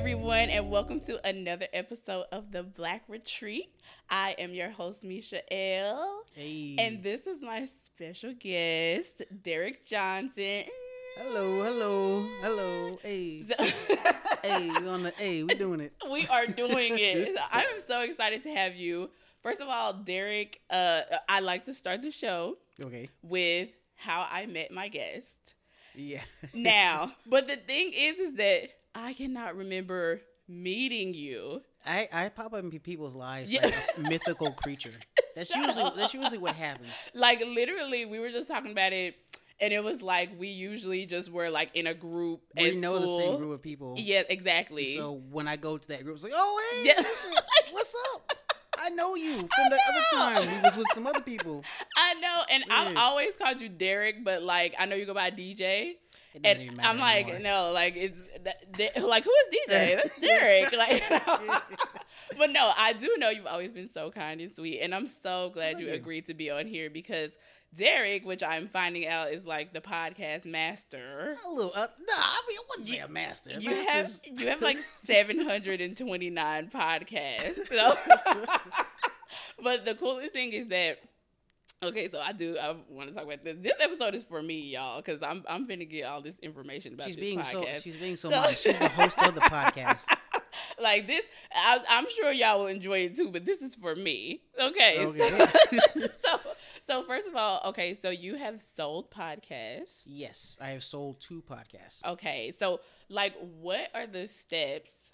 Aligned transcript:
everyone, 0.00 0.48
and 0.48 0.70
welcome 0.70 0.98
to 0.98 1.20
another 1.28 1.66
episode 1.74 2.24
of 2.32 2.50
the 2.52 2.62
Black 2.62 3.02
Retreat. 3.06 3.68
I 4.08 4.34
am 4.38 4.54
your 4.54 4.70
host, 4.70 5.04
Misha 5.04 5.42
L. 5.52 6.22
Hey. 6.32 6.74
And 6.78 7.02
this 7.02 7.26
is 7.26 7.42
my 7.42 7.68
special 7.84 8.32
guest, 8.32 9.20
Derek 9.42 9.84
Johnson. 9.84 10.64
hello, 11.18 11.62
hello, 11.62 12.26
hello. 12.40 12.98
Hey. 13.02 13.44
Hey, 14.42 14.70
we 14.70 14.88
on 14.88 15.02
the 15.02 15.10
hey, 15.18 15.42
we 15.42 15.54
doing 15.54 15.80
it. 15.80 15.92
we 16.10 16.26
are 16.28 16.46
doing 16.46 16.96
it. 16.98 17.36
I'm 17.52 17.78
so 17.86 18.00
excited 18.00 18.42
to 18.44 18.50
have 18.50 18.74
you. 18.74 19.10
First 19.42 19.60
of 19.60 19.68
all, 19.68 19.92
Derek, 19.92 20.62
uh, 20.70 21.02
I 21.28 21.40
like 21.40 21.66
to 21.66 21.74
start 21.74 22.00
the 22.00 22.10
show 22.10 22.56
Okay. 22.82 23.10
with 23.22 23.68
how 23.96 24.26
I 24.32 24.46
met 24.46 24.70
my 24.72 24.88
guest. 24.88 25.56
Yeah. 25.94 26.22
Now, 26.54 27.12
but 27.26 27.48
the 27.48 27.56
thing 27.56 27.92
is, 27.94 28.16
is 28.16 28.34
that 28.36 28.70
I 28.94 29.12
cannot 29.14 29.56
remember 29.56 30.20
meeting 30.48 31.14
you. 31.14 31.62
I, 31.86 32.08
I 32.12 32.28
pop 32.28 32.52
up 32.52 32.60
in 32.60 32.70
people's 32.80 33.14
lives 33.14 33.52
Yeah. 33.52 33.66
like 33.66 33.74
a 33.96 34.00
mythical 34.08 34.50
creature. 34.52 34.92
That's 35.34 35.54
usually 35.54 35.90
that's 35.96 36.12
usually 36.12 36.38
what 36.38 36.54
happens. 36.56 36.90
Like 37.14 37.40
literally, 37.46 38.04
we 38.04 38.18
were 38.18 38.30
just 38.30 38.48
talking 38.48 38.72
about 38.72 38.92
it, 38.92 39.14
and 39.60 39.72
it 39.72 39.82
was 39.82 40.02
like 40.02 40.30
we 40.38 40.48
usually 40.48 41.06
just 41.06 41.30
were 41.30 41.50
like 41.50 41.70
in 41.74 41.86
a 41.86 41.94
group. 41.94 42.40
We 42.56 42.74
know 42.74 42.98
the 42.98 43.06
same 43.06 43.36
group 43.38 43.52
of 43.52 43.62
people. 43.62 43.94
Yeah, 43.96 44.22
exactly. 44.28 44.88
So 44.96 45.12
when 45.30 45.46
I 45.48 45.56
go 45.56 45.78
to 45.78 45.88
that 45.88 46.02
group, 46.04 46.16
it's 46.16 46.24
like, 46.24 46.32
oh 46.34 46.80
hey, 46.82 46.88
Yeah. 46.88 47.02
What's 47.72 47.94
up? 48.14 48.32
I 48.82 48.90
know 48.90 49.14
you 49.14 49.34
from 49.36 49.48
the 49.70 49.76
know. 49.76 49.78
other 49.88 50.42
time 50.42 50.56
we 50.56 50.60
was 50.62 50.76
with 50.76 50.86
some 50.94 51.06
other 51.06 51.20
people. 51.20 51.62
I 51.96 52.14
know, 52.14 52.42
and 52.50 52.64
I've 52.70 52.96
always 52.96 53.36
called 53.40 53.60
you 53.60 53.68
Derek, 53.68 54.24
but 54.24 54.42
like 54.42 54.74
I 54.78 54.86
know 54.86 54.96
you 54.96 55.06
go 55.06 55.14
by 55.14 55.30
DJ. 55.30 55.92
And 56.44 56.80
I'm 56.80 56.98
like, 56.98 57.28
anymore. 57.28 57.40
no, 57.42 57.72
like 57.72 57.94
it's 57.96 58.18
that, 58.44 59.02
like 59.02 59.24
who 59.24 59.30
is 59.30 59.56
DJ? 59.68 59.96
That's 60.02 60.20
Derek. 60.20 60.72
Like, 60.72 61.02
but 62.38 62.50
no, 62.50 62.72
I 62.76 62.92
do 62.92 63.16
know 63.18 63.30
you've 63.30 63.46
always 63.46 63.72
been 63.72 63.90
so 63.90 64.10
kind 64.10 64.40
and 64.40 64.54
sweet, 64.54 64.80
and 64.80 64.94
I'm 64.94 65.08
so 65.08 65.50
glad 65.52 65.74
Thank 65.74 65.80
you 65.80 65.86
you. 65.88 65.94
agreed 65.94 66.26
to 66.26 66.34
be 66.34 66.50
on 66.50 66.66
here 66.66 66.88
because 66.88 67.32
Derek, 67.74 68.24
which 68.24 68.42
I'm 68.42 68.66
finding 68.68 69.06
out 69.06 69.32
is 69.32 69.44
like 69.44 69.72
the 69.72 69.80
podcast 69.80 70.44
master. 70.44 71.36
A 71.44 71.50
little, 71.50 71.72
uh, 71.74 71.86
nah, 72.00 72.14
I 72.16 72.40
mean, 72.48 72.58
I 72.58 72.62
wouldn't 72.68 72.86
say 72.86 72.98
a 72.98 73.08
master. 73.08 73.52
You 73.58 73.70
have 73.70 74.10
you 74.24 74.46
have 74.48 74.60
like 74.62 74.78
729 75.04 76.70
podcasts. 76.70 77.68
So. 77.68 77.94
but 79.62 79.84
the 79.84 79.94
coolest 79.94 80.32
thing 80.32 80.52
is 80.52 80.68
that 80.68 80.98
okay, 81.82 82.08
so 82.10 82.20
I 82.20 82.32
do 82.32 82.56
I 82.58 82.74
want 82.88 83.08
to 83.08 83.14
talk 83.14 83.24
about 83.24 83.42
this. 83.44 83.56
This 83.60 83.72
episode 83.80 84.14
is 84.14 84.22
for 84.22 84.42
me, 84.42 84.60
y'all, 84.72 85.00
because 85.00 85.22
I'm 85.22 85.44
I'm 85.48 85.66
finna 85.66 85.88
get 85.88 86.04
all 86.04 86.20
this 86.22 86.36
information 86.42 86.94
about 86.94 87.06
she's 87.06 87.16
this 87.16 87.24
being 87.24 87.42
so 87.42 87.64
she's 87.80 87.96
being 87.96 88.16
so 88.16 88.30
So- 88.30 88.36
modest. 88.36 88.62
She's 88.64 88.78
the 88.78 88.88
host 88.88 89.18
of 89.22 89.34
the 89.34 89.40
podcast. 89.40 90.04
like 90.80 91.06
this, 91.06 91.22
I, 91.54 91.80
I'm 91.88 92.06
sure 92.08 92.32
y'all 92.32 92.60
will 92.60 92.66
enjoy 92.66 92.98
it 93.00 93.16
too, 93.16 93.30
but 93.30 93.44
this 93.44 93.62
is 93.62 93.74
for 93.74 93.94
me. 93.94 94.42
Okay. 94.60 95.04
Okay. 95.04 95.28
So, 95.30 95.46
so, 96.24 96.40
so 96.82 97.02
first 97.04 97.28
of 97.28 97.36
all, 97.36 97.62
okay, 97.66 97.96
so 98.00 98.10
you 98.10 98.36
have 98.36 98.60
sold 98.60 99.10
podcasts. 99.10 100.02
yes, 100.06 100.58
I 100.60 100.70
have 100.70 100.82
sold 100.82 101.20
two 101.20 101.42
podcasts. 101.48 102.04
Okay, 102.04 102.52
so 102.58 102.80
like, 103.08 103.34
what 103.60 103.88
are 103.94 104.06
the 104.06 104.26
steps 104.28 105.09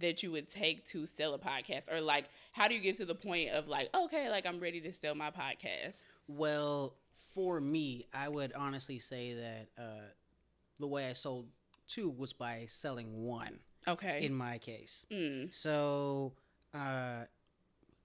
that 0.00 0.22
you 0.22 0.30
would 0.32 0.48
take 0.48 0.86
to 0.88 1.06
sell 1.06 1.34
a 1.34 1.38
podcast, 1.38 1.90
or 1.92 2.00
like, 2.00 2.26
how 2.52 2.68
do 2.68 2.74
you 2.74 2.80
get 2.80 2.96
to 2.98 3.04
the 3.04 3.14
point 3.14 3.50
of 3.50 3.68
like, 3.68 3.88
okay, 3.94 4.28
like 4.30 4.46
I'm 4.46 4.60
ready 4.60 4.80
to 4.82 4.92
sell 4.92 5.14
my 5.14 5.30
podcast? 5.30 5.96
Well, 6.26 6.94
for 7.34 7.60
me, 7.60 8.06
I 8.12 8.28
would 8.28 8.52
honestly 8.54 8.98
say 8.98 9.34
that 9.34 9.68
uh, 9.82 10.06
the 10.78 10.86
way 10.86 11.08
I 11.08 11.12
sold 11.14 11.46
two 11.86 12.10
was 12.10 12.32
by 12.32 12.66
selling 12.68 13.24
one 13.24 13.60
Okay. 13.86 14.24
in 14.24 14.34
my 14.34 14.58
case. 14.58 15.06
mm. 15.10 15.52
So, 15.54 16.34
uh, 16.74 17.24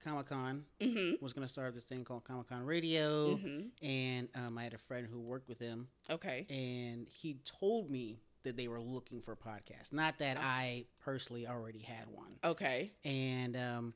Comic 0.03 0.28
Con 0.28 0.66
Mm-hmm. 0.81 1.23
was 1.23 1.34
going 1.34 1.45
to 1.47 1.51
start 1.51 1.73
this 1.73 1.84
thing 1.85 2.03
called 2.03 2.23
Comic 2.25 2.50
Con 2.50 2.63
Radio, 2.66 3.35
Mm-hmm. 3.35 3.85
and 3.85 4.28
um, 4.35 4.57
I 4.57 4.63
had 4.63 4.73
a 4.73 4.78
friend 4.78 5.07
who 5.09 5.19
worked 5.19 5.47
with 5.50 5.59
him, 5.59 5.88
Okay. 6.09 6.45
and 6.50 7.07
he 7.07 7.38
told 7.59 7.89
me 7.89 8.19
that 8.44 8.58
they 8.58 8.68
were 8.68 8.81
looking 8.81 9.22
for 9.22 9.36
podcasts. 9.36 9.92
Not 9.92 10.20
that 10.20 10.38
I 10.40 10.86
personally 11.00 11.48
already 11.48 11.80
had 11.81 12.06
one. 12.12 12.36
Okay. 12.44 12.92
And 13.06 13.56
um, 13.58 13.94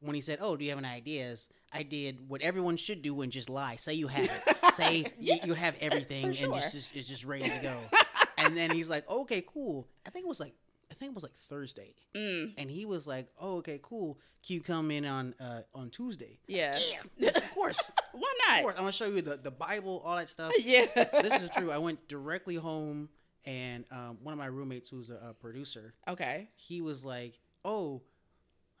when 0.00 0.14
he 0.14 0.20
said, 0.20 0.38
"Oh, 0.40 0.56
do 0.56 0.64
you 0.64 0.70
have 0.70 0.78
any 0.78 0.88
ideas?" 0.88 1.48
I 1.72 1.82
did 1.82 2.28
what 2.28 2.42
everyone 2.42 2.76
should 2.76 3.02
do 3.02 3.20
and 3.22 3.32
just 3.32 3.48
lie. 3.50 3.76
Say 3.76 3.94
you 3.94 4.08
have 4.08 4.24
it. 4.24 4.56
Say 4.74 4.98
you, 4.98 5.04
Yeah, 5.18 5.44
you 5.46 5.54
have 5.54 5.74
everything 5.80 6.22
for 6.22 6.26
and 6.28 6.36
sure. 6.36 6.54
just, 6.54 6.72
just 6.74 6.96
it's 6.96 7.08
just 7.08 7.24
ready 7.24 7.48
to 7.48 7.58
go. 7.62 7.78
and 8.38 8.56
then 8.56 8.70
he's 8.70 8.88
like, 8.90 9.08
"Okay, 9.10 9.42
cool." 9.46 9.88
I 10.06 10.10
think 10.10 10.24
it 10.24 10.28
was 10.28 10.40
like 10.40 10.54
I 10.90 10.94
think 10.94 11.10
it 11.10 11.14
was 11.14 11.24
like 11.24 11.34
Thursday, 11.48 11.94
Mm. 12.14 12.52
and 12.58 12.70
he 12.70 12.84
was 12.84 13.06
like, 13.06 13.28
"Oh, 13.40 13.56
okay, 13.58 13.80
cool. 13.82 14.18
Can 14.46 14.54
you 14.54 14.60
come 14.62 14.90
in 14.92 15.04
on 15.04 15.34
uh, 15.40 15.62
on 15.74 15.90
Tuesday?" 15.90 16.38
Yeah. 16.46 16.70
said, 16.72 16.82
yeah, 17.16 17.30
of 17.34 17.50
course. 17.52 17.90
Why 18.12 18.20
Of 18.20 18.52
not? 18.54 18.62
course. 18.62 18.74
I'm 18.76 18.82
gonna 18.82 18.92
show 18.92 19.06
you 19.06 19.20
the 19.22 19.36
the 19.36 19.50
Bible, 19.50 20.00
all 20.04 20.16
that 20.16 20.28
stuff. 20.28 20.52
Yeah. 20.64 20.86
this 20.94 21.42
is 21.42 21.50
true. 21.50 21.70
I 21.72 21.78
went 21.78 22.06
directly 22.08 22.54
home, 22.54 23.08
and 23.46 23.84
um, 23.92 24.18
one 24.22 24.32
of 24.32 24.38
my 24.38 24.46
roommates, 24.46 24.90
who's 24.90 25.10
a, 25.10 25.28
a 25.30 25.34
producer, 25.34 25.94
Okay. 26.08 26.48
he 26.56 26.80
was 26.80 27.04
like, 27.04 27.38
"Oh, 27.64 28.02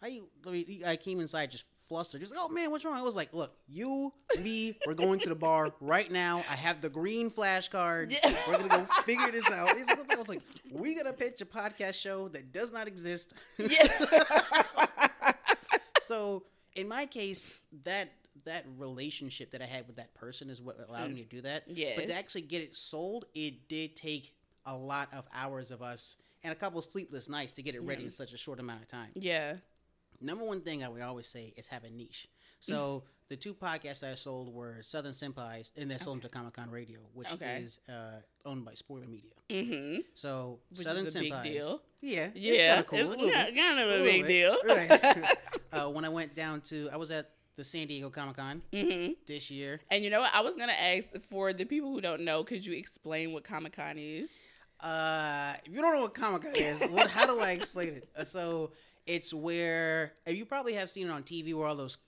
I 0.02 0.20
I, 0.46 0.50
mean, 0.50 0.64
he- 0.66 0.84
I 0.84 0.96
came 0.96 1.20
inside 1.20 1.50
just 1.50 1.64
flustered. 1.88 2.20
Just 2.20 2.34
like, 2.34 2.40
oh 2.42 2.48
man, 2.48 2.70
what's 2.70 2.84
wrong?" 2.84 2.98
I 2.98 3.02
was 3.02 3.14
like, 3.16 3.32
"Look, 3.32 3.56
you, 3.68 4.12
me, 4.40 4.76
we're 4.86 4.94
going 4.94 5.20
to 5.20 5.28
the 5.28 5.34
bar 5.36 5.72
right 5.80 6.10
now. 6.10 6.38
I 6.50 6.56
have 6.56 6.80
the 6.80 6.88
green 6.88 7.30
flashcards. 7.30 8.12
Yeah. 8.12 8.36
We're 8.48 8.58
gonna 8.58 8.86
go 8.88 9.02
figure 9.04 9.30
this 9.30 9.48
out." 9.50 9.76
He's 9.76 9.86
like, 9.86 10.10
I 10.10 10.16
was 10.16 10.28
like, 10.28 10.42
"We 10.70 10.94
gonna 10.96 11.12
pitch 11.12 11.40
a 11.40 11.46
podcast 11.46 11.94
show 11.94 12.28
that 12.28 12.52
does 12.52 12.72
not 12.72 12.88
exist." 12.88 13.34
Yeah. 13.58 13.86
so 16.02 16.44
in 16.74 16.88
my 16.88 17.06
case, 17.06 17.46
that 17.84 18.10
that 18.44 18.64
relationship 18.76 19.50
that 19.52 19.62
I 19.62 19.64
had 19.66 19.86
with 19.86 19.96
that 19.96 20.14
person 20.14 20.50
is 20.50 20.60
what 20.60 20.76
allowed 20.88 21.10
me 21.10 21.22
to 21.22 21.28
do 21.28 21.40
that. 21.42 21.64
Yeah. 21.68 21.92
But 21.96 22.06
to 22.06 22.14
actually 22.14 22.42
get 22.42 22.62
it 22.62 22.76
sold, 22.76 23.24
it 23.34 23.68
did 23.68 23.96
take 23.96 24.34
a 24.66 24.76
lot 24.76 25.08
of 25.12 25.24
hours 25.32 25.70
of 25.70 25.80
us 25.82 26.16
and 26.42 26.52
a 26.52 26.56
couple 26.56 26.80
sleepless 26.82 27.28
nights 27.28 27.52
to 27.52 27.62
get 27.62 27.74
it 27.74 27.80
ready 27.82 28.02
Yeah. 28.02 28.06
in 28.06 28.10
such 28.12 28.32
a 28.32 28.36
short 28.36 28.60
amount 28.60 28.82
of 28.82 28.88
time. 28.88 29.10
yeah. 29.14 29.56
Number 30.20 30.44
one 30.44 30.62
thing 30.62 30.82
I 30.82 30.88
would 30.88 31.02
always 31.02 31.26
say 31.26 31.52
is 31.58 31.66
have 31.68 31.84
a 31.84 31.90
niche. 31.90 32.28
So 32.58 33.02
the 33.28 33.36
two 33.36 33.52
podcasts 33.52 34.02
I 34.02 34.14
sold 34.14 34.52
were 34.52 34.78
Southern 34.82 35.12
Senpais, 35.12 35.72
and 35.76 35.90
they 35.90 35.98
sold 35.98 36.16
them 36.16 36.20
to 36.22 36.28
Comic 36.30 36.54
Con 36.54 36.70
Radio, 36.70 37.00
which 37.12 37.30
Okay. 37.34 37.60
is 37.62 37.80
uh, 37.88 38.20
owned 38.46 38.64
by 38.64 38.72
Spoiler 38.74 39.06
Media. 39.06 39.32
Mm-hmm. 39.50 40.00
So 40.14 40.60
Which 40.70 40.80
Southern 40.80 41.04
is 41.06 41.16
a 41.16 41.20
big 41.20 41.42
deal. 41.42 41.82
yeah, 42.00 42.28
Yeah. 42.34 42.52
it's 42.52 42.62
kind 42.62 42.80
of 42.80 42.86
cool. 42.86 42.98
a 42.98 43.26
It's 43.26 43.34
kind 43.36 43.54
bit. 43.54 43.62
kind 43.62 43.78
of 43.78 43.86
a 43.86 43.90
little 43.90 44.04
big 44.06 44.22
bit. 44.22 44.28
deal. 44.28 44.56
Right. 44.64 45.36
uh, 45.72 45.90
when 45.90 46.04
I 46.06 46.08
went 46.08 46.34
down 46.34 46.62
to, 46.62 46.88
I 46.90 46.96
was 46.96 47.10
at 47.10 47.30
the 47.56 47.64
San 47.64 47.86
Diego 47.86 48.08
Comic 48.08 48.36
Con 48.36 48.62
mm-hmm. 48.72 49.12
this 49.26 49.50
year. 49.50 49.80
And 49.90 50.02
you 50.02 50.08
know 50.10 50.20
what? 50.20 50.30
I 50.34 50.40
was 50.40 50.54
gonna 50.58 50.72
ask 50.72 51.04
for 51.28 51.52
the 51.52 51.64
people 51.66 51.90
who 51.92 52.00
don't 52.00 52.22
know. 52.22 52.42
Could 52.44 52.64
you 52.64 52.72
explain 52.74 53.32
what 53.34 53.44
Comic 53.44 53.74
Con 53.76 53.96
is? 53.98 54.30
Uh, 54.80 55.54
if 55.64 55.74
you 55.74 55.80
don't 55.80 55.94
know 55.94 56.02
what 56.02 56.14
Comic 56.14 56.42
Con 56.42 56.52
is, 56.54 56.80
what, 56.90 57.08
how 57.10 57.26
do 57.26 57.40
I 57.40 57.52
explain 57.52 57.88
it? 57.94 58.08
Uh, 58.16 58.24
so 58.24 58.72
it's 59.06 59.32
where 59.32 60.12
you 60.26 60.44
probably 60.44 60.74
have 60.74 60.90
seen 60.90 61.08
it 61.08 61.10
on 61.10 61.22
TV 61.22 61.54
where 61.54 61.66
all 61.68 61.76
those 61.76 61.98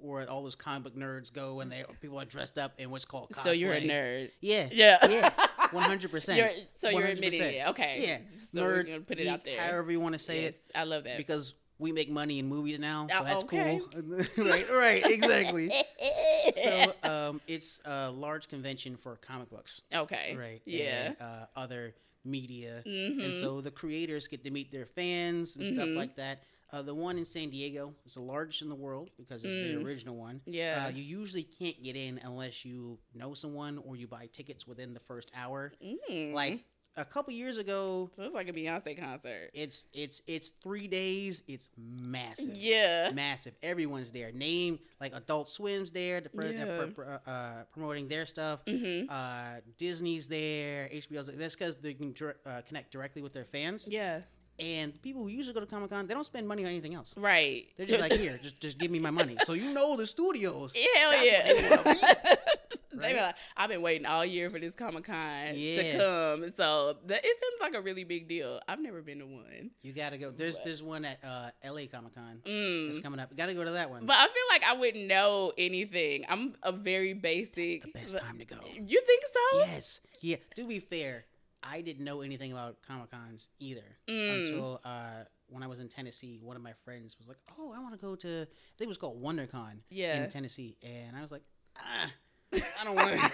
where 0.00 0.28
all 0.28 0.42
those 0.42 0.54
comic 0.54 0.84
book 0.84 0.96
nerds 0.96 1.32
go 1.32 1.60
and 1.60 1.72
they 1.72 1.84
people 2.00 2.18
are 2.20 2.24
dressed 2.24 2.58
up 2.58 2.72
in 2.78 2.90
what's 2.90 3.04
called 3.04 3.30
cosplay. 3.30 3.42
So 3.44 3.50
you're 3.52 3.72
a 3.72 3.80
nerd. 3.80 4.30
Yeah. 4.40 4.68
Yeah. 4.70 4.98
Yeah. 5.08 5.30
One 5.72 5.84
hundred 5.84 6.10
percent. 6.10 6.38
You're, 6.38 6.50
so 6.76 6.90
you're 6.90 7.06
admitting 7.06 7.42
it. 7.42 7.68
Okay. 7.68 7.96
Yeah. 8.06 8.18
So 8.52 8.62
we're 8.62 8.84
Nerd. 8.84 9.06
put 9.06 9.18
it 9.18 9.24
geek, 9.24 9.32
out 9.32 9.44
there. 9.44 9.60
However 9.60 9.90
you 9.90 10.00
want 10.00 10.14
to 10.14 10.18
say 10.18 10.42
Yes, 10.42 10.52
it, 10.54 10.60
I 10.74 10.84
love 10.84 11.04
that. 11.04 11.16
because 11.16 11.54
we 11.78 11.92
make 11.92 12.08
money 12.10 12.38
in 12.38 12.46
movies 12.46 12.78
now, 12.78 13.06
so 13.10 13.16
Oh, 13.18 13.24
that's 13.24 13.44
okay. 13.44 13.80
cool. 13.92 14.02
right. 14.44 14.70
Right. 14.70 15.02
Exactly. 15.04 15.70
so 16.64 16.92
um, 17.02 17.40
it's 17.46 17.80
a 17.84 18.10
large 18.10 18.48
convention 18.48 18.96
for 18.96 19.16
comic 19.16 19.50
books. 19.50 19.82
okay. 19.92 20.36
right? 20.38 20.62
Yeah. 20.64 21.06
And, 21.08 21.16
uh, 21.20 21.46
other 21.56 21.94
media, 22.26 22.82
Mhm. 22.86 23.24
and 23.24 23.34
so 23.34 23.60
the 23.60 23.70
creators 23.70 24.28
get 24.28 24.44
to 24.44 24.50
meet 24.50 24.70
their 24.70 24.86
fans 24.86 25.56
and 25.56 25.66
stuff 25.66 25.88
Mhm. 25.88 25.96
like 25.96 26.16
that. 26.16 26.42
Uh, 26.72 26.82
the 26.82 26.94
one 26.94 27.16
in 27.16 27.24
San 27.24 27.48
Diego 27.48 27.94
is 28.04 28.14
the 28.14 28.20
largest 28.20 28.60
in 28.60 28.68
the 28.68 28.74
world 28.74 29.10
because 29.16 29.44
it's 29.44 29.54
Mm. 29.54 29.78
the 29.78 29.84
original 29.84 30.16
one. 30.16 30.42
Yeah. 30.46 30.86
Uh, 30.86 30.90
you 30.90 31.02
usually 31.04 31.44
can't 31.44 31.80
get 31.82 31.94
in 31.94 32.18
unless 32.18 32.64
you 32.64 32.98
know 33.14 33.34
someone 33.34 33.78
or 33.78 33.94
you 33.96 34.08
buy 34.08 34.26
tickets 34.26 34.66
within 34.66 34.92
the 34.92 34.98
first 35.00 35.30
hour. 35.32 35.72
Mm. 35.80 36.32
Like 36.32 36.64
a 36.96 37.04
couple 37.04 37.32
years 37.34 37.56
ago, 37.58 38.10
so 38.16 38.22
it's 38.22 38.34
like 38.34 38.48
a 38.48 38.52
Beyonce 38.52 38.98
concert. 38.98 39.50
it's 39.54 39.86
it's 39.92 40.22
it's 40.26 40.50
three 40.62 40.88
days. 40.88 41.42
It's 41.46 41.68
massive. 41.76 42.56
Yeah. 42.56 43.10
Massive. 43.14 43.54
Everyone's 43.62 44.10
there. 44.12 44.32
Name 44.32 44.78
like 45.00 45.14
Adult 45.14 45.48
Swim's 45.50 45.90
there. 45.90 46.20
The 46.20 46.28
fir- 46.30 46.42
Yeah. 46.52 46.64
they're 46.64 46.86
pr- 46.88 47.02
pr- 47.02 47.30
uh, 47.30 47.50
promoting 47.72 48.08
their 48.08 48.26
stuff. 48.26 48.64
Mm-hmm. 48.64 49.10
Uh, 49.10 49.60
Disney's 49.78 50.28
there. 50.28 50.88
HBO's 50.92 51.26
there. 51.26 51.36
That's 51.36 51.54
because 51.56 51.76
they 51.76 51.94
can 51.94 52.12
dir- 52.12 52.36
uh, 52.46 52.62
connect 52.66 52.92
directly 52.92 53.22
with 53.22 53.32
their 53.32 53.44
fans. 53.44 53.86
Yeah. 53.90 54.20
And 54.58 55.00
people 55.02 55.22
who 55.22 55.28
usually 55.28 55.52
go 55.52 55.60
to 55.60 55.66
Comic 55.66 55.90
Con, 55.90 56.06
they 56.06 56.14
don't 56.14 56.24
spend 56.24 56.48
money 56.48 56.64
on 56.64 56.70
anything 56.70 56.94
else. 56.94 57.14
Right. 57.18 57.66
They're 57.76 57.86
just 57.86 58.00
like, 58.00 58.12
here, 58.18 58.38
just 58.42 58.58
just 58.58 58.78
give 58.78 58.90
me 58.90 58.98
my 58.98 59.10
money. 59.10 59.36
So 59.44 59.52
you 59.52 59.70
know 59.74 59.96
the 59.98 60.06
studios. 60.06 60.72
Hell 60.74 61.24
yeah. 61.24 61.92
what 62.96 63.02
they 63.08 63.14
be 63.14 63.20
like, 63.20 63.36
I've 63.56 63.68
been 63.70 63.82
waiting 63.82 64.06
all 64.06 64.24
year 64.24 64.50
for 64.50 64.58
this 64.58 64.74
Comic 64.74 65.04
Con 65.04 65.54
to 65.54 65.92
come. 65.96 66.52
So 66.56 66.96
that, 67.06 67.20
it 67.24 67.36
seems 67.42 67.60
like 67.60 67.74
a 67.74 67.80
really 67.80 68.04
big 68.04 68.28
deal. 68.28 68.60
I've 68.68 68.80
never 68.80 69.02
been 69.02 69.18
to 69.20 69.26
one. 69.26 69.70
You 69.82 69.92
gotta 69.92 70.18
go. 70.18 70.30
There's 70.30 70.56
But- 70.58 70.64
there's 70.64 70.82
one 70.82 71.04
at 71.04 71.18
uh, 71.24 71.50
L.A. 71.62 71.86
Comic 71.86 72.14
Con 72.14 72.40
Mm. 72.44 72.86
that's 72.86 72.98
coming 73.00 73.20
up. 73.20 73.30
You 73.30 73.36
gotta 73.36 73.54
go 73.54 73.64
to 73.64 73.72
that 73.72 73.90
one. 73.90 74.06
But 74.06 74.16
I 74.18 74.26
feel 74.26 74.44
like 74.50 74.64
I 74.64 74.74
wouldn't 74.74 75.06
know 75.06 75.52
anything. 75.56 76.24
I'm 76.28 76.54
a 76.62 76.72
very 76.72 77.12
basic. 77.14 77.56
it's 77.76 77.84
the 77.84 77.90
best 77.92 78.18
time 78.18 78.38
to 78.38 78.44
go. 78.44 78.56
You 78.74 79.00
think 79.06 79.22
so? 79.32 79.58
Yes. 79.60 80.00
Yeah. 80.20 80.36
To 80.56 80.66
be 80.66 80.78
fair, 80.80 81.24
I 81.62 81.80
didn't 81.80 82.04
know 82.04 82.20
anything 82.20 82.52
about 82.52 82.82
Comic 82.82 83.10
Cons 83.10 83.48
either 83.58 83.96
Mm. 84.08 84.40
until 84.46 84.80
uh, 84.84 85.24
when 85.48 85.62
I 85.62 85.66
was 85.66 85.80
in 85.80 85.88
Tennessee. 85.88 86.38
One 86.42 86.56
of 86.56 86.62
my 86.62 86.72
friends 86.84 87.16
was 87.18 87.28
like, 87.28 87.38
"Oh, 87.58 87.72
I 87.72 87.80
want 87.80 87.94
to 87.94 88.00
go 88.00 88.14
to." 88.16 88.28
I 88.42 88.46
think 88.78 88.80
it 88.80 88.88
was 88.88 88.98
called 88.98 89.20
WonderCon 89.22 89.78
Yeah. 89.90 90.22
in 90.22 90.30
Tennessee, 90.30 90.76
and 90.82 91.16
I 91.16 91.22
was 91.22 91.30
like, 91.32 91.42
"Ah, 91.76 92.10
I 92.52 92.84
don't 92.84 92.94
want 92.94 93.10
to." 93.12 93.30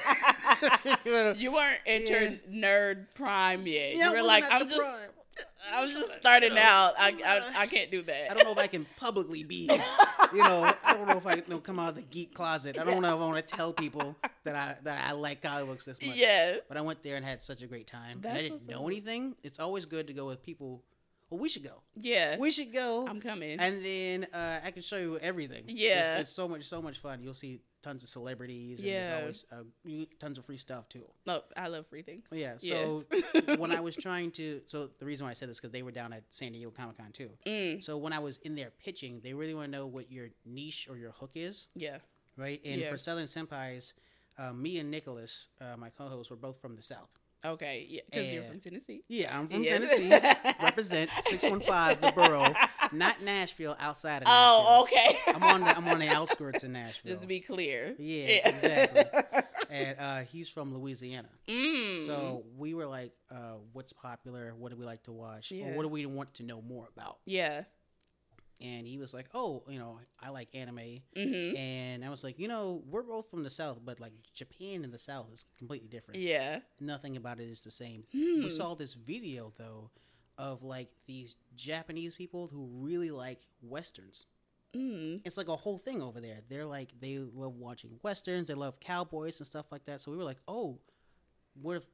You 1.36 1.52
weren't 1.52 1.78
your 1.86 2.20
Yeah. 2.22 2.30
nerd 2.50 3.06
prime 3.14 3.66
yet. 3.66 3.94
Yeah, 3.94 4.10
you 4.10 4.16
were 4.16 4.22
like, 4.22 4.44
I'm 4.50 4.68
just, 4.68 4.80
prime. 4.80 5.08
I'm 5.72 5.88
just 5.92 6.12
starting 6.20 6.56
out. 6.56 6.92
I, 6.98 7.14
I, 7.24 7.62
I 7.62 7.66
can't 7.66 7.90
do 7.90 8.02
that. 8.02 8.30
I 8.30 8.34
don't 8.34 8.44
know 8.44 8.52
if 8.52 8.58
I 8.58 8.66
can 8.66 8.86
publicly 8.98 9.42
be, 9.44 9.68
you 10.32 10.42
know, 10.42 10.72
I 10.84 10.94
don't 10.94 11.08
know 11.08 11.16
if 11.16 11.26
I 11.26 11.40
can 11.40 11.58
come 11.60 11.78
out 11.78 11.90
of 11.90 11.94
the 11.96 12.02
geek 12.02 12.34
closet. 12.34 12.78
I 12.78 12.84
don't 12.84 13.02
know 13.02 13.16
if 13.16 13.20
I 13.20 13.26
want 13.26 13.46
to 13.46 13.56
tell 13.56 13.72
people 13.72 14.16
that 14.44 14.54
I 14.54 14.76
that 14.84 15.08
I 15.08 15.12
like 15.12 15.42
comic 15.42 15.66
books 15.66 15.84
this 15.84 16.00
much. 16.00 16.16
Yeah. 16.16 16.56
But 16.68 16.76
I 16.76 16.80
went 16.82 17.02
there 17.02 17.16
and 17.16 17.24
had 17.24 17.40
such 17.40 17.62
a 17.62 17.66
great 17.66 17.86
time. 17.86 18.20
and 18.24 18.36
I 18.38 18.42
didn't 18.42 18.68
know 18.68 18.86
anything. 18.86 19.34
It's 19.42 19.58
always 19.58 19.84
good 19.84 20.06
to 20.08 20.12
go 20.12 20.26
with 20.26 20.42
people. 20.42 20.82
Well, 21.30 21.40
we 21.40 21.48
should 21.48 21.64
go. 21.64 21.80
Yeah. 21.96 22.36
We 22.38 22.50
should 22.50 22.72
go. 22.74 23.06
I'm 23.08 23.20
coming. 23.20 23.58
and 23.58 23.82
then 23.82 24.26
uh, 24.34 24.60
I 24.64 24.70
can 24.70 24.82
show 24.82 24.98
you 24.98 25.18
everything. 25.18 25.64
Yeah. 25.66 26.12
it's, 26.12 26.20
it's 26.22 26.30
so 26.30 26.46
much, 26.46 26.64
so 26.64 26.82
much 26.82 26.98
fun. 26.98 27.22
You'll 27.22 27.32
see 27.32 27.60
tons 27.82 28.02
of 28.02 28.08
celebrities. 28.08 28.80
And 28.80 28.88
Yeah. 28.88 29.20
there's 29.20 29.44
always 29.52 29.74
uh, 29.90 30.04
tons 30.20 30.38
of 30.38 30.44
free 30.44 30.56
stuff 30.56 30.88
too. 30.88 31.04
Look, 31.26 31.44
I 31.56 31.68
love 31.68 31.86
free 31.88 32.02
things. 32.02 32.24
Yeah. 32.30 32.56
So 32.56 33.04
Yes. 33.12 33.58
when 33.58 33.72
I 33.72 33.80
was 33.80 33.96
trying 33.96 34.30
to, 34.32 34.60
so 34.66 34.88
the 34.98 35.04
reason 35.04 35.24
why 35.26 35.30
I 35.30 35.34
said 35.34 35.48
this 35.48 35.58
because 35.58 35.72
they 35.72 35.82
were 35.82 35.90
down 35.92 36.12
at 36.12 36.22
San 36.30 36.52
Diego 36.52 36.70
Comic 36.70 36.96
Con 36.98 37.12
too. 37.12 37.30
Mm, 37.46 37.82
So 37.82 37.96
when 37.98 38.12
I 38.12 38.18
was 38.20 38.38
in 38.38 38.54
there 38.54 38.70
pitching, 38.84 39.20
they 39.22 39.34
really 39.34 39.54
want 39.54 39.66
to 39.72 39.78
know 39.78 39.86
what 39.86 40.10
your 40.10 40.28
niche 40.46 40.86
or 40.90 40.96
your 40.96 41.10
hook 41.12 41.32
is, 41.34 41.68
yeah. 41.74 41.98
right? 42.36 42.60
And 42.64 42.80
Yeah. 42.80 42.90
for 42.90 42.98
Southern 42.98 43.26
Senpais, 43.26 43.92
uh, 44.38 44.52
me 44.52 44.78
and 44.78 44.90
Nicholas, 44.90 45.48
uh, 45.60 45.76
my 45.76 45.90
co-host, 45.90 46.30
were 46.30 46.36
both 46.36 46.60
from 46.60 46.76
the 46.76 46.82
South. 46.82 47.18
Okay. 47.44 47.86
Yeah. 47.88 48.00
Because 48.10 48.32
you're 48.32 48.42
from 48.42 48.60
Tennessee. 48.60 49.02
Yeah, 49.08 49.36
I'm 49.38 49.48
from 49.48 49.64
Yes. 49.64 49.90
Tennessee. 49.90 50.54
Represent 50.62 51.10
six 51.28 51.42
one 51.42 51.60
five 51.60 52.00
the 52.00 52.12
borough, 52.12 52.54
not 52.92 53.20
Nashville. 53.22 53.76
Outside 53.80 54.22
of 54.22 54.28
Nashville. 54.28 54.64
Oh, 54.68 54.82
okay. 54.82 55.18
I'm 55.26 55.42
on 55.42 55.60
the 55.60 55.76
I'm 55.76 55.88
on 55.88 55.98
the 55.98 56.08
outskirts 56.08 56.62
of 56.62 56.70
Nashville. 56.70 57.10
Just 57.10 57.22
to 57.22 57.28
be 57.28 57.40
clear. 57.40 57.94
Yeah, 57.98 58.48
exactly. 58.48 59.42
and 59.70 59.96
uh, 59.98 60.20
he's 60.20 60.48
from 60.48 60.74
Louisiana. 60.74 61.28
mm. 61.48 62.06
So 62.06 62.44
we 62.56 62.74
were 62.74 62.86
like, 62.86 63.12
uh, 63.30 63.54
"What's 63.72 63.92
popular? 63.92 64.54
What 64.56 64.70
do 64.70 64.76
we 64.78 64.84
like 64.84 65.02
to 65.04 65.12
watch? 65.12 65.50
Yeah. 65.50 65.66
Or 65.66 65.76
what 65.76 65.82
do 65.82 65.88
we 65.88 66.06
want 66.06 66.34
to 66.34 66.42
know 66.44 66.60
more 66.62 66.88
about?" 66.96 67.18
yeah. 67.24 67.64
And 68.62 68.86
he 68.86 68.96
was 68.96 69.12
like, 69.12 69.26
"Oh, 69.34 69.64
you 69.68 69.78
know, 69.78 69.98
I 70.20 70.30
like 70.30 70.48
anime." 70.54 71.00
Mm-hmm. 71.16 71.56
And 71.56 72.04
I 72.04 72.10
was 72.10 72.22
like, 72.22 72.38
"You 72.38 72.48
know, 72.48 72.82
we're 72.88 73.02
both 73.02 73.28
from 73.28 73.42
the 73.42 73.50
South, 73.50 73.80
but 73.84 73.98
like 73.98 74.12
Japan 74.34 74.84
and 74.84 74.92
the 74.92 74.98
South 74.98 75.26
is 75.32 75.44
completely 75.58 75.88
different. 75.88 76.20
Yeah. 76.20 76.60
Nothing 76.80 77.16
about 77.16 77.40
it 77.40 77.48
is 77.50 77.64
the 77.64 77.70
same." 77.70 78.04
Hmm. 78.12 78.44
We 78.44 78.50
saw 78.50 78.74
this 78.74 78.94
video 78.94 79.52
though 79.58 79.90
of 80.38 80.62
like 80.62 80.90
these 81.06 81.36
Japanese 81.56 82.14
people 82.14 82.48
who 82.52 82.68
really 82.72 83.10
like 83.10 83.40
westerns. 83.60 84.26
Mm. 84.74 85.20
It's 85.24 85.36
like 85.36 85.48
a 85.48 85.56
whole 85.56 85.78
thing 85.78 86.00
over 86.00 86.20
there. 86.20 86.38
They're 86.48 86.64
like 86.64 86.92
they 87.00 87.18
love 87.18 87.56
watching 87.56 87.98
westerns, 88.02 88.46
they 88.46 88.54
love 88.54 88.80
cowboys 88.80 89.38
and 89.40 89.46
stuff 89.46 89.66
like 89.70 89.84
that. 89.84 90.00
So 90.00 90.10
we 90.10 90.16
were 90.16 90.24
like, 90.24 90.40
"Oh, 90.48 90.78
what 91.60 91.76
if 91.76 91.86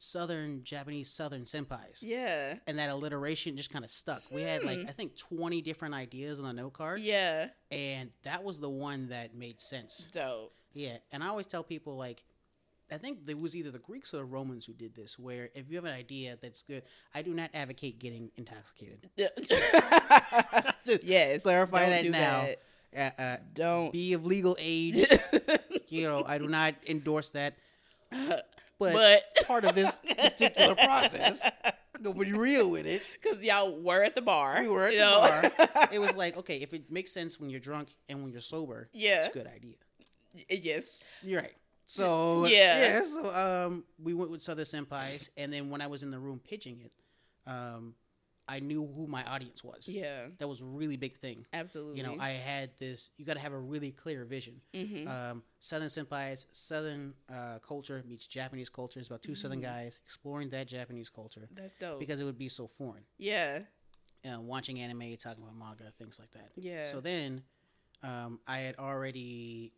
southern 0.00 0.64
Japanese 0.64 1.10
southern 1.10 1.44
senpais?" 1.44 2.02
Yeah. 2.02 2.56
And 2.66 2.78
that 2.78 2.90
alliteration 2.90 3.56
just 3.56 3.70
kind 3.70 3.84
of 3.84 3.90
stuck. 3.90 4.22
We 4.30 4.42
had 4.42 4.64
like 4.64 4.80
Hmm. 4.80 4.88
I 4.88 4.92
think 4.92 5.16
20 5.16 5.60
different 5.62 5.94
ideas 5.94 6.38
on 6.38 6.44
the 6.46 6.52
note 6.52 6.72
cards. 6.72 7.02
Yeah. 7.02 7.48
And 7.70 8.10
that 8.22 8.42
was 8.44 8.58
the 8.60 8.70
one 8.70 9.08
that 9.08 9.34
made 9.34 9.60
sense. 9.60 10.08
Dope. 10.12 10.52
Yeah, 10.72 10.98
and 11.10 11.24
I 11.24 11.26
always 11.28 11.46
tell 11.46 11.64
people 11.64 11.96
like, 11.96 12.22
I 12.92 12.98
think 12.98 13.20
it 13.28 13.38
was 13.38 13.54
either 13.56 13.70
the 13.70 13.78
Greeks 13.80 14.14
or 14.14 14.18
the 14.18 14.24
Romans 14.24 14.64
who 14.64 14.72
did 14.72 14.94
this. 14.94 15.18
Where 15.18 15.50
if 15.54 15.68
you 15.68 15.76
have 15.76 15.84
an 15.84 15.92
idea 15.94 16.36
that's 16.40 16.62
good, 16.62 16.82
I 17.14 17.22
do 17.22 17.32
not 17.34 17.50
advocate 17.54 17.98
getting 17.98 18.30
intoxicated. 18.36 19.08
Just 20.84 21.04
yes. 21.04 21.42
clarify 21.42 21.88
that 21.90 22.04
now. 22.06 22.48
that. 22.92 23.16
Uh, 23.18 23.22
uh, 23.22 23.36
Don't. 23.54 23.92
be 23.92 24.12
of 24.14 24.24
legal 24.26 24.56
age. 24.58 24.96
you 25.88 26.08
know, 26.08 26.24
I 26.26 26.38
do 26.38 26.48
not 26.48 26.74
endorse 26.86 27.30
that. 27.30 27.54
But, 28.80 28.94
but 28.94 29.46
part 29.46 29.64
of 29.64 29.74
this 29.74 30.00
particular 30.16 30.74
process, 30.74 31.48
be 32.02 32.32
real 32.32 32.70
with 32.70 32.86
it, 32.86 33.02
because 33.22 33.40
y'all 33.42 33.78
were 33.80 34.02
at 34.02 34.14
the 34.14 34.22
bar. 34.22 34.60
we 34.62 34.68
were 34.68 34.86
at 34.86 34.92
the 34.92 34.98
know? 34.98 35.50
bar. 35.76 35.88
It 35.92 35.98
was 36.00 36.16
like, 36.16 36.36
okay, 36.38 36.56
if 36.56 36.72
it 36.72 36.90
makes 36.90 37.12
sense 37.12 37.38
when 37.38 37.50
you're 37.50 37.60
drunk 37.60 37.88
and 38.08 38.22
when 38.22 38.32
you're 38.32 38.40
sober, 38.40 38.88
Yeah. 38.92 39.18
it's 39.18 39.28
a 39.28 39.30
good 39.38 39.46
idea. 39.46 39.74
yes. 40.48 41.12
You're 41.22 41.42
right. 41.42 41.54
So 41.84 42.46
Yeah. 42.46 42.80
yeah, 42.80 43.02
so 43.02 43.34
um, 43.34 43.84
we 44.02 44.14
went 44.14 44.30
with 44.30 44.42
Southern 44.42 44.64
Senpais, 44.64 45.28
and 45.36 45.52
then 45.52 45.70
when 45.70 45.80
I 45.80 45.86
was 45.88 46.02
in 46.02 46.10
the 46.10 46.18
room 46.18 46.40
pitching 46.42 46.80
it, 46.80 46.92
um, 47.46 47.94
I 48.56 48.58
knew 48.60 48.82
who 48.96 49.06
my 49.06 49.22
audience 49.34 49.62
was. 49.62 49.88
Yeah. 49.88 50.26
That 50.38 50.48
was 50.48 50.60
a 50.60 50.64
really 50.80 50.96
big 50.96 51.14
thing. 51.24 51.46
Absolutely. 51.52 51.98
You 51.98 52.02
know, 52.06 52.16
I 52.18 52.30
had 52.30 52.70
this. 52.78 53.10
You 53.16 53.24
got 53.24 53.34
to 53.34 53.40
have 53.46 53.52
a 53.52 53.58
really 53.74 53.92
clear 53.92 54.24
vision. 54.24 54.56
hmm 54.74 55.06
Um, 55.08 55.42
Southern 55.60 55.88
Senpais, 55.88 56.46
Southern 56.52 57.14
uh, 57.36 57.58
culture 57.60 58.02
meets 58.10 58.26
Japanese 58.26 58.68
culture. 58.68 58.98
It's 58.98 59.08
about 59.08 59.22
2 59.22 59.34
Southern 59.34 59.60
Mm-hmm. 59.60 59.70
guys 59.84 60.00
exploring 60.04 60.48
that 60.50 60.66
Japanese 60.66 61.10
culture 61.10 61.46
That's 61.54 61.74
dope. 61.78 62.00
because 62.00 62.18
it 62.20 62.24
would 62.24 62.38
be 62.38 62.48
so 62.48 62.66
foreign. 62.66 63.04
yeah. 63.18 63.60
Uh, 64.22 64.38
watching 64.40 64.78
anime, 64.80 65.16
talking 65.16 65.42
about 65.42 65.56
manga, 65.56 65.90
things 65.98 66.18
like 66.18 66.30
that. 66.32 66.50
Yeah. 66.56 66.84
So 66.92 67.00
then, 67.00 67.42
um, 68.02 68.38
I 68.46 68.58
had 68.66 68.76
already, 68.78 69.72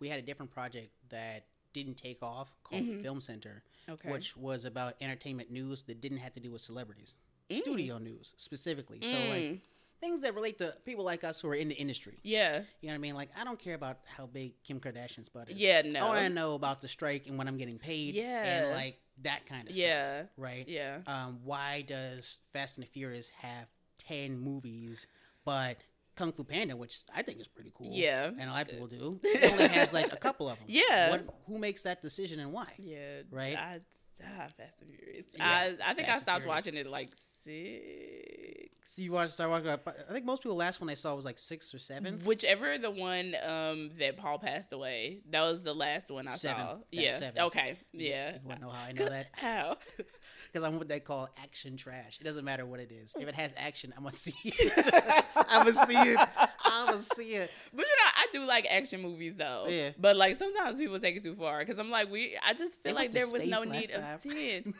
we 0.00 0.08
had 0.08 0.18
a 0.18 0.22
different 0.22 0.50
project 0.50 0.90
that 1.10 1.46
didn't 1.72 1.94
take 1.96 2.20
off 2.22 2.48
called 2.64 2.82
Mhm. 2.82 3.02
Film 3.02 3.20
Center, 3.20 3.62
okay. 3.88 4.10
which 4.10 4.36
was 4.36 4.64
about 4.64 4.96
entertainment 5.00 5.50
news 5.52 5.82
that 5.84 6.00
didn't 6.00 6.18
have 6.18 6.32
to 6.32 6.40
do 6.40 6.50
with 6.50 6.60
celebrities, 6.60 7.14
Mm. 7.50 7.58
studio 7.60 7.98
news 7.98 8.34
specifically. 8.36 8.98
So 9.02 9.08
like 9.12 9.42
Mm. 9.42 9.60
things 10.00 10.20
that 10.22 10.34
relate 10.34 10.58
to 10.58 10.74
people 10.84 11.04
like 11.04 11.24
us 11.24 11.40
who 11.40 11.48
are 11.48 11.54
in 11.54 11.68
the 11.68 11.74
industry. 11.74 12.18
yeah. 12.22 12.62
You 12.80 12.88
know 12.88 12.92
what 12.92 12.94
I 12.94 12.98
mean? 12.98 13.14
Like 13.14 13.30
I 13.36 13.44
don't 13.44 13.58
care 13.58 13.74
about 13.74 13.98
how 14.16 14.26
big 14.26 14.62
Kim 14.64 14.80
Kardashian's 14.80 15.28
butt 15.28 15.50
is. 15.50 15.56
Yeah. 15.56 15.82
No. 15.82 16.00
I 16.00 16.08
want 16.08 16.20
to 16.28 16.28
know 16.28 16.54
about 16.54 16.80
the 16.80 16.88
strike 16.88 17.26
and 17.26 17.38
when 17.38 17.48
I'm 17.48 17.56
getting 17.56 17.78
paid. 17.78 18.14
Yeah. 18.14 18.42
And 18.44 18.70
like 18.76 19.00
that 19.22 19.46
kind 19.46 19.66
of 19.68 19.74
stuff. 19.74 19.82
yeah. 19.86 20.22
Right. 20.36 20.68
Yeah. 20.68 20.98
Um, 21.06 21.40
why 21.44 21.82
does 21.82 22.38
Fast 22.52 22.78
and 22.78 22.86
the 22.86 22.90
Furious 22.90 23.30
have 23.40 23.66
ten 23.98 24.38
movies, 24.38 25.06
but 25.44 25.78
Kung 26.14 26.32
Fu 26.32 26.44
Panda, 26.44 26.76
which 26.76 26.98
I 27.14 27.22
think 27.22 27.40
is 27.40 27.48
pretty 27.48 27.72
cool, 27.74 27.90
Yeah. 27.92 28.26
and 28.26 28.42
a 28.42 28.52
lot 28.52 28.62
of 28.62 28.68
people 28.68 28.86
do, 28.88 29.20
it 29.22 29.52
only 29.52 29.68
has 29.68 29.92
like 29.92 30.12
a 30.12 30.16
couple 30.26 30.48
of 30.48 30.58
them. 30.58 30.66
Yeah. 30.68 31.10
What? 31.10 31.24
Who 31.46 31.58
makes 31.58 31.82
that 31.82 32.02
decision 32.02 32.40
and 32.40 32.52
why? 32.52 32.66
Yeah. 32.78 33.22
Right? 33.30 33.56
I, 33.56 33.80
ah, 34.24 34.46
Fast 34.56 34.80
and 34.82 34.90
Furious. 34.96 35.26
Yeah, 35.36 35.46
I, 35.80 35.90
I 35.90 35.94
think 35.94 36.08
I 36.08 36.18
stopped 36.18 36.46
watching 36.46 36.74
it 36.76 36.86
like 36.86 37.10
six. 37.48 38.98
You 38.98 39.12
watch 39.12 39.30
Star 39.30 39.48
Wars? 39.48 39.64
I 39.66 40.12
think 40.12 40.24
most 40.24 40.42
people 40.42 40.56
last 40.56 40.80
one 40.80 40.88
they 40.88 40.94
saw 40.94 41.14
was 41.14 41.24
like 41.24 41.38
six 41.38 41.72
or 41.74 41.78
seven. 41.78 42.20
Whichever 42.24 42.78
the 42.78 42.90
one 42.90 43.36
um 43.46 43.90
that 43.98 44.16
Paul 44.16 44.38
passed 44.38 44.72
away, 44.72 45.18
that 45.30 45.42
was 45.42 45.62
the 45.62 45.74
last 45.74 46.10
one 46.10 46.26
I 46.26 46.32
Seven. 46.32 46.64
saw. 46.64 46.72
That's 46.74 46.84
yeah. 46.90 47.16
seven. 47.18 47.42
Okay. 47.42 47.76
Yeah. 47.92 48.32
You 48.42 48.48
want 48.48 48.60
to 48.60 48.66
know 48.66 48.72
how 48.72 48.86
I 48.88 48.92
know 48.92 49.08
that? 49.08 49.28
How? 49.32 49.76
Because 50.50 50.66
I'm 50.66 50.78
what 50.78 50.88
they 50.88 50.98
call 50.98 51.28
action 51.42 51.76
trash. 51.76 52.16
It 52.18 52.24
doesn't 52.24 52.44
matter 52.44 52.64
what 52.64 52.80
it 52.80 52.90
is. 52.90 53.12
If 53.20 53.28
it 53.28 53.34
has 53.34 53.52
action, 53.54 53.92
I'm 53.94 54.02
gonna 54.04 54.14
see 54.14 54.34
it. 54.42 54.94
I'm 55.36 55.66
gonna 55.66 55.86
see 55.86 55.92
it. 55.94 56.18
I'm 56.64 56.86
gonna 56.86 57.02
see 57.02 57.34
it. 57.34 57.50
But 57.70 57.84
you 57.84 57.92
know, 57.92 58.10
I 58.16 58.26
do 58.32 58.46
like 58.46 58.66
action 58.70 59.02
movies 59.02 59.34
though. 59.36 59.66
Yeah. 59.68 59.90
But 59.98 60.16
like 60.16 60.38
sometimes 60.38 60.78
people 60.78 60.98
take 61.00 61.16
it 61.16 61.22
too 61.22 61.34
far 61.36 61.58
because 61.58 61.78
I'm 61.78 61.90
like, 61.90 62.10
we. 62.10 62.38
I 62.42 62.54
just 62.54 62.82
feel 62.82 62.94
went 62.94 62.96
like 62.96 63.12
there 63.12 63.28
was 63.30 63.46
no 63.46 63.62
need 63.64 63.90
last 63.90 64.18
of 64.18 64.22
time. 64.22 64.32
ten. 64.32 64.74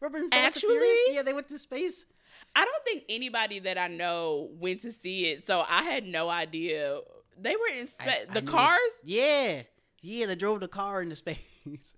Remember 0.00 0.18
in 0.18 0.30
Fast 0.30 0.62
and 0.64 0.72
Actually? 0.72 0.94
Yeah, 1.10 1.22
they 1.22 1.32
went 1.32 1.48
to 1.48 1.58
space. 1.58 2.06
I 2.54 2.64
don't 2.64 2.84
think 2.84 3.04
anybody 3.08 3.58
that 3.60 3.78
I 3.78 3.88
know 3.88 4.50
went 4.58 4.82
to 4.82 4.92
see 4.92 5.26
it, 5.26 5.46
so 5.46 5.64
I 5.68 5.82
had 5.82 6.06
no 6.06 6.28
idea. 6.28 6.98
They 7.40 7.56
were 7.56 7.68
in 7.78 7.88
I- 8.00 8.02
spa- 8.04 8.30
I 8.30 8.32
the 8.34 8.42
cars. 8.42 8.80
Yeah, 9.04 9.62
yeah, 10.02 10.26
they 10.26 10.34
drove 10.34 10.60
the 10.60 10.68
car 10.68 11.02
into 11.02 11.16
space. 11.16 11.38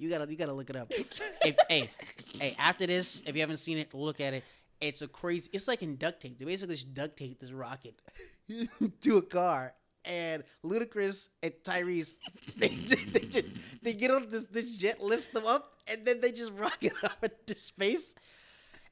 You 0.00 0.08
gotta, 0.08 0.30
you 0.30 0.36
gotta 0.36 0.52
look 0.52 0.70
it 0.70 0.76
up. 0.76 0.92
if, 0.92 1.56
hey, 1.68 1.90
hey, 2.38 2.54
after 2.56 2.86
this, 2.86 3.20
if 3.26 3.34
you 3.34 3.40
haven't 3.40 3.56
seen 3.56 3.78
it, 3.78 3.92
look 3.92 4.20
at 4.20 4.32
it. 4.32 4.44
It's 4.80 5.02
a 5.02 5.08
crazy. 5.08 5.50
It's 5.52 5.66
like 5.66 5.82
in 5.82 5.96
duct 5.96 6.20
tape. 6.22 6.38
They 6.38 6.44
basically 6.44 6.76
just 6.76 6.94
duct 6.94 7.16
tape 7.16 7.40
this 7.40 7.50
rocket 7.50 7.94
to 9.00 9.16
a 9.16 9.22
car, 9.22 9.74
and 10.04 10.42
Ludacris 10.64 11.28
and 11.42 11.52
Tyrese, 11.64 12.16
they, 12.56 12.68
just- 12.68 13.12
they 13.12 13.20
just 13.20 13.48
they 13.82 13.92
get 13.94 14.10
on 14.10 14.28
this 14.30 14.44
this 14.46 14.76
jet 14.76 15.00
lifts 15.02 15.26
them 15.28 15.46
up, 15.46 15.72
and 15.86 16.04
then 16.04 16.20
they 16.20 16.32
just 16.32 16.52
rocket 16.52 16.92
up 17.04 17.22
into 17.22 17.58
space. 17.58 18.14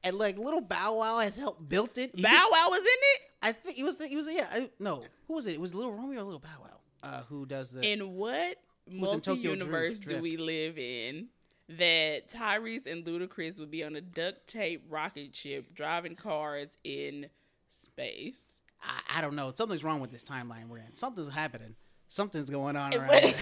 And 0.03 0.17
like 0.17 0.37
little 0.37 0.61
Bow 0.61 0.99
Wow 0.99 1.19
has 1.19 1.35
helped 1.35 1.67
built 1.67 1.97
it. 1.97 2.11
He 2.15 2.21
Bow 2.21 2.47
Wow 2.51 2.67
was 2.69 2.79
in 2.81 2.85
it. 2.85 3.21
I 3.41 3.51
think 3.51 3.77
it 3.79 3.83
was 3.83 3.97
the, 3.97 4.05
it 4.11 4.15
was 4.15 4.27
yeah 4.31 4.45
I, 4.51 4.69
no 4.79 5.03
who 5.27 5.33
was 5.35 5.47
it? 5.47 5.53
It 5.53 5.61
was 5.61 5.73
Little 5.75 5.93
Romeo 5.93 6.21
or 6.21 6.23
Little 6.23 6.39
Bow 6.39 6.49
Wow 6.61 6.77
uh, 7.03 7.21
who 7.29 7.45
does 7.45 7.71
the 7.71 7.81
In 7.81 8.13
what? 8.15 8.57
was 8.89 9.11
in 9.13 9.21
Tokyo 9.21 9.55
Drift- 9.55 9.69
multi-universe 9.71 9.99
do 9.99 10.21
we 10.21 10.37
live 10.37 10.77
in 10.77 11.27
that 11.69 12.29
Tyrese 12.29 12.85
and 12.89 13.03
Ludacris 13.05 13.59
would 13.59 13.69
be 13.69 13.83
on 13.83 13.95
a 13.95 14.01
duct 14.01 14.47
tape 14.47 14.85
rocket 14.89 15.35
ship 15.35 15.73
driving 15.75 16.15
cars 16.15 16.69
in 16.83 17.27
space? 17.69 18.56
I, 18.81 19.17
I 19.17 19.21
don't 19.21 19.35
know. 19.35 19.51
Something's 19.55 19.83
wrong 19.83 19.99
with 19.99 20.11
this 20.11 20.23
timeline 20.23 20.67
we're 20.67 20.77
in. 20.77 20.93
Something's 20.95 21.29
happening. 21.29 21.75
Something's 22.07 22.49
going 22.49 22.75
on 22.75 22.93
around. 22.95 23.11
here. 23.11 23.33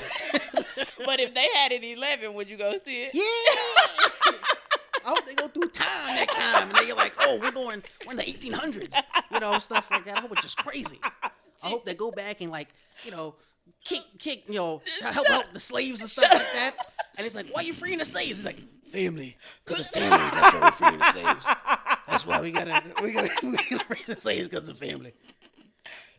but 1.05 1.19
if 1.19 1.33
they 1.33 1.47
had 1.55 1.71
an 1.71 1.83
11, 1.83 2.33
would 2.33 2.49
you 2.49 2.57
go 2.57 2.73
see 2.83 3.03
it? 3.03 3.11
yeah. 3.13 3.21
I 5.05 5.09
hope 5.09 5.25
they 5.27 5.35
go 5.35 5.47
through 5.47 5.69
time 5.69 6.15
next 6.15 6.33
time, 6.33 6.69
and 6.69 6.77
they're 6.79 6.95
like, 6.95 7.13
"Oh, 7.19 7.37
we're 7.39 7.51
going, 7.51 7.83
we're 8.07 8.13
in 8.13 8.17
the 8.17 8.23
1800s," 8.23 8.95
you 9.31 9.39
know, 9.39 9.59
stuff 9.59 9.91
like 9.91 10.05
that. 10.05 10.17
I 10.17 10.21
hope 10.21 10.31
it's 10.31 10.41
just 10.41 10.57
crazy. 10.57 10.99
I 11.61 11.69
hope 11.69 11.85
they 11.85 11.93
go 11.93 12.09
back 12.09 12.41
and 12.41 12.51
like, 12.51 12.69
you 13.03 13.11
know, 13.11 13.35
kick, 13.83 14.01
kick, 14.17 14.45
you 14.47 14.55
know, 14.55 14.81
help 15.01 15.29
out 15.29 15.53
the 15.53 15.59
slaves 15.59 16.01
and 16.01 16.09
stuff 16.09 16.33
like 16.33 16.51
that. 16.53 16.71
And 17.19 17.27
it's 17.27 17.35
like, 17.35 17.49
"Why 17.49 17.61
are 17.61 17.65
you 17.65 17.73
freeing 17.73 17.99
the 17.99 18.05
slaves?" 18.05 18.43
It's 18.43 18.45
like, 18.45 18.57
"Family, 18.87 19.37
because 19.63 19.81
of 19.81 19.87
family. 19.91 20.17
That's 20.17 20.53
why 20.55 20.61
we're 20.61 20.71
freeing 20.71 20.97
the 20.97 21.11
slaves. 21.11 21.45
That's 22.15 22.25
why 22.25 22.39
we 22.39 22.51
gotta, 22.51 22.81
we 23.03 23.12
gotta, 23.12 23.29
we 23.43 23.51
gotta 23.69 23.84
free 23.86 24.00
the 24.07 24.15
slaves 24.15 24.48
because 24.48 24.69
of 24.69 24.77
family." 24.77 25.13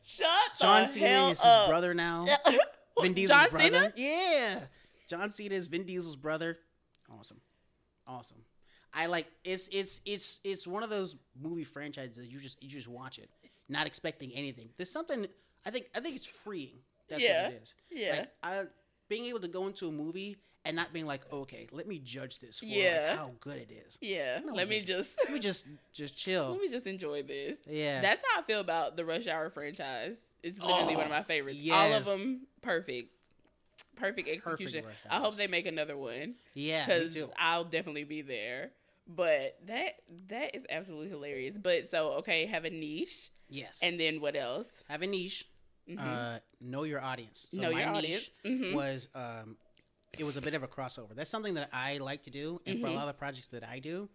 Shut 0.02 0.26
John 0.60 0.82
the 0.82 0.88
Cena 0.88 1.06
hell 1.08 1.30
is 1.30 1.40
his 1.40 1.46
up. 1.46 1.68
brother 1.68 1.94
now. 1.94 2.26
Vin 3.00 3.12
Diesel's 3.14 3.40
John 3.40 3.50
brother. 3.50 3.70
Cena? 3.70 3.92
Yeah. 3.96 4.60
John 5.08 5.30
Cena 5.30 5.54
is 5.54 5.66
Vin 5.66 5.84
Diesel's 5.84 6.16
brother. 6.16 6.58
Awesome. 7.18 7.40
Awesome. 8.06 8.42
I 8.94 9.06
like 9.06 9.26
it's 9.44 9.68
it's 9.72 10.00
it's 10.04 10.40
it's 10.44 10.66
one 10.66 10.82
of 10.82 10.90
those 10.90 11.16
movie 11.40 11.64
franchises 11.64 12.16
that 12.16 12.26
you 12.30 12.38
just 12.38 12.62
you 12.62 12.68
just 12.68 12.88
watch 12.88 13.18
it, 13.18 13.28
not 13.68 13.86
expecting 13.86 14.32
anything. 14.32 14.68
There's 14.76 14.90
something 14.90 15.26
I 15.66 15.70
think 15.70 15.86
I 15.94 16.00
think 16.00 16.16
it's 16.16 16.26
freeing. 16.26 16.78
That's 17.08 17.22
Yeah. 17.22 17.44
what 17.44 17.52
it 17.54 17.62
is. 17.62 17.74
Yeah. 17.90 18.10
Like 18.18 18.28
I 18.42 18.62
being 19.08 19.24
able 19.26 19.40
to 19.40 19.48
go 19.48 19.66
into 19.66 19.88
a 19.88 19.92
movie 19.92 20.36
and 20.66 20.76
not 20.76 20.92
being 20.92 21.06
like, 21.06 21.22
okay, 21.32 21.66
let 21.72 21.86
me 21.86 21.98
judge 21.98 22.38
this 22.40 22.58
for 22.60 22.66
like, 22.66 22.74
Yeah. 22.76 23.16
how 23.16 23.32
good 23.40 23.58
it 23.58 23.70
is. 23.86 23.98
Yeah, 24.00 24.40
No, 24.44 24.52
let 24.52 24.68
me 24.68 24.80
just- 24.80 24.88
just 25.16 25.18
Let 25.24 25.32
me 25.32 25.38
just 25.40 25.66
just 25.92 26.16
chill. 26.16 26.50
let 26.52 26.60
me 26.60 26.68
just 26.68 26.86
enjoy 26.86 27.22
this. 27.22 27.56
Yeah. 27.68 28.00
That's 28.00 28.22
how 28.30 28.40
I 28.40 28.42
feel 28.44 28.60
about 28.60 28.96
the 28.96 29.04
Rush 29.04 29.26
Hour 29.26 29.50
franchise. 29.50 30.16
It's 30.42 30.58
literally 30.60 30.94
Oh, 30.94 30.98
one 30.98 31.04
of 31.06 31.10
my 31.10 31.22
favorites. 31.22 31.60
All 31.72 31.92
of 31.92 32.04
them 32.04 32.46
perfect. 32.62 33.12
Perfect 33.96 34.28
execution. 34.28 34.84
Rush 34.84 34.94
I 35.10 35.18
hope 35.18 35.36
they 35.36 35.46
make 35.46 35.66
another 35.66 35.96
one 35.96 36.34
yeah, 36.54 36.84
because. 36.86 37.16
I'll 37.38 37.64
definitely 37.64 38.04
be 38.04 38.22
there. 38.22 38.70
But 39.08 39.56
that 39.66 40.00
that 40.28 40.54
is 40.56 40.64
absolutely 40.68 41.08
hilarious. 41.08 41.56
But 41.58 41.90
so 41.90 42.12
okay, 42.18 42.46
have 42.46 42.64
a 42.64 42.70
niche, 42.70 43.30
Yes. 43.48 43.78
and 43.82 43.98
then 43.98 44.20
what 44.20 44.36
else? 44.36 44.66
have 44.88 45.02
a 45.02 45.06
niche. 45.06 45.46
Mhm. 45.88 45.98
Uh, 46.00 46.40
know 46.60 46.82
your 46.82 47.00
audience. 47.00 47.48
So 47.52 47.60
know 47.62 47.70
my 47.70 47.80
your 47.82 47.92
niche 47.92 47.98
audience. 48.04 48.30
Mhm. 48.44 48.74
was 48.74 49.08
um, 49.14 49.56
it 50.18 50.24
was 50.24 50.36
a 50.36 50.40
bit 50.40 50.54
of 50.54 50.62
a 50.62 50.68
crossover. 50.68 51.14
That's 51.14 51.30
something 51.30 51.54
that 51.54 51.68
I 51.72 51.98
like 51.98 52.22
to 52.24 52.30
do, 52.30 52.60
and 52.66 52.78
for 52.78 52.86
a 52.86 52.90
Mhm. 52.90 52.94
lot 52.94 53.08
of 53.08 53.18
projects 53.18 53.48
that 53.48 53.64
I 53.64 53.78
do, 53.78 54.08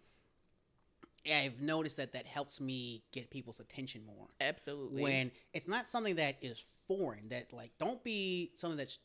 I've 1.30 1.60
noticed 1.60 1.96
that 1.98 2.12
that 2.12 2.26
helps 2.26 2.60
me 2.60 3.04
get 3.12 3.30
people's 3.30 3.60
attention 3.60 4.04
more. 4.04 4.28
Absolutely. 4.40 5.02
When 5.02 5.30
it's 5.52 5.68
not 5.68 5.86
something 5.88 6.16
that 6.16 6.36
is 6.42 6.58
foreign, 6.88 7.28
that 7.28 7.52
like 7.52 7.70
don't 7.78 8.02
be 8.02 8.52
something 8.56 8.76
that's 8.76 8.98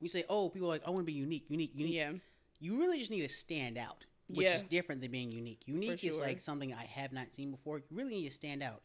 we 0.00 0.08
say, 0.08 0.24
oh, 0.28 0.48
people 0.50 0.68
are 0.68 0.72
like 0.72 0.86
I 0.86 0.90
want 0.90 1.02
to 1.02 1.12
be 1.12 1.18
unique, 1.18 1.46
unique, 1.48 1.72
unique. 1.74 1.94
yeah, 1.94 2.12
You 2.58 2.78
really 2.78 2.98
just 2.98 3.10
need 3.10 3.22
to 3.22 3.28
stand 3.28 3.78
out, 3.78 4.04
which 4.28 4.46
Yeah. 4.46 4.56
is 4.56 4.62
different 4.64 5.00
than 5.00 5.10
being 5.10 5.32
unique. 5.32 5.66
Unique 5.66 6.04
is 6.04 6.18
like 6.18 6.40
something 6.40 6.74
I 6.74 6.84
have 6.84 7.12
not 7.12 7.34
seen 7.34 7.50
before. 7.50 7.78
You 7.78 7.84
really 7.90 8.10
need 8.14 8.26
to 8.26 8.32
stand 8.34 8.62
out. 8.62 8.82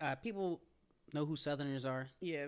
Uh, 0.00 0.14
people 0.16 0.60
know 1.14 1.24
who 1.26 1.36
Southerners 1.36 1.84
are 1.84 2.08
yeah, 2.20 2.46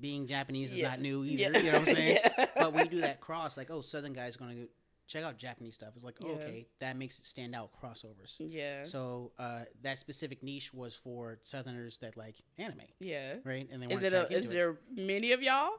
being 0.00 0.26
Japanese 0.26 0.72
is 0.72 0.78
Yeah. 0.78 0.90
not 0.90 1.00
new 1.00 1.24
either. 1.24 1.42
Yeah. 1.52 1.58
You 1.58 1.72
know 1.72 1.78
what 1.80 1.88
I'm 1.88 1.94
saying? 1.94 2.18
Yeah. 2.36 2.46
But 2.56 2.76
you 2.84 2.90
do 2.90 3.00
that 3.02 3.20
cross, 3.20 3.56
like, 3.56 3.70
oh, 3.70 3.80
Southern 3.80 4.12
guy's 4.12 4.36
gonna 4.36 4.66
check 5.06 5.22
out 5.24 5.36
Japanese 5.36 5.74
stuff. 5.74 5.90
It's 5.94 6.04
like, 6.04 6.16
okay, 6.24 6.66
that 6.80 6.96
makes 6.96 7.18
it 7.18 7.26
stand 7.26 7.54
out 7.54 7.70
crossovers. 7.80 8.36
yeah, 8.38 8.84
So 8.84 9.32
uh, 9.38 9.60
that 9.82 9.98
specific 9.98 10.42
niche 10.42 10.72
was 10.72 10.94
for 10.94 11.38
Southerners 11.42 11.98
that 11.98 12.16
like 12.16 12.36
anime, 12.58 12.80
yeah. 13.00 13.34
right? 13.44 13.68
And 13.70 13.82
they 13.82 13.86
Is 13.94 14.02
it 14.02 14.10
to 14.10 14.26
a, 14.26 14.38
is 14.38 14.46
it. 14.46 14.52
there 14.52 14.76
many 14.94 15.32
of 15.32 15.42
y'all? 15.42 15.70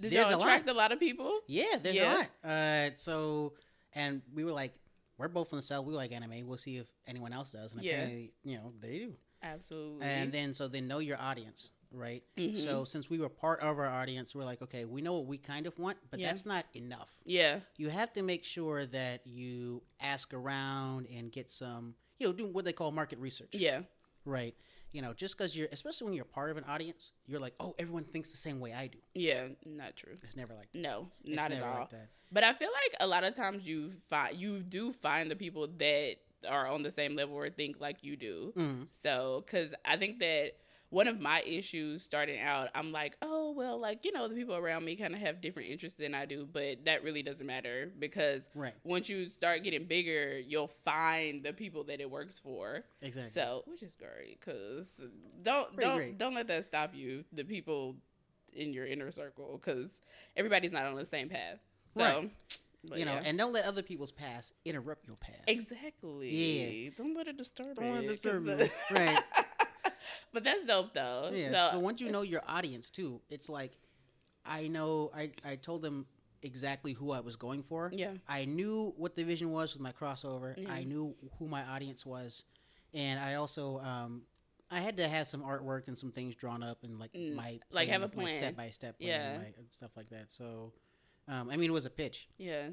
Did 0.00 0.10
There's 0.10 0.28
y'all 0.28 0.40
a 0.40 0.42
attract 0.42 0.66
lot. 0.66 0.74
a 0.74 0.76
lot 0.76 0.92
of 0.92 0.98
people? 0.98 1.40
Yeah, 1.46 1.76
there's 1.80 1.98
a 1.98 2.02
lot. 2.14 2.28
Uh, 2.42 2.90
so 2.96 3.52
and 3.94 4.22
we 4.34 4.42
were 4.44 4.50
like, 4.50 4.74
we're 5.18 5.28
both 5.28 5.48
from 5.50 5.58
the 5.58 5.62
south. 5.62 5.84
We 5.84 5.94
like 5.94 6.10
anime. 6.10 6.44
We'll 6.48 6.58
see 6.58 6.78
if 6.78 6.88
anyone 7.06 7.32
else 7.32 7.52
does. 7.52 7.72
And 7.74 7.82
Yeah. 7.82 7.92
apparently, 7.92 8.32
you 8.42 8.56
know, 8.56 8.72
they 8.80 8.98
do. 8.98 9.12
Absolutely. 9.44 10.06
And 10.06 10.32
then 10.32 10.54
so 10.54 10.66
they 10.68 10.80
know 10.80 10.98
your 10.98 11.18
audience, 11.20 11.70
right? 11.92 12.22
Mhm. 12.36 12.56
So 12.58 12.84
since 12.84 13.08
we 13.10 13.18
were 13.18 13.28
part 13.28 13.60
of 13.60 13.78
our 13.78 13.86
audience, 13.86 14.34
we're 14.34 14.44
like, 14.44 14.62
okay, 14.62 14.84
we 14.84 15.00
know 15.02 15.12
what 15.14 15.26
we 15.26 15.38
kind 15.38 15.66
of 15.66 15.78
want, 15.78 15.98
but 16.10 16.18
Yeah. 16.18 16.28
that's 16.28 16.46
not 16.46 16.66
enough. 16.74 17.10
yeah, 17.24 17.60
You 17.76 17.90
have 17.90 18.12
to 18.14 18.22
make 18.22 18.44
sure 18.44 18.86
that 18.86 19.26
you 19.26 19.82
ask 20.00 20.32
around 20.34 21.06
and 21.08 21.30
get 21.30 21.50
some, 21.50 21.94
you 22.18 22.26
know, 22.26 22.32
do 22.32 22.46
what 22.46 22.64
they 22.64 22.72
call 22.72 22.90
market 22.90 23.18
research, 23.18 23.54
yeah, 23.54 23.82
right? 24.24 24.54
You 24.92 25.02
know, 25.02 25.12
just 25.12 25.36
because 25.36 25.56
you're, 25.56 25.68
especially 25.72 26.04
when 26.06 26.14
you're 26.14 26.24
part 26.24 26.50
of 26.52 26.56
an 26.56 26.64
audience, 26.64 27.12
you're 27.26 27.40
like, 27.40 27.54
oh, 27.58 27.74
everyone 27.80 28.04
thinks 28.04 28.30
the 28.30 28.36
same 28.36 28.60
way 28.60 28.72
I 28.72 28.86
do. 28.86 28.98
yeah. 29.14 29.48
Not 29.66 29.96
true. 29.96 30.16
It's 30.22 30.36
never 30.36 30.54
like 30.54 30.70
that. 30.72 30.78
No, 30.78 31.10
not 31.24 31.50
at 31.52 31.62
all. 31.62 31.88
Like. 31.90 32.08
But 32.32 32.44
I 32.44 32.52
feel 32.54 32.70
like 32.70 32.96
a 33.00 33.06
lot 33.06 33.24
of 33.24 33.34
times 33.34 33.66
you 33.66 33.90
find 33.90 34.36
you 34.36 34.62
do 34.62 34.92
find 34.92 35.30
the 35.30 35.36
people 35.36 35.66
that 35.66 36.16
are 36.44 36.66
on 36.66 36.82
the 36.82 36.90
same 36.90 37.14
level 37.16 37.34
or 37.36 37.48
think 37.50 37.80
like 37.80 38.02
you 38.04 38.16
do. 38.16 38.52
Mhm. 38.56 38.88
So, 39.02 39.42
because 39.46 39.74
I 39.84 39.96
think 39.96 40.18
that 40.20 40.52
one 40.90 41.08
of 41.08 41.18
my 41.20 41.40
issues 41.42 42.02
starting 42.02 42.38
out, 42.40 42.68
I'm 42.74 42.92
like, 42.92 43.16
oh 43.20 43.50
well, 43.52 43.78
like 43.80 44.04
you 44.04 44.12
know, 44.12 44.28
the 44.28 44.34
people 44.34 44.54
around 44.54 44.84
me 44.84 44.94
kind 44.96 45.12
of 45.14 45.20
have 45.20 45.40
different 45.40 45.70
interests 45.70 45.98
than 45.98 46.14
I 46.14 46.24
do, 46.24 46.46
but 46.50 46.84
that 46.84 47.02
really 47.02 47.22
doesn't 47.22 47.46
matter 47.46 47.90
because 47.98 48.42
Right. 48.54 48.74
once 48.84 49.08
you 49.08 49.28
start 49.28 49.64
getting 49.64 49.86
bigger, 49.86 50.38
you'll 50.38 50.68
find 50.84 51.42
the 51.42 51.52
people 51.52 51.84
that 51.84 52.00
it 52.00 52.08
works 52.10 52.38
for. 52.38 52.84
Exactly. 53.02 53.32
So, 53.32 53.64
which 53.66 53.82
is 53.82 53.96
great, 53.96 54.38
because 54.38 55.02
don't 55.42 55.76
don't 55.76 55.96
great. 55.96 56.18
don't 56.18 56.34
let 56.34 56.46
that 56.48 56.64
stop 56.64 56.94
you. 56.94 57.24
The 57.32 57.44
people 57.44 57.96
in 58.52 58.72
your 58.72 58.86
inner 58.86 59.10
circle, 59.10 59.58
because 59.60 59.90
everybody's 60.36 60.70
not 60.70 60.84
on 60.86 60.94
the 60.94 61.06
same 61.06 61.28
path. 61.28 61.58
So, 61.96 62.00
Right. 62.02 62.30
But 62.88 62.98
you 62.98 63.04
know, 63.04 63.14
yeah. 63.14 63.22
and 63.24 63.38
don't 63.38 63.52
let 63.52 63.64
other 63.64 63.82
people's 63.82 64.12
past 64.12 64.52
interrupt 64.64 65.06
your 65.06 65.16
path. 65.16 65.44
exactly. 65.46 66.30
Yeah. 66.30 66.90
Don't 66.96 67.16
let 67.16 67.28
it 67.28 67.36
disturb 67.36 67.76
Don't 67.76 67.84
it 67.86 68.04
it, 68.04 68.08
disturb 68.08 68.46
you. 68.46 68.68
Right. 68.90 69.22
but 70.32 70.44
that's 70.44 70.64
dope 70.66 70.92
though. 70.94 71.30
Yeah. 71.32 71.52
So, 71.52 71.70
So, 71.72 71.78
once 71.80 72.00
you 72.00 72.10
know 72.10 72.22
your 72.22 72.42
audience 72.46 72.90
too, 72.90 73.20
it's 73.28 73.48
like 73.48 73.72
I 74.44 74.68
know 74.68 75.10
I 75.14 75.30
I 75.44 75.56
told 75.56 75.82
them 75.82 76.06
exactly 76.42 76.92
who 76.92 77.10
I 77.12 77.20
was 77.20 77.36
going 77.36 77.62
for. 77.62 77.90
yeah, 77.94 78.12
I 78.28 78.44
knew 78.44 78.92
what 78.96 79.16
the 79.16 79.24
vision 79.24 79.50
was 79.50 79.72
with 79.72 79.80
my 79.82 79.92
crossover. 79.92 80.54
Yeah. 80.56 80.70
I 80.72 80.84
knew 80.84 81.14
who 81.38 81.48
my 81.48 81.62
audience 81.64 82.04
was, 82.04 82.44
and 82.92 83.18
I 83.18 83.34
also 83.36 83.78
um 83.80 84.22
I 84.70 84.80
had 84.80 84.96
to 84.96 85.06
have 85.08 85.26
some 85.28 85.42
artwork 85.42 85.88
and 85.88 85.96
some 85.96 86.10
things 86.10 86.34
drawn 86.34 86.62
up 86.62 86.82
and 86.82 86.98
like 86.98 87.12
Mm, 87.12 87.34
my 87.36 87.60
like 87.70 87.88
have 87.88 88.02
a 88.02 88.08
plan, 88.08 88.28
step 88.30 88.56
by 88.56 88.70
step 88.70 88.96
Yeah. 88.98 89.38
like, 89.42 89.54
and 89.56 89.66
stuff 89.70 89.90
like 89.96 90.10
that. 90.10 90.32
So, 90.32 90.72
um, 91.28 91.48
I 91.50 91.56
mean, 91.56 91.70
it 91.70 91.72
was 91.72 91.86
a 91.86 91.90
pitch. 91.90 92.28
yeah. 92.38 92.68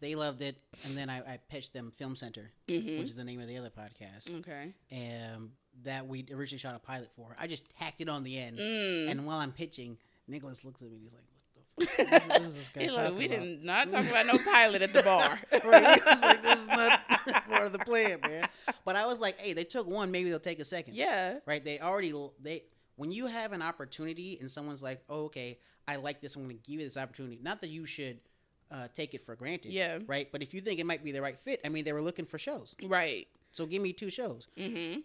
They 0.00 0.14
loved 0.14 0.40
it, 0.40 0.56
and 0.84 0.96
then 0.96 1.10
I, 1.10 1.18
I 1.18 1.38
pitched 1.48 1.72
them 1.72 1.90
Film 1.90 2.14
Center, 2.14 2.52
Mm-hmm. 2.68 2.98
which 2.98 3.08
is 3.08 3.16
the 3.16 3.24
name 3.24 3.40
of 3.40 3.48
the 3.48 3.56
other 3.58 3.70
podcast, 3.70 4.32
Okay. 4.38 4.72
um, 4.92 5.52
that 5.82 6.06
we 6.06 6.24
originally 6.32 6.58
shot 6.60 6.76
a 6.76 6.78
pilot 6.78 7.10
for. 7.16 7.34
I 7.40 7.46
just 7.48 7.64
tacked 7.76 8.00
it 8.00 8.08
on 8.08 8.22
the 8.22 8.38
end, 8.38 8.58
Mm. 8.58 9.10
and 9.10 9.26
while 9.26 9.38
I'm 9.38 9.52
pitching, 9.52 9.96
Nicholas 10.28 10.64
looks 10.64 10.80
at 10.82 10.88
me 10.90 10.96
and 10.98 11.02
he's 11.02 11.12
like, 11.14 11.24
"What 11.74 11.88
the 11.96 12.04
fuck? 12.20 12.28
What 12.28 12.42
is 12.42 12.54
this 12.54 12.68
guy 12.68 12.82
He's 12.82 12.92
like, 12.92 13.16
we 13.18 13.26
about?" 13.26 13.40
did 13.40 13.64
not 13.64 13.90
talk 13.90 14.04
about 14.04 14.26
no 14.26 14.38
pilot 14.38 14.82
at 14.82 14.92
the 14.92 15.02
bar. 15.02 15.40
right? 15.64 15.94
He 16.00 16.08
was 16.08 16.22
like, 16.22 16.42
this 16.42 16.60
is 16.60 16.68
not 16.68 17.00
part 17.48 17.66
of 17.66 17.72
the 17.72 17.78
plan, 17.80 18.20
man. 18.20 18.48
But 18.84 18.94
I 18.96 19.06
was 19.06 19.18
like, 19.18 19.40
hey, 19.40 19.54
they 19.54 19.64
took 19.64 19.88
one, 19.88 20.12
maybe 20.12 20.30
they'll 20.30 20.38
take 20.38 20.60
a 20.60 20.64
second. 20.64 20.94
yeah. 20.94 21.38
Right? 21.46 21.64
They 21.64 21.80
already 21.80 22.12
they 22.40 22.64
when 22.96 23.10
you 23.10 23.26
have 23.26 23.52
an 23.52 23.62
opportunity 23.62 24.36
and 24.40 24.48
someone's 24.50 24.82
like, 24.84 25.02
oh, 25.08 25.24
okay, 25.24 25.58
I 25.90 25.96
like 25.96 26.20
this, 26.20 26.36
I'm 26.36 26.44
going 26.44 26.56
to 26.56 26.62
give 26.70 26.80
you 26.80 26.84
this 26.86 26.96
opportunity. 26.96 27.38
Not 27.42 27.60
that 27.62 27.70
you 27.70 27.84
should 27.86 28.18
uh, 28.70 28.88
take 28.94 29.14
it 29.14 29.20
for 29.26 29.34
granted. 29.34 29.72
Yeah. 29.72 29.98
Right. 30.06 30.28
But 30.30 30.42
if 30.42 30.54
you 30.54 30.60
think 30.60 30.78
it 30.80 30.86
might 30.86 31.02
be 31.04 31.12
the 31.12 31.22
right 31.22 31.38
fit, 31.38 31.60
I 31.64 31.68
mean, 31.68 31.84
they 31.84 31.92
were 31.92 32.02
looking 32.02 32.24
for 32.26 32.38
shows, 32.38 32.74
Right. 32.84 33.26
so 33.52 33.66
give 33.66 33.82
me 33.82 33.92
two 33.92 34.10
shows. 34.10 34.48
Mm-hmm. 34.56 35.00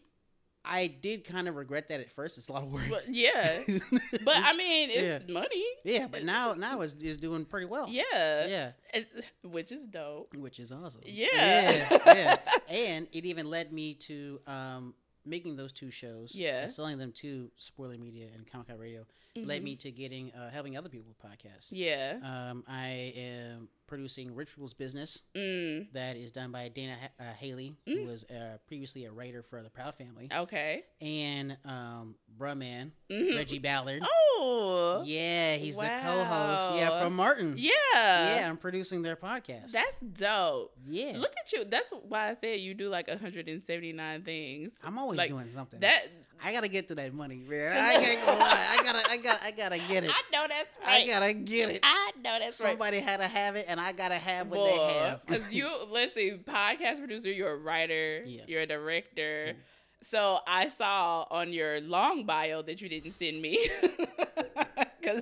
I 0.67 0.87
did 0.87 1.23
kind 1.25 1.47
of 1.47 1.55
regret 1.57 1.89
that 1.89 1.99
at 1.99 2.11
first. 2.11 2.39
It's 2.39 2.47
a 2.47 2.53
lot 2.53 2.63
of 2.63 2.73
work. 2.73 2.83
But 2.89 3.05
yeah. 3.07 3.59
But 3.67 4.35
I 4.37 4.53
mean, 4.55 4.89
it's 4.91 5.31
money. 5.31 5.63
yeah, 5.83 6.07
but 6.07 6.23
now 6.23 6.53
now 6.57 6.81
it's, 6.81 6.93
it's 6.99 7.17
doing 7.17 7.45
pretty 7.45 7.67
well. 7.67 7.87
Yeah. 7.87 8.03
Yeah. 8.47 8.71
It's- 8.93 9.23
which 9.43 9.71
is 9.71 9.85
dope. 9.85 10.33
which 10.35 10.59
is 10.59 10.71
awesome. 10.71 11.01
Yeah. 11.05 11.27
yeah, 11.33 11.99
yeah. 12.07 12.37
And 12.69 13.07
it 13.11 13.25
even 13.25 13.47
led 13.49 13.71
me 13.71 13.93
to 14.09 14.39
um, 14.47 14.95
making 15.23 15.55
those 15.55 15.71
two 15.71 15.91
shows, 15.91 16.33
Yeah. 16.33 16.65
selling 16.67 16.97
them 16.97 17.11
to 17.17 17.51
Spoiler 17.57 17.97
Media 17.99 18.27
and 18.33 18.49
Comic 18.51 18.67
Con 18.69 18.79
Radio 18.79 19.05
led 19.35 19.63
me 19.63 19.75
to 19.77 19.91
getting 19.91 20.31
uh, 20.31 20.49
helping 20.49 20.77
other 20.77 20.89
people 20.89 21.07
with 21.09 21.19
podcasts. 21.19 21.73
Mm-hmm. 21.73 21.75
Yeah. 21.75 22.49
Um, 22.51 22.63
I 22.67 23.13
am 23.17 23.67
producing 23.87 24.33
Rich 24.33 24.49
People's 24.49 24.73
Business 24.73 25.23
Mm. 25.35 25.91
that 25.93 26.15
is 26.15 26.31
done 26.31 26.51
by 26.51 26.69
Dana 26.69 26.95
uh, 27.19 27.23
Haley, 27.37 27.75
who 27.85 28.05
was 28.05 28.23
uh, 28.25 28.57
previously 28.67 29.05
a 29.05 29.11
writer 29.11 29.43
for 29.43 29.61
The 29.61 29.69
Proud 29.69 29.93
Family, 29.95 30.29
Okay. 30.33 30.83
and 31.01 31.57
um, 31.65 32.15
Bruh 32.39 32.57
Man, 32.57 32.93
Mhm. 33.11 33.35
Reggie 33.35 33.59
Ballard. 33.59 34.01
Oh. 34.03 35.03
Yeah, 35.05 35.55
he's 35.57 35.75
the 35.77 35.83
co-host. 35.83 36.77
Yeah, 36.79 36.99
from 37.01 37.15
Martin. 37.15 37.55
Yeah. 37.57 37.71
Yeah, 37.93 38.47
I'm 38.49 38.57
producing 38.57 39.01
their 39.03 39.15
podcast. 39.15 39.71
That's 39.71 39.99
dope. 39.99 40.73
yeah, 40.87 41.13
Look 41.17 41.33
at 41.39 41.51
you. 41.51 41.63
That's 41.65 41.91
why 42.07 42.29
I 42.31 42.35
said 42.35 42.59
you 42.61 42.73
do 42.73 42.89
like 42.89 43.07
179 43.07 44.23
things. 44.23 44.73
I'm 44.83 44.97
always 44.97 45.17
like, 45.17 45.29
doing 45.29 45.49
something. 45.53 45.79
That 45.81 46.07
I 46.43 46.51
gotta 46.53 46.67
get 46.67 46.87
to 46.89 46.95
that 46.95 47.13
money, 47.13 47.43
man. 47.47 47.71
I 47.77 47.93
can't 47.95 48.25
gonna 48.25 48.39
lie. 48.39 48.65
I 48.69 48.83
gotta, 48.83 49.11
I 49.11 49.17
gotta, 49.17 49.45
I 49.45 49.51
gotta 49.51 49.77
get 49.87 50.03
it. 50.03 50.09
I 50.13 50.21
know 50.31 50.45
that's 50.47 50.77
right. 50.85 51.03
I 51.03 51.07
gotta 51.07 51.33
get 51.33 51.69
it. 51.69 51.79
I 51.83 52.11
know 52.17 52.37
that's 52.39 52.59
right. 52.61 52.69
Somebody 52.71 52.99
had 52.99 53.21
to 53.21 53.27
have 53.27 53.55
it, 53.55 53.65
and 53.67 53.79
I 53.79 53.91
gotta 53.93 54.15
have 54.15 54.47
what 54.47 54.65
they 54.65 54.77
have. 54.77 55.25
Because 55.25 55.51
you, 55.53 55.69
let's 55.91 56.13
see, 56.13 56.37
podcast 56.45 56.99
producer, 56.99 57.31
you're 57.31 57.53
a 57.53 57.57
writer, 57.57 58.23
Yes. 58.25 58.45
you're 58.47 58.61
a 58.61 58.67
director. 58.67 59.53
Mm. 59.53 59.55
So 60.01 60.39
I 60.47 60.67
saw 60.67 61.25
on 61.31 61.51
your 61.51 61.81
long 61.81 62.25
bio 62.25 62.61
that 62.63 62.81
you 62.81 62.89
didn't 62.89 63.13
send 63.13 63.41
me. 63.41 63.67
Because 64.99 65.21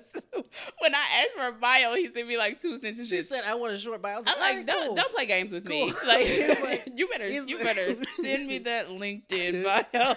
when 0.80 0.94
I 0.96 1.22
asked 1.22 1.32
for 1.36 1.48
a 1.48 1.52
bio, 1.52 1.94
he 1.96 2.12
sent 2.14 2.28
me 2.28 2.38
like 2.38 2.62
two 2.62 2.76
she 2.76 2.82
sentences. 2.82 3.30
said 3.30 3.44
I 3.46 3.56
want 3.56 3.74
a 3.74 3.80
short 3.80 4.02
bio. 4.02 4.16
I 4.16 4.18
I'm 4.20 4.26
like, 4.26 4.38
like, 4.38 4.50
"Alright, 4.52 4.66
don't 4.68 4.86
cool." 4.88 4.96
don't 4.96 5.14
play 5.14 5.26
games 5.26 5.52
with 5.52 5.68
me. 5.68 5.92
Like, 6.06 6.28
like- 6.64 6.88
you 6.96 7.08
better 7.08 7.28
you 7.30 7.58
better 7.60 7.96
send 8.22 8.48
me 8.48 8.60
that 8.60 8.88
LinkedIn 8.90 9.64
bio. 9.64 10.16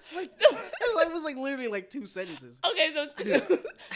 It's 0.00 0.14
like, 0.14 0.30
it 0.40 1.12
was 1.12 1.24
like 1.24 1.36
literally 1.36 1.68
like 1.68 1.90
two 1.90 2.06
sentences. 2.06 2.58
Okay, 2.70 2.92
so 2.94 3.06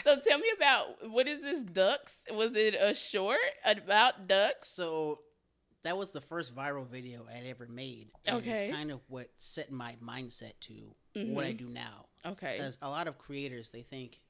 so 0.03 0.19
tell 0.27 0.37
me 0.39 0.51
about 0.55 1.09
what 1.09 1.27
is 1.27 1.41
this 1.41 1.63
ducks? 1.63 2.17
Was 2.31 2.55
it 2.55 2.75
a 2.79 2.93
short 2.93 3.39
about 3.65 4.27
ducks? 4.27 4.67
So 4.69 5.19
that 5.83 5.97
was 5.97 6.11
the 6.11 6.21
first 6.21 6.55
viral 6.55 6.87
video 6.87 7.25
I 7.29 7.39
would 7.41 7.47
ever 7.49 7.67
made. 7.67 8.09
And 8.25 8.37
Okay. 8.37 8.67
It's 8.67 8.75
kind 8.75 8.91
of 8.91 9.01
what 9.07 9.29
set 9.37 9.71
my 9.71 9.95
mindset 10.03 10.53
to 10.61 10.95
what 11.13 11.45
I 11.45 11.53
Mhm. 11.53 11.57
do 11.57 11.69
now. 11.69 12.05
Okay, 12.25 12.55
Because 12.57 12.77
a 12.81 12.89
lot 12.89 13.07
of 13.07 13.17
creators, 13.17 13.69
they 13.71 13.81
think, 13.81 14.21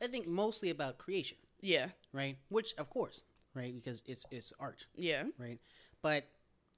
they 0.00 0.06
think 0.08 0.26
mostly 0.26 0.70
about 0.70 0.98
creation, 0.98 1.38
yeah, 1.60 1.88
right? 2.12 2.36
Which, 2.48 2.74
of 2.78 2.90
course, 2.90 3.22
right? 3.54 3.74
Because 3.74 4.02
it's 4.06 4.26
it's 4.30 4.52
art, 4.60 4.86
yeah, 4.96 5.24
right? 5.38 5.58
But 6.02 6.24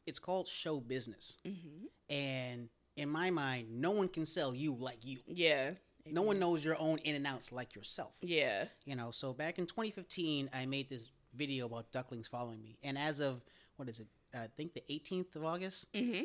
it's 0.06 0.18
called 0.18 0.48
show 0.48 0.80
business, 0.80 1.37
hmm 1.44 1.87
and 2.10 2.68
in 2.96 3.08
my 3.08 3.30
mind, 3.30 3.80
no 3.80 3.90
one 3.92 4.08
can 4.08 4.26
sell 4.26 4.54
you 4.54 4.75
like 4.75 5.04
you. 5.04 5.18
yeah. 5.26 5.72
No 6.10 6.22
one 6.22 6.38
knows 6.38 6.64
your 6.64 6.76
own 6.80 6.96
in 7.04 7.14
and 7.16 7.26
outs 7.26 7.52
like 7.52 7.75
yourself. 7.76 8.14
Yeah. 8.22 8.64
You 8.87 8.96
know, 8.96 9.10
so 9.10 9.34
back 9.34 9.58
in 9.58 9.66
2015, 9.66 10.48
I 10.54 10.64
made 10.64 10.88
this 10.88 11.10
video 11.37 11.66
about 11.66 11.92
ducklings 11.92 12.26
following 12.26 12.62
me, 12.62 12.78
and 12.82 12.96
as 12.96 13.20
of 13.20 13.42
what 13.76 13.90
is 13.90 14.00
it? 14.00 14.06
I 14.34 14.46
think 14.56 14.72
the 14.72 14.82
18th 14.90 15.37
of 15.37 15.44
August, 15.44 15.87
Mm-hmm. 15.92 16.22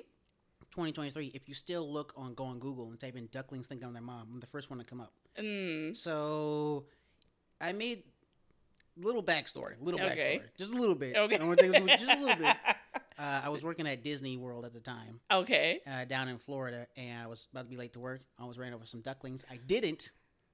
2023. 0.72 1.32
If 1.34 1.48
you 1.50 1.54
still 1.54 1.92
look 1.92 2.14
on, 2.16 2.34
go 2.34 2.46
on 2.46 2.60
Google 2.60 2.90
and 2.90 3.00
type 3.00 3.16
in 3.18 3.28
ducklings 3.28 3.68
think 3.68 3.84
I'm 3.84 3.94
their 3.94 4.02
mom, 4.02 4.30
I'm 4.34 4.40
the 4.40 4.48
first 4.48 4.70
one 4.70 4.80
to 4.80 4.86
come 4.86 5.02
up. 5.02 5.12
Mm. 5.40 5.96
So 5.96 6.86
I 7.62 7.72
made 7.74 8.04
little 8.98 9.24
backstory, 9.24 9.74
little 9.82 10.00
Okay. 10.02 10.40
backstory, 10.42 10.58
just 10.58 10.74
a 10.74 10.78
little 10.78 10.96
bit. 10.96 11.16
Okay. 11.16 11.36
I 11.36 11.38
don't 11.40 11.48
wanna 11.48 11.62
take 11.62 11.74
it- 11.74 12.00
just 12.00 12.12
a 12.12 12.24
little 12.24 12.36
bit. 12.44 12.56
Uh, 13.16 13.42
I 13.46 13.50
was 13.50 13.62
working 13.62 13.86
at 13.86 14.04
Disney 14.04 14.38
World 14.38 14.66
at 14.66 14.74
the 14.74 14.80
time, 14.80 15.20
okay. 15.32 15.82
uh, 15.86 16.04
down 16.06 16.30
in 16.30 16.40
Florida, 16.40 16.88
and 16.98 17.22
I 17.22 17.28
was 17.28 17.48
about 17.52 17.66
to 17.66 17.70
be 17.70 17.78
late 17.78 17.94
to 17.94 18.00
work. 18.00 18.22
I 18.40 18.46
was 18.46 18.58
ran 18.58 18.74
over 18.74 18.88
some 18.88 19.02
ducklings. 19.02 19.46
I 19.52 19.58
didn't. 19.58 20.12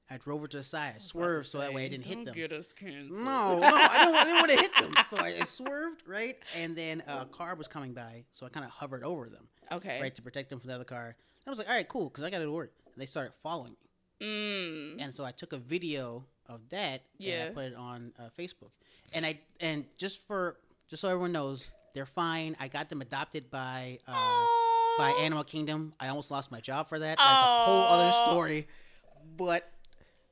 I 0.09 0.17
drove 0.17 0.41
her 0.41 0.48
to 0.50 0.57
the 0.57 0.63
side. 0.63 0.95
I 0.98 1.00
swerved 1.00 1.48
so 1.48 1.59
that 1.59 1.74
way 1.74 1.86
I 1.86 1.88
didn't 1.88 2.05
hit 2.05 2.25
them. 2.25 2.36
Get 2.36 2.51
us 2.51 2.74
canceled. 2.74 3.17
No, 3.17 3.59
no, 3.59 3.65
I 3.65 3.98
didn't, 4.03 4.15
I 4.15 4.24
didn't 4.25 4.36
want 4.39 4.51
to 4.51 4.57
hit 4.57 4.71
them. 4.77 4.93
So 5.07 5.17
I, 5.17 5.36
I 5.39 5.43
swerved, 5.45 6.03
right? 6.05 6.38
And 6.53 6.75
then 6.75 7.01
a 7.07 7.25
car 7.31 7.55
was 7.55 7.69
coming 7.69 7.93
by, 7.93 8.25
so 8.31 8.45
I 8.45 8.50
kind 8.50 8.65
of 8.65 8.71
hovered 8.74 9.05
over 9.05 9.29
them, 9.29 9.48
Okay. 9.71 10.01
right, 10.01 10.13
to 10.15 10.21
protect 10.21 10.50
them 10.50 10.59
from 10.59 10.67
the 10.67 10.75
other 10.75 10.83
car. 10.83 11.15
I 11.48 11.50
was 11.50 11.59
like, 11.59 11.69
all 11.69 11.75
right, 11.75 11.88
cool, 11.88 12.09
because 12.09 12.25
I 12.25 12.29
got 12.29 12.39
to 12.39 12.51
work. 12.51 12.74
And 12.93 13.01
they 13.01 13.05
started 13.05 13.31
following 13.41 13.71
me. 13.71 13.88
Mm. 14.21 15.01
And 15.01 15.13
so 15.15 15.23
I 15.25 15.31
took 15.31 15.53
a 15.53 15.57
video 15.57 16.25
of 16.47 16.61
that 16.69 17.01
and 17.19 17.27
Yeah. 17.27 17.47
I 17.49 17.53
put 17.53 17.65
it 17.65 17.75
on 17.75 18.11
uh, 18.19 18.29
Facebook. 18.38 18.71
And 19.13 19.25
I 19.25 19.39
and 19.59 19.85
just 19.97 20.23
for 20.25 20.57
just 20.89 21.01
so 21.01 21.07
everyone 21.09 21.31
knows, 21.31 21.71
they're 21.93 22.05
fine. 22.05 22.55
I 22.60 22.67
got 22.67 22.89
them 22.89 23.01
adopted 23.01 23.49
by 23.49 23.99
uh, 24.08 24.45
by 24.97 25.12
Animal 25.21 25.43
Kingdom. 25.43 25.93
I 25.99 26.10
almost 26.10 26.32
lost 26.32 26.51
my 26.51 26.60
job 26.60 26.89
for 26.89 26.99
that. 26.99 27.17
That's 27.17 27.29
a 27.29 27.65
whole 27.65 27.84
other 27.86 28.12
story. 28.32 28.67
But 29.38 29.69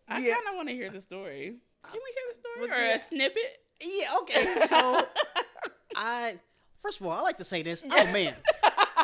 I 0.07 0.19
yeah, 0.19 0.33
kind 0.35 0.47
of 0.49 0.55
want 0.55 0.69
to 0.69 0.75
hear 0.75 0.89
the 0.89 1.01
story. 1.01 1.55
Can 1.83 1.93
we 1.93 2.13
hear 2.13 2.23
the 2.33 2.35
story 2.69 2.71
or 2.83 2.89
the- 2.89 2.95
a 2.95 2.99
snippet? 2.99 3.59
yeah, 3.81 4.17
okay. 4.21 4.65
So 4.67 5.07
I 5.95 6.39
first 6.81 6.99
of 6.99 7.07
all, 7.07 7.13
I 7.17 7.21
like 7.21 7.37
to 7.37 7.43
say 7.43 7.61
this. 7.63 7.83
I'm 7.89 8.11
man. 8.11 8.35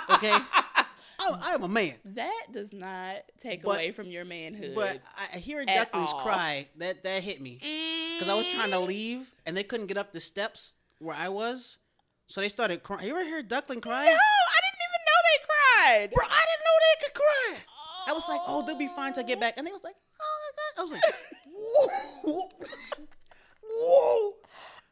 Okay, 0.09 0.35
I'm, 1.23 1.39
I'm 1.41 1.63
a 1.63 1.67
man. 1.67 1.95
that 2.05 2.43
does 2.51 2.73
not 2.73 3.17
take 3.41 3.63
But- 3.63 3.75
away 3.75 3.91
from 3.91 4.07
your 4.07 4.25
manhood. 4.25 4.73
But 4.75 4.99
I, 5.17 5.37
hearing 5.37 5.67
ducklings 5.67 6.11
all. 6.13 6.19
cry 6.21 6.67
that 6.77 7.03
that 7.03 7.23
hit 7.23 7.41
me. 7.41 7.59
because 8.17 8.29
I 8.29 8.35
was 8.35 8.47
trying 8.51 8.71
to 8.71 8.79
leave 8.79 9.31
and 9.45 9.55
they 9.57 9.63
couldn't 9.63 9.87
get 9.87 9.97
up 9.97 10.11
the 10.13 10.21
steps 10.21 10.73
where 10.99 11.15
I 11.15 11.29
was, 11.29 11.79
so 12.27 12.41
they 12.41 12.49
started 12.49 12.83
crying. 12.83 13.07
You 13.07 13.15
ever 13.15 13.25
hear 13.25 13.43
duckling 13.43 13.81
cry? 13.81 14.03
No, 14.05 14.09
I 14.09 14.59
didn't 14.63 14.81
even 14.89 15.01
know 15.05 15.19
they 15.23 15.45
cried. 15.45 16.11
Bro, 16.13 16.25
I 16.25 16.43
didn't 16.45 16.63
know 16.65 16.77
they 16.79 17.05
could 17.05 17.13
cry. 17.13 17.57
I 18.07 18.13
was 18.13 18.27
like, 18.29 18.41
oh, 18.47 18.65
they'll 18.65 18.77
be 18.77 18.87
fine 18.87 19.13
till 19.13 19.23
I 19.23 19.27
get 19.27 19.39
back, 19.39 19.53
and 19.57 19.65
they 19.67 19.71
was 19.71 19.83
like, 19.83 19.95
oh, 20.21 20.39
my 20.43 20.51
God. 20.57 20.79
I 20.79 20.83
was 20.83 20.91
like, 20.91 21.03
whoa, 22.25 22.49
whoa. 23.69 24.31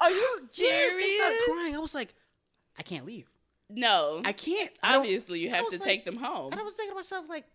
Are 0.02 0.10
you 0.10 0.40
Yes, 0.54 0.96
they 0.96 1.10
started 1.16 1.40
crying. 1.46 1.76
I 1.76 1.80
was 1.80 1.94
like, 1.96 2.14
I 2.78 2.84
can't 2.84 3.06
leave. 3.06 3.30
No. 3.74 4.22
I 4.26 4.32
can't. 4.32 4.72
I. 4.84 4.98
Obviously, 4.98 5.40
you 5.40 5.50
have 5.50 5.68
to 5.70 5.78
like- 5.78 5.86
take 5.86 6.06
them 6.06 6.18
home. 6.18 6.52
And 6.52 6.60
I 6.60 6.64
was 6.64 6.74
thinking 6.76 6.92
to 6.92 6.96
myself, 6.96 7.26
like, 7.30 7.46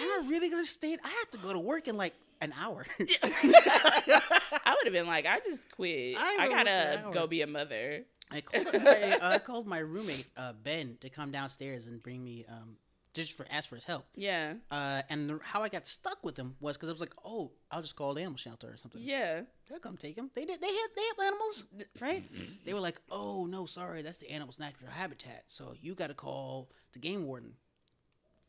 am 0.00 0.08
I 0.08 0.28
really 0.28 0.50
gonna 0.50 0.64
stay? 0.64 0.96
I 1.02 1.08
have 1.08 1.30
to 1.32 1.38
go 1.38 1.52
to 1.52 1.60
work 1.60 1.88
in 1.88 1.96
like 1.96 2.14
an 2.40 2.52
hour. 2.60 2.84
I 3.22 4.74
would 4.76 4.84
have 4.84 4.92
been 4.92 5.06
like, 5.06 5.26
I 5.26 5.40
just 5.40 5.70
quit. 5.70 6.16
I 6.18 6.36
I, 6.40 6.48
gotta 6.48 7.10
go 7.12 7.26
be 7.26 7.42
a 7.42 7.46
mother. 7.46 8.04
I 8.30 8.40
called 8.40 8.72
my, 8.82 9.18
uh, 9.20 9.38
called 9.40 9.66
my 9.66 9.78
roommate 9.78 10.26
uh, 10.36 10.52
Ben 10.62 10.96
to 11.02 11.10
come 11.10 11.30
downstairs 11.30 11.86
and 11.86 12.02
bring 12.02 12.24
me 12.24 12.46
um 12.48 12.76
just 13.14 13.36
for 13.36 13.46
ask 13.50 13.68
for 13.68 13.74
his 13.74 13.84
help. 13.84 14.06
Yeah. 14.16 14.54
Uh, 14.70 15.02
and 15.10 15.28
the, 15.28 15.40
how 15.42 15.62
I 15.62 15.68
got 15.68 15.86
stuck 15.86 16.24
with 16.24 16.36
him 16.36 16.56
was 16.60 16.76
because 16.76 16.88
I 16.88 16.92
was 16.92 17.00
like, 17.00 17.14
oh, 17.24 17.52
I'll 17.70 17.82
just 17.82 17.96
call 17.96 18.14
the 18.14 18.22
animal 18.22 18.38
shelter 18.38 18.68
or 18.68 18.76
something. 18.76 19.00
Yeah. 19.02 19.42
They'll 19.68 19.78
come 19.78 19.96
take 19.96 20.16
him. 20.16 20.30
They 20.34 20.44
did. 20.44 20.60
They 20.60 20.68
had 20.68 20.88
they 20.96 21.02
have 21.02 21.26
animals, 21.26 21.64
right? 22.00 22.22
they 22.64 22.74
were 22.74 22.80
like, 22.80 23.00
oh 23.10 23.46
no, 23.46 23.66
sorry, 23.66 24.02
that's 24.02 24.18
the 24.18 24.30
animal's 24.30 24.58
natural 24.58 24.90
habitat. 24.90 25.44
So 25.48 25.74
you 25.80 25.94
got 25.94 26.08
to 26.08 26.14
call 26.14 26.70
the 26.92 26.98
game 26.98 27.26
warden 27.26 27.54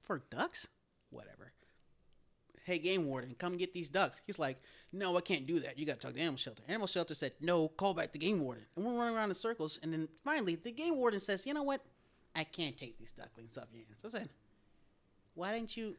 for 0.01 0.23
ducks. 0.29 0.67
Whatever. 1.09 1.51
Hey, 2.65 2.79
game 2.79 3.05
warden, 3.05 3.35
come 3.37 3.57
get 3.57 3.73
these 3.73 3.89
ducks. 3.89 4.21
He's 4.25 4.39
like, 4.39 4.57
no, 4.93 5.17
I 5.17 5.21
can't 5.21 5.45
do 5.45 5.59
that. 5.59 5.77
You 5.77 5.85
got 5.85 5.99
to 5.99 5.99
talk 5.99 6.11
to 6.11 6.15
the 6.15 6.21
animal 6.21 6.37
shelter. 6.37 6.63
Animal 6.69 6.87
shelter 6.87 7.13
said, 7.13 7.33
no, 7.41 7.67
call 7.67 7.93
back 7.93 8.13
the 8.13 8.19
game 8.19 8.39
warden. 8.39 8.63
And 8.77 8.85
we're 8.85 8.93
running 8.93 9.17
around 9.17 9.29
in 9.29 9.35
circles. 9.35 9.81
And 9.83 9.91
then 9.91 10.07
finally, 10.23 10.55
the 10.55 10.71
game 10.71 10.95
warden 10.95 11.19
says, 11.19 11.45
you 11.45 11.53
know 11.53 11.63
what? 11.63 11.81
I 12.33 12.45
can't 12.45 12.77
take 12.77 12.97
these 12.97 13.11
ducklings 13.11 13.57
off 13.57 13.65
your 13.73 13.83
hands. 13.85 14.01
I 14.05 14.07
said, 14.07 14.29
why 15.35 15.51
didn't 15.53 15.75
you? 15.75 15.95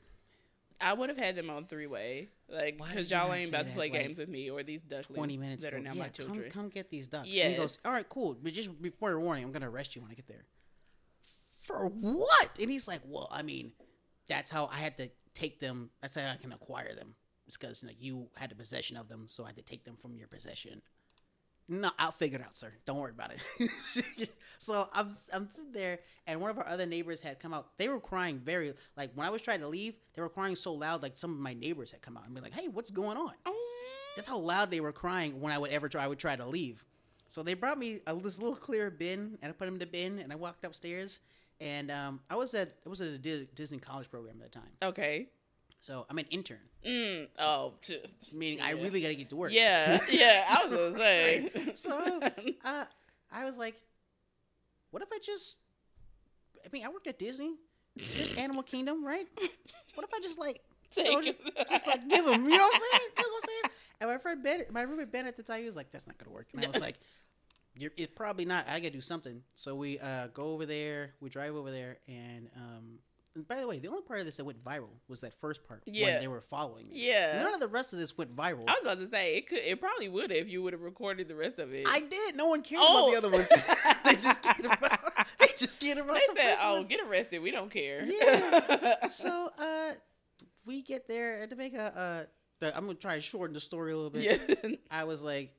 I 0.80 0.92
would 0.92 1.08
have 1.08 1.18
had 1.18 1.36
them 1.36 1.50
on 1.50 1.66
three 1.66 1.86
way, 1.86 2.28
like 2.48 2.78
because 2.78 3.10
y'all 3.10 3.32
ain't 3.32 3.48
about 3.48 3.66
to 3.66 3.72
play 3.72 3.90
like, 3.90 3.92
games 3.92 4.18
with 4.18 4.28
me 4.28 4.50
or 4.50 4.62
these 4.62 4.82
ducklings 4.82 5.16
20 5.16 5.36
minutes 5.36 5.64
that 5.64 5.72
are 5.72 5.78
now 5.78 5.92
yeah, 5.92 6.02
my 6.02 6.08
children. 6.08 6.42
Come, 6.50 6.62
come 6.62 6.68
get 6.68 6.90
these 6.90 7.06
ducks. 7.06 7.28
And 7.28 7.52
he 7.52 7.56
goes, 7.56 7.78
all 7.84 7.92
right, 7.92 8.08
cool. 8.08 8.36
But 8.40 8.52
just 8.52 8.80
before 8.82 9.10
your 9.10 9.20
warning, 9.20 9.44
I'm 9.44 9.52
going 9.52 9.62
to 9.62 9.68
arrest 9.68 9.94
you 9.94 10.02
when 10.02 10.10
I 10.10 10.14
get 10.14 10.26
there. 10.26 10.44
For 11.60 11.86
what? 11.86 12.50
And 12.60 12.70
he's 12.70 12.88
like, 12.88 13.00
well, 13.06 13.28
I 13.30 13.42
mean, 13.42 13.72
that's 14.28 14.50
how 14.50 14.66
I 14.66 14.76
had 14.76 14.96
to 14.98 15.10
take 15.34 15.60
them. 15.60 15.90
That's 16.02 16.16
how 16.16 16.28
I 16.28 16.36
can 16.36 16.52
acquire 16.52 16.94
them. 16.94 17.14
It's 17.46 17.56
because 17.56 17.82
you, 17.82 17.88
know, 17.88 17.94
you 17.98 18.28
had 18.36 18.50
the 18.50 18.54
possession 18.54 18.96
of 18.96 19.08
them, 19.08 19.26
so 19.28 19.44
I 19.44 19.48
had 19.48 19.56
to 19.56 19.62
take 19.62 19.84
them 19.84 19.96
from 20.00 20.16
your 20.16 20.28
possession. 20.28 20.82
No, 21.68 21.90
I'll 21.98 22.12
figure 22.12 22.38
it 22.38 22.44
out, 22.44 22.55
sir. 22.55 22.72
Don't 22.85 22.98
worry 22.98 23.12
about 23.12 23.31
it. 23.59 24.31
so 24.59 24.88
I'm 24.92 25.11
I'm 25.33 25.48
sitting 25.48 25.72
there, 25.72 26.00
and 26.27 26.40
one 26.40 26.50
of 26.50 26.59
our 26.59 26.66
other 26.66 26.85
neighbors 26.85 27.20
had 27.22 27.40
come 27.40 27.55
out. 27.55 27.79
They 27.79 27.88
were 27.88 28.00
crying 28.00 28.38
very 28.38 28.74
like 28.96 29.12
when 29.14 29.27
I 29.27 29.31
was 29.31 29.40
trying 29.40 29.61
to 29.61 29.68
leave. 29.68 29.96
They 30.14 30.20
were 30.22 30.29
crying 30.29 30.57
so 30.57 30.74
loud, 30.74 31.03
like 31.03 31.16
some 31.16 31.33
of 31.33 31.38
my 31.38 31.55
neighbors 31.55 31.90
had 31.90 32.03
come 32.03 32.16
out 32.16 32.27
and 32.27 32.35
be 32.35 32.40
like, 32.42 32.53
"Hey, 32.53 32.68
what's 32.68 32.90
going 32.90 33.16
on?" 33.16 33.33
That's 34.16 34.29
how 34.29 34.38
loud 34.38 34.70
they 34.70 34.81
were 34.81 34.92
crying 34.92 35.40
when 35.40 35.53
I 35.53 35.59
would 35.59 35.70
ever 35.70 35.88
try. 35.88 36.05
I 36.05 36.07
would 36.07 36.18
try 36.18 36.37
to 36.37 36.46
leave. 36.46 36.85
So 37.29 37.42
they 37.42 37.55
brought 37.55 37.79
me 37.79 38.00
a, 38.07 38.14
this 38.14 38.38
little 38.38 38.55
clear 38.57 38.90
bin, 38.90 39.38
and 39.42 39.50
I 39.50 39.53
put 39.53 39.66
him 39.66 39.74
in 39.74 39.81
the 39.81 39.87
bin, 39.87 40.18
and 40.18 40.33
I 40.33 40.37
walked 40.37 40.64
upstairs. 40.64 41.20
And 41.61 41.90
um, 41.90 42.20
I 42.29 42.37
was 42.37 42.53
at 42.55 42.74
it 42.85 42.88
was 42.88 43.00
at 43.00 43.09
a 43.09 43.18
Disney 43.18 43.79
college 43.79 44.11
program 44.11 44.37
at 44.42 44.53
the 44.53 44.59
time, 44.59 44.70
Okay. 44.83 45.29
So 45.84 46.06
I'm 46.08 46.16
an 46.16 46.24
intern, 46.30 46.64
Mm. 46.86 47.28
Oh. 47.38 47.74
meaning 48.32 48.62
I 48.62 48.70
really 48.70 49.02
got 49.02 49.08
to 49.08 49.14
get 49.16 49.28
to 49.28 49.36
work. 49.36 49.52
Yeah. 49.52 50.00
Yeah. 50.10 50.44
I 50.48 50.64
was 50.64 50.74
gonna 50.74 50.96
say. 50.98 51.50
So 51.74 52.20
uh, 52.64 52.84
I 53.30 53.44
was 53.44 53.58
like, 53.58 53.74
what 54.90 55.02
if 55.02 55.08
I 55.12 55.18
just? 55.22 55.58
I 56.64 56.68
mean, 56.72 56.86
I 56.86 56.88
worked 56.88 57.06
at 57.06 57.18
Disney. 57.18 57.56
this 57.96 58.34
Animal 58.38 58.62
Kingdom, 58.62 59.04
right? 59.04 59.26
What 59.94 60.06
if 60.08 60.14
I 60.14 60.20
just 60.22 60.38
like 60.38 60.62
Take 60.90 61.06
you 61.06 61.12
know, 61.12 61.20
just, 61.22 61.38
just 61.70 61.86
like 61.86 62.08
give 62.08 62.24
them, 62.24 62.44
you 62.44 62.50
know 62.50 62.64
what 62.64 62.74
I'm 62.74 62.80
saying? 62.80 63.02
You 63.18 63.22
know 63.24 63.28
what 63.28 63.42
I'm 63.42 63.48
saying? 63.48 63.62
And 64.00 64.10
my 64.10 64.18
friend 64.18 64.42
Ben, 64.42 64.62
my 64.70 64.82
roommate 64.82 65.12
Ben 65.12 65.26
at 65.26 65.36
the 65.36 65.42
time, 65.42 65.60
he 65.60 65.66
was 65.66 65.76
like, 65.76 65.90
"That's 65.90 66.06
not 66.06 66.16
gonna 66.18 66.30
work," 66.32 66.46
and 66.54 66.64
I 66.64 66.68
was 66.68 66.80
like, 66.80 66.96
You're, 67.76 67.90
"It's 67.96 68.12
probably 68.14 68.44
not. 68.46 68.66
I 68.68 68.78
gotta 68.80 68.90
do 68.90 69.00
something." 69.00 69.42
So 69.54 69.74
we 69.74 69.98
uh, 69.98 70.28
go 70.28 70.44
over 70.54 70.64
there, 70.66 71.14
we 71.20 71.28
drive 71.30 71.54
over 71.56 71.70
there, 71.70 71.98
and 72.08 72.48
um, 72.56 72.84
and 72.94 72.98
by 73.48 73.56
the 73.60 73.66
way, 73.66 73.78
the 73.80 73.88
only 73.88 74.02
part 74.02 74.20
of 74.20 74.26
this 74.26 74.36
that 74.36 74.44
went 74.44 74.62
viral 74.62 74.90
was 75.08 75.20
that 75.20 75.34
first 75.40 75.66
part 75.66 75.82
Yeah. 75.86 76.06
when 76.06 76.20
they 76.20 76.28
were 76.28 76.40
following 76.40 76.88
me. 76.88 76.94
Yeah. 77.06 77.42
None 77.42 77.52
of 77.54 77.60
the 77.60 77.66
rest 77.68 77.92
of 77.92 77.98
this 77.98 78.16
went 78.16 78.34
viral. 78.36 78.64
I 78.68 78.72
was 78.74 78.78
about 78.82 78.98
to 79.00 79.08
say 79.10 79.36
it 79.36 79.48
could. 79.48 79.58
It 79.58 79.80
probably 79.80 80.08
would 80.08 80.30
if 80.30 80.48
you 80.48 80.62
would 80.62 80.72
have 80.72 80.82
recorded 80.82 81.26
the 81.28 81.34
rest 81.34 81.58
of 81.58 81.72
it. 81.74 81.84
I 81.88 82.00
did. 82.00 82.36
No 82.36 82.46
one 82.46 82.62
cared 82.62 82.82
Oh. 82.84 83.08
about 83.12 83.22
the 83.22 83.26
other 83.26 83.36
ones. 83.36 83.48
they 84.04 84.14
just 84.14 84.42
cared 84.42 84.66
about. 84.66 85.00
They 85.40 85.48
just 85.56 85.80
cared 85.80 85.98
about 85.98 86.14
they 86.14 86.20
the 86.28 86.40
said, 86.40 86.50
first 86.52 86.62
"Oh, 86.64 86.74
one. 86.76 86.86
get 86.86 87.00
arrested. 87.00 87.38
We 87.42 87.50
don't 87.50 87.70
care." 87.70 88.04
Yeah. 88.04 88.94
So, 89.10 89.50
uh, 89.58 89.92
we 90.66 90.82
get 90.82 91.08
there 91.08 91.46
to 91.46 91.56
make 91.56 91.74
a. 91.74 91.82
Uh, 91.98 92.24
the, 92.60 92.76
I'm 92.76 92.86
gonna 92.86 92.94
try 92.94 93.16
to 93.16 93.20
shorten 93.20 93.52
the 93.54 93.60
story 93.60 93.92
a 93.92 93.96
little 93.96 94.10
bit. 94.10 94.40
yeah. 94.62 94.70
I 94.90 95.04
was 95.04 95.22
like 95.22 95.52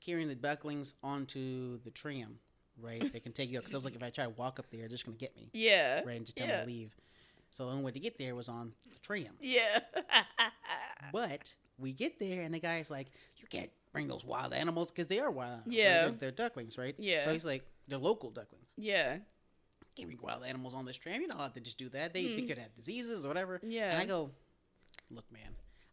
carrying 0.00 0.28
the 0.28 0.34
ducklings 0.36 0.94
onto 1.02 1.78
the 1.80 1.90
tram, 1.90 2.38
right? 2.82 3.12
They 3.12 3.20
can 3.20 3.32
take 3.32 3.50
you 3.50 3.58
up 3.58 3.64
because 3.64 3.74
I 3.74 3.78
was 3.78 3.84
like, 3.84 3.94
if 3.94 4.02
I 4.02 4.10
try 4.10 4.24
to 4.24 4.30
walk 4.30 4.58
up 4.58 4.70
there, 4.70 4.80
they're 4.80 4.88
just 4.88 5.04
gonna 5.06 5.16
get 5.16 5.36
me, 5.36 5.50
yeah. 5.52 6.02
right? 6.04 6.16
And 6.16 6.24
just 6.26 6.36
tell 6.36 6.46
yeah. 6.46 6.60
me 6.60 6.60
to 6.64 6.66
leave. 6.66 6.96
So 7.50 7.66
the 7.66 7.72
only 7.72 7.84
way 7.84 7.90
to 7.92 8.00
get 8.00 8.18
there 8.18 8.34
was 8.34 8.48
on 8.48 8.72
the 8.92 8.98
tram. 9.00 9.34
Yeah. 9.40 9.80
But 11.12 11.54
we 11.78 11.92
get 11.92 12.18
there, 12.20 12.42
and 12.42 12.54
the 12.54 12.60
guy's 12.60 12.90
like, 12.90 13.08
"You 13.38 13.46
can't 13.48 13.70
bring 13.92 14.06
those 14.06 14.24
wild 14.24 14.52
animals 14.52 14.90
because 14.90 15.06
they 15.06 15.18
are 15.18 15.30
wild. 15.30 15.60
Animals. 15.66 15.74
Yeah. 15.74 16.02
they're, 16.02 16.10
they're 16.12 16.30
ducklings, 16.30 16.78
right? 16.78 16.94
Yeah. 16.98 17.24
So 17.24 17.32
he's 17.32 17.44
like, 17.44 17.64
they're 17.88 17.98
local 17.98 18.30
ducklings. 18.30 18.66
yeah. 18.76 19.16
Can't 19.96 20.08
bring 20.08 20.20
wild 20.22 20.44
animals 20.44 20.72
on 20.72 20.84
this 20.84 20.96
tram. 20.96 21.20
You're 21.20 21.28
not 21.28 21.38
allowed 21.38 21.54
to 21.54 21.60
just 21.60 21.76
do 21.76 21.88
that. 21.88 22.14
They, 22.14 22.28
they 22.36 22.42
Hmm. 22.42 22.46
could 22.46 22.58
have 22.58 22.72
diseases 22.76 23.24
or 23.24 23.28
whatever. 23.28 23.60
Yeah. 23.64 23.90
And 23.90 24.00
I 24.00 24.06
go, 24.06 24.30
look, 25.10 25.24
man, 25.32 25.50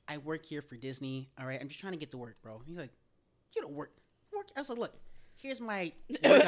I 0.07 0.19
work 0.19 0.45
here 0.45 0.61
for 0.61 0.75
Disney. 0.75 1.29
All 1.39 1.47
right, 1.47 1.59
I'm 1.59 1.67
just 1.67 1.79
trying 1.79 1.93
to 1.93 1.99
get 1.99 2.11
to 2.11 2.17
work, 2.17 2.37
bro. 2.43 2.61
He's 2.67 2.77
like, 2.77 2.91
you 3.55 3.61
don't 3.63 3.73
work. 3.73 3.91
Work. 4.35 4.49
I 4.55 4.59
was 4.59 4.69
like, 4.69 4.77
look, 4.77 4.93
here's 5.41 5.61
my 5.61 5.91
work. 6.23 6.43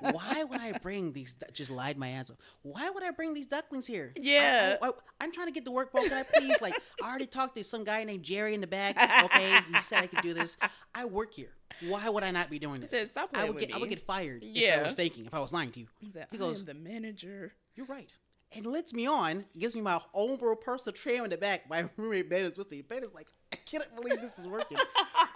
Why 0.00 0.44
would 0.48 0.60
I 0.60 0.72
bring 0.82 1.12
these? 1.12 1.34
Just 1.52 1.70
lied 1.70 1.96
my 1.98 2.08
ass 2.08 2.30
off. 2.30 2.36
Why 2.62 2.90
would 2.90 3.02
I 3.02 3.10
bring 3.10 3.34
these 3.34 3.46
ducklings 3.46 3.86
here? 3.86 4.12
Yeah. 4.16 4.76
I, 4.82 4.90
am 5.20 5.32
trying 5.32 5.46
to 5.46 5.52
get 5.52 5.64
the 5.64 5.70
work, 5.70 5.92
bro. 5.92 6.02
Can 6.02 6.12
I 6.12 6.22
please? 6.22 6.60
Like, 6.60 6.74
I 7.02 7.08
already 7.08 7.26
talked 7.26 7.56
to 7.56 7.64
some 7.64 7.84
guy 7.84 8.04
named 8.04 8.22
Jerry 8.24 8.54
in 8.54 8.60
the 8.60 8.66
back. 8.66 8.96
Okay, 9.24 9.58
he 9.72 9.80
said 9.80 10.02
I 10.02 10.06
could 10.06 10.22
do 10.22 10.34
this. 10.34 10.56
I 10.94 11.04
work 11.04 11.32
here. 11.34 11.52
Why 11.86 12.08
would 12.08 12.24
I 12.24 12.30
not 12.30 12.50
be 12.50 12.58
doing 12.58 12.80
this? 12.80 13.10
"Stop 13.10 13.30
I 13.34 13.48
would 13.48 13.58
get. 13.58 13.74
I 13.74 13.78
would 13.78 13.90
get 13.90 14.00
fired 14.00 14.42
if 14.42 14.80
I 14.80 14.82
was 14.84 14.94
faking. 14.94 15.26
If 15.26 15.34
I 15.34 15.38
was 15.38 15.52
lying 15.52 15.70
to 15.72 15.80
you. 15.80 15.86
He 16.00 16.10
said, 16.10 16.26
He 16.30 16.38
goes- 16.38 16.64
the 16.64 16.74
manager. 16.74 17.54
You're 17.74 17.86
right. 17.86 18.12
And 18.56 18.64
lets 18.64 18.94
me 18.94 19.06
on, 19.06 19.44
gives 19.58 19.76
me 19.76 19.82
my 19.82 20.00
own 20.14 20.30
little 20.30 20.56
personal 20.56 20.94
tram 20.96 21.24
in 21.24 21.30
the 21.30 21.36
back. 21.36 21.68
My 21.68 21.88
roommate 21.96 22.30
Ben 22.30 22.44
is 22.46 22.56
with 22.56 22.70
me. 22.70 22.82
Ben 22.82 23.04
is 23.04 23.12
like, 23.12 23.26
I 23.52 23.56
cannot 23.56 23.94
believe 23.94 24.20
this 24.22 24.38
is 24.38 24.48
working. 24.48 24.78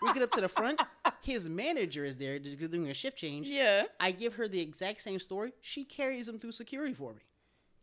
we 0.00 0.12
get 0.14 0.22
up 0.22 0.32
to 0.32 0.40
the 0.40 0.48
front. 0.48 0.80
His 1.20 1.48
manager 1.48 2.04
is 2.04 2.16
there, 2.16 2.38
just 2.38 2.58
doing 2.58 2.88
a 2.88 2.94
shift 2.94 3.18
change. 3.18 3.46
Yeah. 3.48 3.84
I 4.00 4.12
give 4.12 4.34
her 4.36 4.48
the 4.48 4.60
exact 4.60 5.02
same 5.02 5.18
story. 5.18 5.52
She 5.60 5.84
carries 5.84 6.26
him 6.26 6.38
through 6.38 6.52
security 6.52 6.94
for 6.94 7.12
me. 7.12 7.20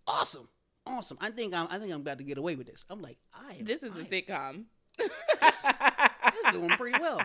Awesome, 0.07 0.49
awesome. 0.87 1.17
I 1.21 1.29
think 1.29 1.53
I'm. 1.53 1.67
I 1.69 1.77
think 1.77 1.93
I'm 1.93 2.01
about 2.01 2.17
to 2.17 2.23
get 2.23 2.39
away 2.39 2.55
with 2.55 2.65
this. 2.65 2.83
I'm 2.89 2.99
like, 3.01 3.17
I. 3.33 3.57
Am, 3.59 3.65
This 3.65 3.83
is 3.83 3.93
I 3.95 3.99
a 3.99 4.03
sitcom. 4.05 4.63
doing 6.51 6.69
pretty 6.71 6.99
well. 6.99 7.21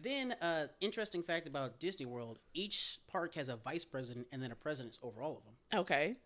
Then, 0.00 0.34
uh, 0.42 0.66
interesting 0.80 1.22
fact 1.22 1.46
about 1.48 1.80
Disney 1.80 2.04
World: 2.06 2.38
each 2.52 2.98
park 3.10 3.34
has 3.34 3.48
a 3.48 3.56
vice 3.56 3.84
president 3.86 4.26
and 4.30 4.42
then 4.42 4.52
a 4.52 4.54
president 4.54 4.98
over 5.02 5.22
all 5.22 5.38
of 5.38 5.44
them. 5.44 5.54
Okay. 5.80 6.16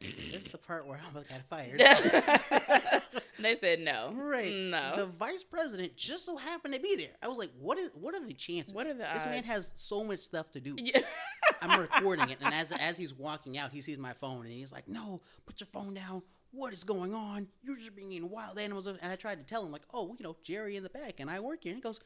This 0.00 0.46
is 0.46 0.52
the 0.52 0.58
part 0.58 0.86
where 0.86 0.98
I 0.98 1.06
almost 1.06 1.28
got 1.28 1.42
fired. 1.50 1.78
they 3.38 3.54
said 3.54 3.80
no. 3.80 4.12
Right. 4.14 4.52
No. 4.52 4.94
The 4.96 5.06
vice 5.06 5.44
president 5.44 5.96
just 5.96 6.24
so 6.24 6.36
happened 6.36 6.74
to 6.74 6.80
be 6.80 6.96
there. 6.96 7.10
I 7.22 7.28
was 7.28 7.36
like, 7.36 7.50
what 7.58 7.78
is 7.78 7.90
what 7.94 8.14
are 8.14 8.26
the 8.26 8.32
chances? 8.32 8.72
What 8.72 8.86
are 8.86 8.94
the 8.94 9.06
This 9.14 9.26
man 9.26 9.44
has 9.44 9.70
so 9.74 10.02
much 10.02 10.20
stuff 10.20 10.50
to 10.52 10.60
do. 10.60 10.74
yeah. 10.78 11.00
I'm 11.62 11.78
recording 11.78 12.30
it 12.30 12.38
and 12.40 12.54
as 12.54 12.72
as 12.72 12.96
he's 12.96 13.12
walking 13.12 13.58
out, 13.58 13.72
he 13.72 13.82
sees 13.82 13.98
my 13.98 14.14
phone 14.14 14.46
and 14.46 14.54
he's 14.54 14.72
like, 14.72 14.88
"No, 14.88 15.20
put 15.44 15.60
your 15.60 15.66
phone 15.66 15.92
down. 15.92 16.22
What 16.52 16.72
is 16.72 16.82
going 16.84 17.14
on? 17.14 17.48
You're 17.62 17.76
just 17.76 17.94
bringing 17.94 18.30
wild 18.30 18.58
animals." 18.58 18.86
And 18.86 18.98
I 19.02 19.16
tried 19.16 19.38
to 19.40 19.44
tell 19.44 19.64
him 19.64 19.70
like, 19.72 19.84
"Oh, 19.92 20.16
you 20.18 20.24
know, 20.24 20.36
Jerry 20.42 20.76
in 20.76 20.82
the 20.82 20.90
back 20.90 21.20
and 21.20 21.28
I 21.28 21.40
work 21.40 21.64
here." 21.64 21.72
And 21.72 21.76
he 21.78 21.82
goes, 21.82 22.00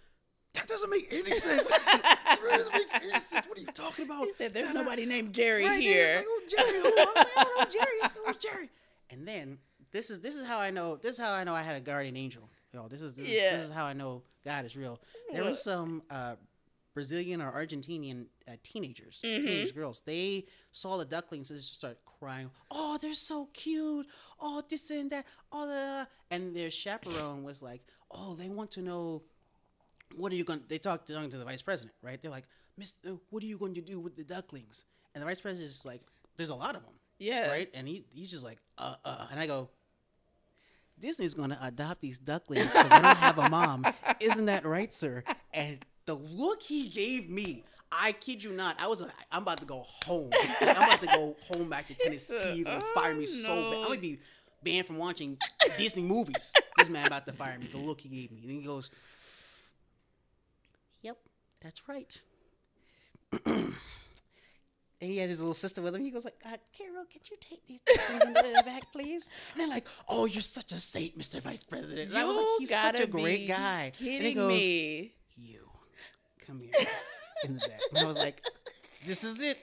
"That 0.55 0.67
doesn't 0.67 0.91
make 0.91 1.09
any 1.13 1.31
sense. 1.35 1.67
that 1.69 2.39
doesn't 2.43 2.73
make 2.73 2.95
any 2.95 3.21
sense. 3.21 3.47
What 3.47 3.59
are 3.59 3.61
you 3.61 3.67
talking 3.69 4.07
about?" 4.07 4.25
He 4.27 4.33
said, 4.35 4.53
"There's 4.55 4.67
Da-da." 4.69 4.81
nobody 4.83 5.07
named 5.07 5.33
Jerry 5.35 5.65
Right, 5.65 5.81
here." 5.83 6.17
Like, 6.17 6.25
oh, 6.29 6.41
Jerry, 6.49 6.79
who? 6.81 6.87
I 6.87 7.05
was 7.05 7.15
like, 7.17 7.27
I 7.37 7.45
don't 7.45 7.59
know 7.59 7.65
Jerry. 7.71 7.97
It's 8.03 8.15
oh, 8.27 8.33
Jerry. 8.41 8.71
And 9.11 9.29
then 9.29 9.59
this 9.93 10.11
is 10.11 10.21
this 10.21 10.35
is 10.35 10.45
how 10.47 10.59
I 10.61 10.71
know 10.71 10.97
this 10.97 11.13
is 11.13 11.19
how 11.19 11.33
I 11.33 11.45
know 11.45 11.55
I 11.55 11.63
had 11.63 11.77
a 11.77 11.81
guardian 11.81 12.17
angel. 12.17 12.49
You 12.73 12.81
know, 12.81 12.89
this 12.89 13.03
is 13.03 13.15
this, 13.15 13.27
is 13.29 13.33
Yeah. 13.33 13.57
this 13.57 13.67
is 13.67 13.71
how 13.71 13.85
I 13.85 13.93
know 13.93 14.23
God 14.45 14.65
is 14.65 14.77
real. 14.77 15.01
There 15.33 15.45
was 15.45 15.63
some 15.63 16.03
uh, 16.11 16.35
Brazilian 16.93 17.41
or 17.41 17.53
Argentinian 17.53 18.27
uh, 18.49 18.53
teenagers, 18.65 19.21
Mhm. 19.25 19.43
teenage 19.45 19.75
girls. 19.75 20.03
They 20.05 20.47
saw 20.73 20.97
the 20.97 21.05
ducklings 21.05 21.51
and 21.51 21.59
just 21.59 21.75
started 21.75 21.99
crying. 22.05 22.51
Oh, 22.73 22.99
they're 23.01 23.15
so 23.15 23.47
cute. 23.53 24.07
Oh, 24.41 24.63
this 24.69 24.91
and 24.91 25.11
that. 25.11 25.25
Oh, 25.53 25.67
the 25.69 26.09
and 26.33 26.55
their 26.57 26.71
chaperone 26.71 27.45
was 27.45 27.63
like, 27.63 27.83
oh, 28.11 28.35
they 28.35 28.49
want 28.49 28.73
to 28.73 28.83
know 28.83 29.23
what 30.17 30.33
are 30.33 30.37
you 30.37 30.45
going? 30.45 30.61
to 30.61 30.69
They 30.69 30.79
talked 30.79 31.07
to, 31.09 31.29
to 31.29 31.37
the 31.37 31.45
vice 31.45 31.63
president, 31.63 31.95
right? 32.03 32.21
They're 32.21 32.31
like, 32.31 32.45
Mister, 32.77 33.17
what 33.31 33.43
are 33.43 33.47
you 33.47 33.59
going 33.59 33.75
to 33.75 33.81
do 33.81 34.01
with 34.01 34.17
the 34.17 34.25
ducklings? 34.25 34.85
And 35.15 35.23
the 35.23 35.27
vice 35.27 35.41
president 35.41 35.71
is 35.71 35.85
like, 35.85 36.01
there's 36.37 36.49
a 36.51 36.55
lot 36.55 36.75
of 36.75 36.83
them, 36.83 36.95
Yeah. 37.19 37.49
right? 37.51 37.71
And 37.75 37.87
he 37.87 38.05
he's 38.13 38.31
just 38.31 38.45
like, 38.45 38.59
uh, 38.79 38.97
uh, 39.05 39.27
and 39.31 39.39
I 39.41 39.47
go. 39.47 39.71
Disney's 40.99 41.35
gonna 41.35 41.59
adopt 41.61 42.01
these 42.01 42.19
ducklings 42.19 42.67
because 42.67 42.85
they 42.89 43.01
don't 43.01 43.17
have 43.17 43.39
a 43.39 43.49
mom. 43.49 43.85
Isn't 44.21 44.47
that 44.47 44.65
right, 44.65 44.95
sir? 44.95 45.25
And 45.53 45.85
the 46.07 46.15
look 46.15 46.63
he 46.63 46.89
gave 46.89 47.29
me, 47.29 47.65
I 47.91 48.13
kid 48.13 48.45
you 48.45 48.53
not, 48.53 48.77
I 48.81 48.87
was 48.87 49.01
like, 49.01 49.11
I'm 49.33 49.43
about 49.43 49.59
to 49.61 49.67
go 49.67 49.83
home. 50.07 50.31
I'm 50.61 50.71
about 50.77 51.01
to 51.01 51.07
go 51.09 51.37
home 51.49 51.69
back 51.69 51.89
to 51.89 51.95
Tennessee. 51.99 52.53
He's 52.55 52.65
gonna 52.65 52.81
fire 52.95 53.15
me 53.15 53.25
Oh, 53.25 53.27
so 53.27 53.71
bad. 53.71 53.79
I'm 53.81 53.85
gonna 53.89 54.01
be 54.01 54.21
banned 54.63 54.87
from 54.87 54.97
watching 54.99 55.37
Disney 55.79 56.03
movies. 56.03 56.53
This 56.79 56.89
man 56.89 57.07
about 57.09 57.27
to 57.27 57.33
fire 57.33 57.59
me. 57.59 57.67
The 57.67 57.79
look 57.79 58.01
he 58.01 58.09
gave 58.09 58.31
me, 58.31 58.43
and 58.43 58.51
he 58.53 58.63
goes, 58.63 58.89
"Yep, 58.91 58.99
that's 61.65 61.89
right." 61.89 62.23
And 65.01 65.13
he 65.13 65.19
had 65.19 65.29
his 65.29 65.39
little 65.39 65.53
sister 65.53 65.83
with 65.83 65.95
him. 65.95 66.03
He 66.03 66.11
goes 66.11 66.25
like, 66.25 66.41
uh, 66.47 66.57
"Carol, 66.73 67.05
could 67.13 67.29
you 67.29 67.37
take 67.39 67.67
these 67.67 67.81
things 67.81 68.23
in 68.25 68.33
the 68.33 68.63
back, 68.65 68.91
please?" 68.91 69.29
And 69.53 69.61
they're 69.61 69.69
like, 69.69 69.87
"Oh, 70.09 70.25
you're 70.25 70.41
such 70.41 70.73
a 70.73 70.77
saint, 70.77 71.19
Mr. 71.19 71.43
Vice 71.43 71.63
President." 71.63 72.09
And 72.09 72.19
I 72.19 72.25
was 72.25 72.37
like, 72.37 72.47
You 72.47 72.57
"He's 72.61 72.71
such 72.71 73.01
a 73.01 73.07
great 73.07 73.47
guy." 73.47 73.93
Kidding 73.99 74.17
and 74.17 74.27
he 74.27 74.33
goes, 74.33 74.49
me. 74.49 75.13
"You, 75.37 75.69
come 76.47 76.61
here 76.61 76.71
in 77.45 77.55
the 77.57 77.61
back." 77.69 77.81
And 77.91 77.99
I 77.99 78.05
was 78.05 78.17
like, 78.17 78.43
"This 79.05 79.25
is 79.25 79.43
it. 79.43 79.59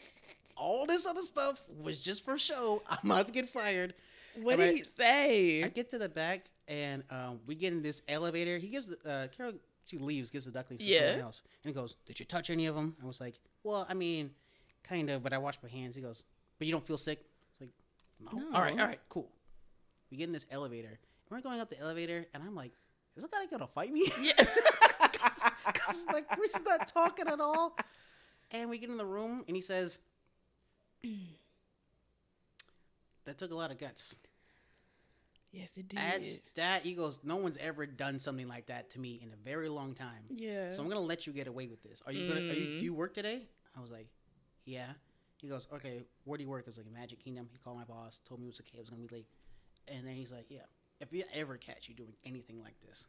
All 0.55 0.85
this 0.85 1.07
other 1.07 1.23
stuff 1.23 1.59
was 1.81 2.03
just 2.03 2.23
for 2.23 2.37
show. 2.37 2.83
I'm 2.87 3.09
about 3.09 3.25
to 3.25 3.33
get 3.33 3.49
fired." 3.49 3.95
What 4.35 4.53
All 4.53 4.57
did 4.57 4.63
right. 4.63 4.75
he 4.75 4.83
say? 4.95 5.63
I 5.63 5.69
get 5.69 5.89
to 5.89 5.97
the 5.97 6.09
back 6.09 6.45
and 6.67 7.03
um, 7.09 7.39
we 7.47 7.55
get 7.55 7.73
in 7.73 7.81
this 7.81 8.01
elevator. 8.07 8.57
He 8.57 8.67
gives 8.67 8.91
uh, 9.05 9.27
Carol. 9.35 9.53
She 9.91 9.97
leaves, 9.97 10.29
gives 10.31 10.45
the 10.45 10.51
ducklings 10.51 10.81
to 10.81 10.87
Yeah. 10.87 10.99
someone 11.07 11.19
else, 11.25 11.41
and 11.63 11.69
he 11.69 11.73
goes, 11.73 11.95
"Did 12.05 12.17
you 12.17 12.25
touch 12.25 12.49
any 12.49 12.65
of 12.65 12.75
them?" 12.75 12.95
I 13.03 13.05
was 13.05 13.19
like, 13.19 13.35
"Well, 13.61 13.85
I 13.89 13.93
mean, 13.93 14.33
kind 14.83 15.09
of, 15.09 15.21
but 15.21 15.33
I 15.33 15.37
washed 15.37 15.61
my 15.61 15.67
hands." 15.67 15.97
He 15.97 16.01
goes, 16.01 16.23
"But 16.57 16.65
you 16.65 16.71
don't 16.71 16.85
feel 16.87 16.97
sick?" 16.97 17.25
It's 17.51 17.59
like, 17.59 17.71
no. 18.21 18.39
No. 18.39 18.55
All 18.55 18.61
right, 18.61 18.71
all 18.79 18.87
right, 18.87 19.01
cool." 19.09 19.29
We 20.09 20.15
get 20.15 20.27
in 20.27 20.31
this 20.31 20.45
elevator. 20.49 20.87
And 20.87 20.97
we're 21.29 21.41
going 21.41 21.59
up 21.59 21.69
the 21.69 21.77
elevator, 21.77 22.25
and 22.33 22.41
I'm 22.41 22.55
like, 22.55 22.71
"Is 23.17 23.23
this 23.23 23.29
guy 23.29 23.45
gonna 23.47 23.67
fight 23.67 23.91
me?" 23.91 24.09
yeah. 24.21 24.31
Cause 25.73 26.05
like 26.13 26.37
we're 26.37 26.47
not 26.63 26.87
talking 26.87 27.27
at 27.27 27.41
all. 27.41 27.75
And 28.51 28.69
we 28.69 28.77
get 28.77 28.89
in 28.89 28.95
the 28.97 29.05
room, 29.05 29.43
and 29.45 29.55
he 29.57 29.61
says, 29.61 29.99
"That 33.25 33.37
took 33.37 33.51
a 33.51 33.55
lot 33.55 33.71
of 33.71 33.77
guts." 33.77 34.17
Yes, 35.51 35.71
it 35.77 35.87
did. 35.89 35.99
As 35.99 36.41
that, 36.55 36.83
he 36.83 36.93
goes, 36.93 37.19
no 37.23 37.35
one's 37.37 37.57
ever 37.57 37.85
done 37.85 38.19
something 38.19 38.47
like 38.47 38.67
that 38.67 38.89
to 38.91 38.99
me 38.99 39.19
in 39.23 39.29
a 39.31 39.35
very 39.43 39.69
long 39.69 39.93
time. 39.93 40.23
yeah. 40.29 40.69
So 40.69 40.81
I'm 40.81 40.87
gonna 40.89 41.01
let 41.01 41.27
you 41.27 41.33
get 41.33 41.47
away 41.47 41.67
with 41.67 41.81
this. 41.83 42.01
Are 42.05 42.11
you 42.13 42.27
gonna? 42.27 42.41
Are 42.41 42.53
you, 42.53 42.67
Mm. 42.67 42.79
do 42.79 42.83
you 42.85 42.93
work 42.93 43.13
today? 43.13 43.43
I 43.77 43.81
was 43.81 43.91
like, 43.91 44.07
yeah. 44.65 44.93
He 45.37 45.47
goes, 45.47 45.67
okay. 45.73 46.03
Where 46.25 46.37
do 46.37 46.43
you 46.43 46.49
work? 46.49 46.63
I 46.67 46.69
was 46.69 46.77
like, 46.77 46.91
Magic 46.91 47.19
Kingdom. 47.23 47.47
He 47.51 47.57
called 47.57 47.77
my 47.77 47.83
boss, 47.83 48.21
told 48.27 48.39
me 48.39 48.47
it 48.47 48.49
was 48.49 48.59
okay. 48.59 48.77
I 48.77 48.79
was 48.79 48.89
gonna 48.89 49.01
be 49.01 49.07
late. 49.15 49.27
And 49.87 50.05
then 50.07 50.13
he's 50.15 50.31
like, 50.31 50.45
yeah. 50.49 50.59
If 50.99 51.11
you 51.13 51.23
ever 51.33 51.57
catch 51.57 51.89
you 51.89 51.95
doing 51.95 52.13
anything 52.25 52.61
like 52.61 52.75
this, 52.87 53.07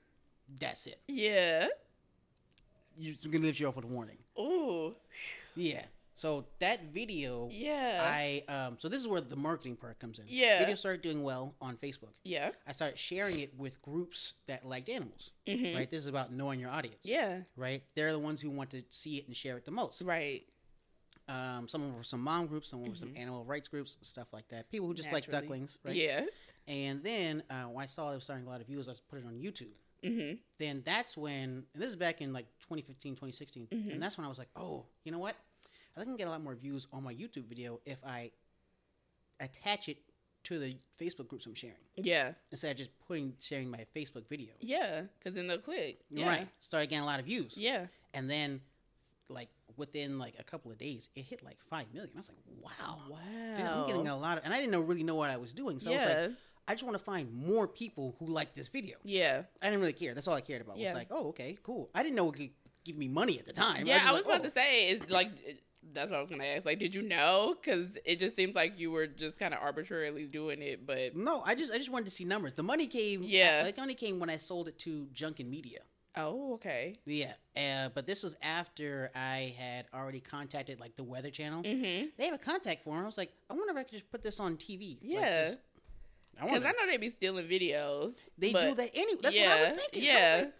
that's 0.58 0.86
it. 0.86 1.00
yeah. 1.08 1.66
You're 2.96 3.14
gonna 3.30 3.44
lift 3.46 3.58
you 3.60 3.68
up 3.68 3.76
with 3.76 3.84
a 3.86 3.88
warning. 3.88 4.18
Ooh. 4.38 4.94
Yeah. 5.56 5.84
So 6.22 6.46
that 6.60 6.92
video, 6.92 7.48
Yeah. 7.50 8.00
I 8.06 8.44
um. 8.46 8.76
So 8.78 8.88
this 8.88 9.00
is 9.00 9.08
where 9.08 9.20
the 9.20 9.34
marketing 9.34 9.74
part 9.74 9.98
comes 9.98 10.20
in. 10.20 10.26
Yeah. 10.28 10.60
Video 10.60 10.76
started 10.76 11.02
doing 11.02 11.24
well 11.24 11.56
on 11.60 11.76
Facebook. 11.76 12.14
yeah. 12.22 12.50
I 12.64 12.70
started 12.70 12.96
sharing 12.96 13.40
it 13.40 13.58
with 13.58 13.82
groups 13.82 14.34
that 14.46 14.64
liked 14.64 14.88
animals. 14.88 15.32
Mhm. 15.48 15.74
Right. 15.76 15.90
This 15.90 16.04
is 16.04 16.08
about 16.08 16.32
knowing 16.32 16.60
your 16.60 16.70
audience. 16.70 17.04
Yeah. 17.04 17.42
Right. 17.56 17.82
They're 17.96 18.12
the 18.12 18.20
ones 18.20 18.40
who 18.40 18.50
want 18.50 18.70
to 18.70 18.84
see 18.90 19.16
it 19.18 19.26
and 19.26 19.36
share 19.36 19.56
it 19.56 19.64
the 19.64 19.72
most. 19.72 20.00
Right. 20.02 20.46
Um, 21.28 21.66
some 21.66 21.82
of 21.82 21.88
them 21.88 21.96
were 21.96 22.04
some 22.04 22.20
mom 22.20 22.46
groups, 22.46 22.68
some 22.68 22.84
were 22.84 22.94
some 22.94 23.14
animal 23.16 23.44
rights 23.44 23.66
groups, 23.66 23.98
stuff 24.02 24.32
like 24.32 24.46
that. 24.50 24.70
People 24.70 24.86
who 24.86 24.94
just 24.94 25.10
like 25.10 25.24
Mm-hmm. 25.24 25.32
Ducklings, 25.32 25.78
right? 25.84 25.96
Yeah. 25.96 26.24
And 26.68 27.02
then 27.02 27.42
uh, 27.50 27.64
when 27.64 27.82
I 27.82 27.86
saw 27.86 28.12
it 28.12 28.14
was 28.14 28.22
starting 28.24 28.46
a 28.46 28.48
lot 28.48 28.60
of 28.60 28.68
views, 28.68 28.88
I 28.88 28.92
put 29.10 29.18
it 29.18 29.24
on 29.26 29.34
YouTube. 29.34 29.74
Mm-hmm. 30.04 30.34
Then 30.60 30.82
that's 30.84 31.16
when, 31.16 31.64
and 31.74 31.82
this 31.82 31.88
is 31.90 31.96
back 31.96 32.20
in 32.20 32.32
like 32.32 32.46
2015, 32.60 33.14
2016, 33.14 33.66
Mm-hmm. 33.72 33.90
and 33.90 34.00
that's 34.00 34.16
when 34.16 34.24
I 34.24 34.28
was 34.28 34.38
like, 34.38 34.50
oh, 34.54 34.86
you 35.04 35.10
know 35.10 35.18
what? 35.18 35.34
I 35.96 36.00
think 36.00 36.08
I 36.08 36.10
can 36.10 36.16
get 36.16 36.26
a 36.28 36.30
lot 36.30 36.42
more 36.42 36.54
views 36.54 36.86
on 36.92 37.04
my 37.04 37.14
YouTube 37.14 37.44
video 37.48 37.80
if 37.84 37.98
I 38.04 38.30
attach 39.40 39.88
it 39.88 39.98
to 40.44 40.58
the 40.58 40.76
Facebook 41.00 41.28
groups 41.28 41.46
I'm 41.46 41.54
sharing 41.54 41.76
Yeah. 41.96 42.32
instead 42.50 42.72
of 42.72 42.76
just 42.78 42.90
putting 43.06 43.34
sharing 43.40 43.70
my 43.70 43.86
Facebook 43.94 44.28
video. 44.28 44.54
Yeah. 44.60 45.02
Because 45.18 45.34
then 45.34 45.46
they'll 45.46 45.58
click. 45.58 46.00
Yeah. 46.10 46.26
Right. 46.26 46.48
Started 46.58 46.88
getting 46.88 47.02
a 47.02 47.06
lot 47.06 47.20
of 47.20 47.26
views. 47.26 47.56
Yeah. 47.56 47.86
And 48.14 48.28
then, 48.28 48.60
like 49.28 49.48
within 49.76 50.18
like 50.18 50.34
a 50.38 50.44
couple 50.44 50.70
of 50.70 50.78
days, 50.78 51.08
it 51.14 51.22
hit 51.22 51.42
like 51.44 51.58
five 51.62 51.86
million. 51.92 52.12
I 52.14 52.18
was 52.18 52.28
like, 52.28 52.38
wow. 52.60 52.98
Wow. 53.08 53.18
Dude, 53.56 53.64
I'm 53.64 53.86
getting 53.86 54.08
a 54.08 54.16
lot 54.16 54.38
of, 54.38 54.44
and 54.44 54.52
I 54.52 54.56
didn't 54.58 54.72
know 54.72 54.80
really 54.80 55.04
know 55.04 55.14
what 55.14 55.30
I 55.30 55.36
was 55.36 55.54
doing. 55.54 55.78
So 55.78 55.90
I 55.90 55.94
was 55.94 56.04
like, 56.04 56.30
I 56.68 56.74
just 56.74 56.84
want 56.84 56.96
to 56.96 57.02
find 57.02 57.32
more 57.32 57.66
people 57.68 58.16
who 58.18 58.26
like 58.26 58.54
this 58.54 58.68
video. 58.68 58.96
yeah. 59.04 59.42
I 59.60 59.66
didn't 59.66 59.80
really 59.80 59.92
care. 59.92 60.14
That's 60.14 60.28
all 60.28 60.34
I 60.34 60.40
cared 60.40 60.62
about. 60.62 60.78
Yeah. 60.78 60.88
Was 60.88 60.94
like, 60.94 61.08
oh, 61.10 61.28
okay, 61.28 61.56
cool. 61.62 61.90
I 61.94 62.02
didn't 62.02 62.16
know 62.16 62.30
it 62.30 62.36
could 62.36 62.50
give 62.84 62.96
me 62.96 63.08
money 63.08 63.38
at 63.38 63.46
the 63.46 63.52
time. 63.52 63.86
Yeah, 63.86 63.98
just 63.98 64.08
I 64.08 64.12
was 64.12 64.22
like, 64.22 64.34
about 64.34 64.40
oh. 64.40 64.48
to 64.48 64.54
say 64.54 64.88
is 64.88 65.10
like 65.10 65.30
that's 65.94 66.10
what 66.10 66.16
I 66.16 66.20
was 66.20 66.30
gonna 66.30 66.44
ask. 66.44 66.64
Like, 66.64 66.78
did 66.78 66.94
you 66.94 67.02
know? 67.02 67.54
Because 67.60 67.98
it 68.04 68.18
just 68.20 68.36
seems 68.36 68.54
like 68.54 68.78
you 68.78 68.90
were 68.90 69.06
just 69.06 69.38
kind 69.38 69.52
of 69.54 69.60
arbitrarily 69.60 70.24
doing 70.26 70.62
it. 70.62 70.86
But 70.86 71.16
No, 71.16 71.42
I 71.44 71.54
just 71.54 71.72
I 71.72 71.78
just 71.78 71.90
wanted 71.90 72.04
to 72.06 72.10
see 72.10 72.24
numbers. 72.24 72.54
The 72.54 72.62
money 72.62 72.86
came. 72.86 73.22
Yeah. 73.22 73.62
like 73.64 73.76
money 73.76 73.94
came 73.94 74.18
when 74.18 74.30
I 74.30 74.36
sold 74.36 74.68
it 74.68 74.78
to 74.80 75.08
Jukin 75.14 75.48
Media. 75.48 75.80
oh, 76.16 76.54
okay. 76.54 76.96
Yeah, 77.06 77.32
uh, 77.56 77.88
but 77.94 78.06
this 78.06 78.22
was 78.22 78.36
after 78.42 79.10
I 79.14 79.54
had 79.58 79.86
already 79.94 80.20
contacted 80.20 80.78
like 80.80 80.94
the 80.96 81.04
Weather 81.04 81.30
Channel. 81.30 81.62
Mm-hmm. 81.62 82.08
They 82.18 82.24
have 82.26 82.34
a 82.34 82.38
contact 82.38 82.84
form. 82.84 83.02
I 83.02 83.06
was 83.06 83.16
like, 83.18 83.32
I 83.50 83.54
wonder 83.54 83.72
if 83.72 83.76
I 83.78 83.82
could 83.84 83.92
just 83.92 84.10
put 84.10 84.22
this 84.22 84.38
on 84.38 84.56
TV. 84.56 84.98
Like, 85.00 85.10
Yeah. 85.10 85.44
just- 85.46 85.58
I 86.38 86.44
Because 86.46 86.62
wonder. 86.62 86.68
I 86.68 86.72
know 86.86 86.90
they 86.90 86.96
be 86.96 87.10
stealing 87.10 87.46
videos. 87.46 88.14
they 88.38 88.52
do 88.52 88.74
that 88.74 88.90
anyway. 88.94 89.20
That's 89.22 89.36
what 89.36 89.48
I 89.48 89.60
was 89.60 89.68
Yeah, 89.68 89.74
thinking. 89.74 90.02
yeah. 90.04 90.32
Was 90.36 90.42
like, 90.44 90.52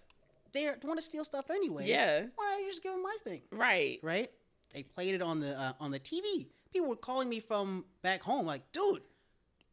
they 0.83 0.87
want 0.87 0.99
to 0.99 1.05
steal 1.05 1.25
stuff 1.25 1.51
anyway. 1.51 1.89
Yeah. 1.89 2.27
Why 2.35 2.51
don't 2.53 2.61
you 2.65 2.71
just 2.71 2.83
give 2.83 2.93
them 2.93 3.03
my 3.03 3.17
thing? 3.25 3.41
Right. 3.51 3.99
Right? 4.03 4.31
They 4.73 4.83
played 4.83 5.15
it 5.15 5.23
on 5.23 5.41
the 5.41 5.59
uh, 5.59 5.73
on 5.81 5.91
the 5.91 6.01
TV. 6.01 6.47
People 6.73 6.89
were 6.89 6.97
calling 6.97 7.29
me 7.29 7.41
from 7.41 7.85
back 8.03 8.23
home, 8.23 8.47
like, 8.47 8.71
dude. 8.73 9.03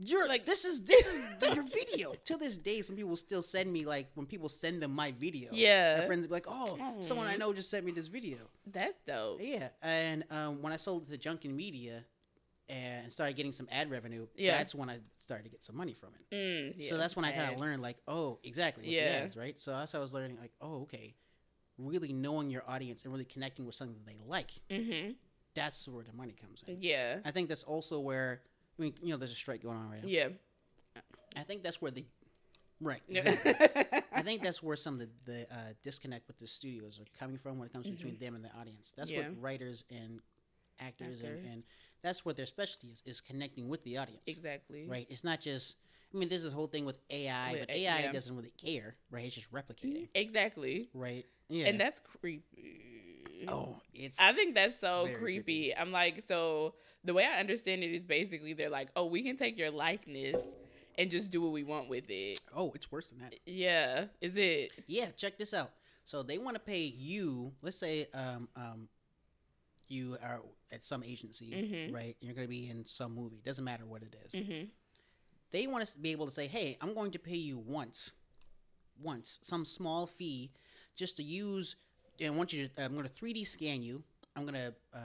You're 0.02 0.30
Like- 0.30 0.46
this 0.46 0.64
is 0.64 0.80
this 0.82 1.08
is 1.08 1.20
your 1.56 1.64
video. 1.66 2.14
to 2.24 2.38
this 2.38 2.58
day, 2.58 2.82
some 2.82 2.96
people 2.96 3.18
still 3.18 3.42
send 3.42 3.72
me 3.72 3.86
like 3.86 4.08
when 4.16 4.26
people 4.26 4.48
send 4.48 4.82
them 4.82 4.94
my 4.96 5.12
video. 5.12 5.50
Yeah. 5.52 6.00
my 6.00 6.06
friends 6.06 6.26
be 6.26 6.32
like, 6.32 6.46
"Oh, 6.48 6.98
someone 7.02 7.28
I 7.28 7.36
know 7.36 7.52
just 7.52 7.70
sent 7.70 7.86
me 7.86 7.92
this 7.92 8.08
video." 8.08 8.38
That's 8.66 8.98
dope. 9.06 9.40
Yeah, 9.42 9.68
and 9.82 10.24
um, 10.32 10.62
when 10.62 10.72
I 10.72 10.78
sold 10.78 11.12
it 11.12 11.22
to 11.22 11.30
Jukin 11.30 11.54
Media 11.54 12.06
and 12.70 13.12
started 13.12 13.36
getting 13.36 13.52
some 13.52 13.68
ad 13.72 13.90
revenue, 13.92 14.28
Yeah. 14.38 14.58
that's 14.58 14.74
when 14.74 14.90
I 14.90 15.00
started 15.18 15.44
to 15.44 15.50
get 15.50 15.64
some 15.66 15.76
money 15.76 15.94
from 15.94 16.10
it. 16.16 16.34
Mm, 16.36 16.74
yeah, 16.78 16.90
so 16.90 16.96
that's 16.98 17.16
when 17.18 17.26
I 17.26 17.32
kind 17.34 17.54
of 17.54 17.60
learned, 17.60 17.82
like, 17.82 17.98
oh, 18.08 18.40
exactly, 18.44 18.96
Yeah. 18.96 19.24
ads, 19.26 19.36
right? 19.36 19.60
So 19.60 19.72
that's 19.72 19.96
I 19.96 20.00
was 20.00 20.14
learning, 20.14 20.38
like, 20.40 20.52
oh, 20.62 20.84
okay, 20.84 21.16
really 21.80 22.14
knowing 22.14 22.50
your 22.50 22.64
audience 22.68 23.04
and 23.04 23.12
really 23.12 23.26
connecting 23.26 23.66
with 23.66 23.76
something 23.76 23.96
that 23.96 24.06
they 24.06 24.20
like. 24.28 24.52
Mhm. 24.70 25.16
That's 25.56 25.88
where 25.88 26.04
the 26.04 26.14
money 26.14 26.34
comes 26.40 26.64
in. 26.68 26.78
Yeah. 26.82 27.20
I 27.26 27.32
think 27.32 27.50
that's 27.50 27.64
also 27.64 28.00
where, 28.00 28.42
I 28.78 28.82
mean, 28.82 28.94
you 29.02 29.10
know, 29.10 29.18
there's 29.18 29.32
a 29.32 29.36
strike 29.36 29.64
going 29.64 29.78
on 29.78 29.90
right 29.90 30.04
now. 30.04 30.10
Yeah. 30.10 30.30
I 31.36 31.44
think 31.44 31.64
that's 31.64 31.82
where 31.82 31.92
the, 31.92 32.06
right, 32.82 33.02
exactly. 33.08 33.54
I 34.14 34.22
think 34.22 34.42
that's 34.44 34.62
where 34.62 34.76
some 34.76 34.96
of 34.96 35.08
the, 35.26 35.32
the 35.32 35.42
uh, 35.54 35.58
disconnect 35.84 36.28
with 36.28 36.38
the 36.40 36.48
studios 36.48 37.00
are 37.00 37.06
coming 37.18 37.38
from 37.38 37.58
when 37.58 37.68
it 37.68 37.74
comes 37.74 37.88
between 37.88 38.18
them 38.20 38.36
and 38.36 38.44
the 38.44 38.52
audience. 38.60 38.94
That's 38.96 39.10
Mm-hmm. 39.12 39.20
Yeah. 39.22 39.30
what 39.30 39.42
writers 39.42 39.84
and 39.90 40.20
actors, 40.80 41.22
Actors. 41.22 41.40
And, 41.44 41.54
and 41.54 41.64
that's 42.02 42.24
what 42.26 42.36
their 42.38 42.46
specialty 42.46 42.88
is, 42.90 43.02
is 43.06 43.22
connecting 43.22 43.68
with 43.70 43.84
the 43.84 43.98
audience. 43.98 44.24
exactly. 44.28 44.86
Right? 44.88 45.08
It's 45.10 45.24
not 45.24 45.42
just, 45.42 45.78
I 46.14 46.18
mean, 46.18 46.30
there's 46.30 46.44
this 46.44 46.54
whole 46.54 46.68
thing 46.68 46.86
with 46.86 46.98
AI, 47.10 47.52
With 47.52 47.60
but 47.62 47.70
AI 47.72 47.78
yeah. 47.82 48.02
Mm-hmm. 48.04 48.14
doesn't 48.14 48.36
really 48.36 48.54
care, 48.58 48.94
right? 49.12 49.26
It's 49.26 49.36
just 49.36 49.52
replicating, 49.52 50.08
Exactly. 50.16 50.90
right? 50.94 51.26
Yeah. 51.50 51.68
And 51.68 51.80
that's 51.80 52.00
creepy. 52.00 53.46
oh, 53.48 53.78
it's, 53.94 54.20
I 54.20 54.34
think 54.34 54.56
that's 54.56 54.80
so 54.82 55.04
creepy. 55.04 55.20
creepy. 55.22 55.76
I'm 55.76 55.92
like, 55.92 56.24
so 56.28 56.74
the 57.04 57.14
way 57.14 57.26
I 57.26 57.40
understand 57.40 57.84
it 57.84 57.92
is 57.94 58.06
basically 58.06 58.54
they're 58.54 58.70
like, 58.70 58.90
oh, 58.96 59.06
we 59.06 59.22
can 59.24 59.38
take 59.38 59.58
your 59.58 59.72
likeness 59.72 60.42
and 60.98 61.10
just 61.12 61.30
do 61.32 61.42
what 61.42 61.52
we 61.52 61.64
want 61.64 61.90
with 61.90 62.06
it. 62.10 62.40
oh, 62.56 62.72
it's 62.76 62.92
worse 62.92 63.12
than 63.12 63.20
that. 63.20 63.36
Yeah. 63.46 64.06
Is 64.20 64.36
it? 64.36 64.72
Yeah, 64.88 65.08
check 65.16 65.38
this 65.38 65.54
out. 65.54 65.72
So 66.06 66.24
they 66.24 66.38
want 66.40 66.56
to 66.56 66.60
pay 66.60 66.82
you. 66.84 67.54
Let's 67.62 67.78
say 67.78 68.08
um, 68.16 68.50
um, 68.56 68.90
you 69.88 70.18
are 70.24 70.42
at 70.72 70.84
some 70.84 71.04
agency, 71.04 71.52
Mhm. 71.52 71.94
right? 71.94 72.16
You're 72.20 72.34
going 72.36 72.48
to 72.48 72.50
be 72.50 72.68
in 72.70 72.86
some 72.86 73.16
movie. 73.16 73.42
Doesn't 73.46 73.64
matter 73.64 73.86
what 73.86 74.02
it 74.04 74.16
is. 74.26 74.34
Mm-hmm. 74.34 74.66
They 75.52 75.66
want 75.68 75.86
to 75.86 76.00
be 76.00 76.12
able 76.12 76.26
to 76.26 76.32
say, 76.32 76.48
"Hey, 76.48 76.78
I'm 76.82 76.94
going 76.94 77.12
to 77.12 77.20
pay 77.20 77.36
you 77.38 77.58
once, 77.58 78.14
once 79.02 79.40
some 79.42 79.66
small 79.66 80.06
fee, 80.08 80.52
just 80.96 81.18
to 81.18 81.24
use. 81.24 81.76
And 82.20 82.34
I 82.34 82.38
want 82.38 82.54
you 82.54 82.68
to. 82.68 82.84
I'm 82.84 82.94
going 82.94 83.08
to 83.08 83.12
3D 83.14 83.48
scan 83.48 83.82
you. 83.82 84.04
I'm 84.36 84.44
going 84.44 84.56
to 84.56 84.74
uh, 84.94 85.00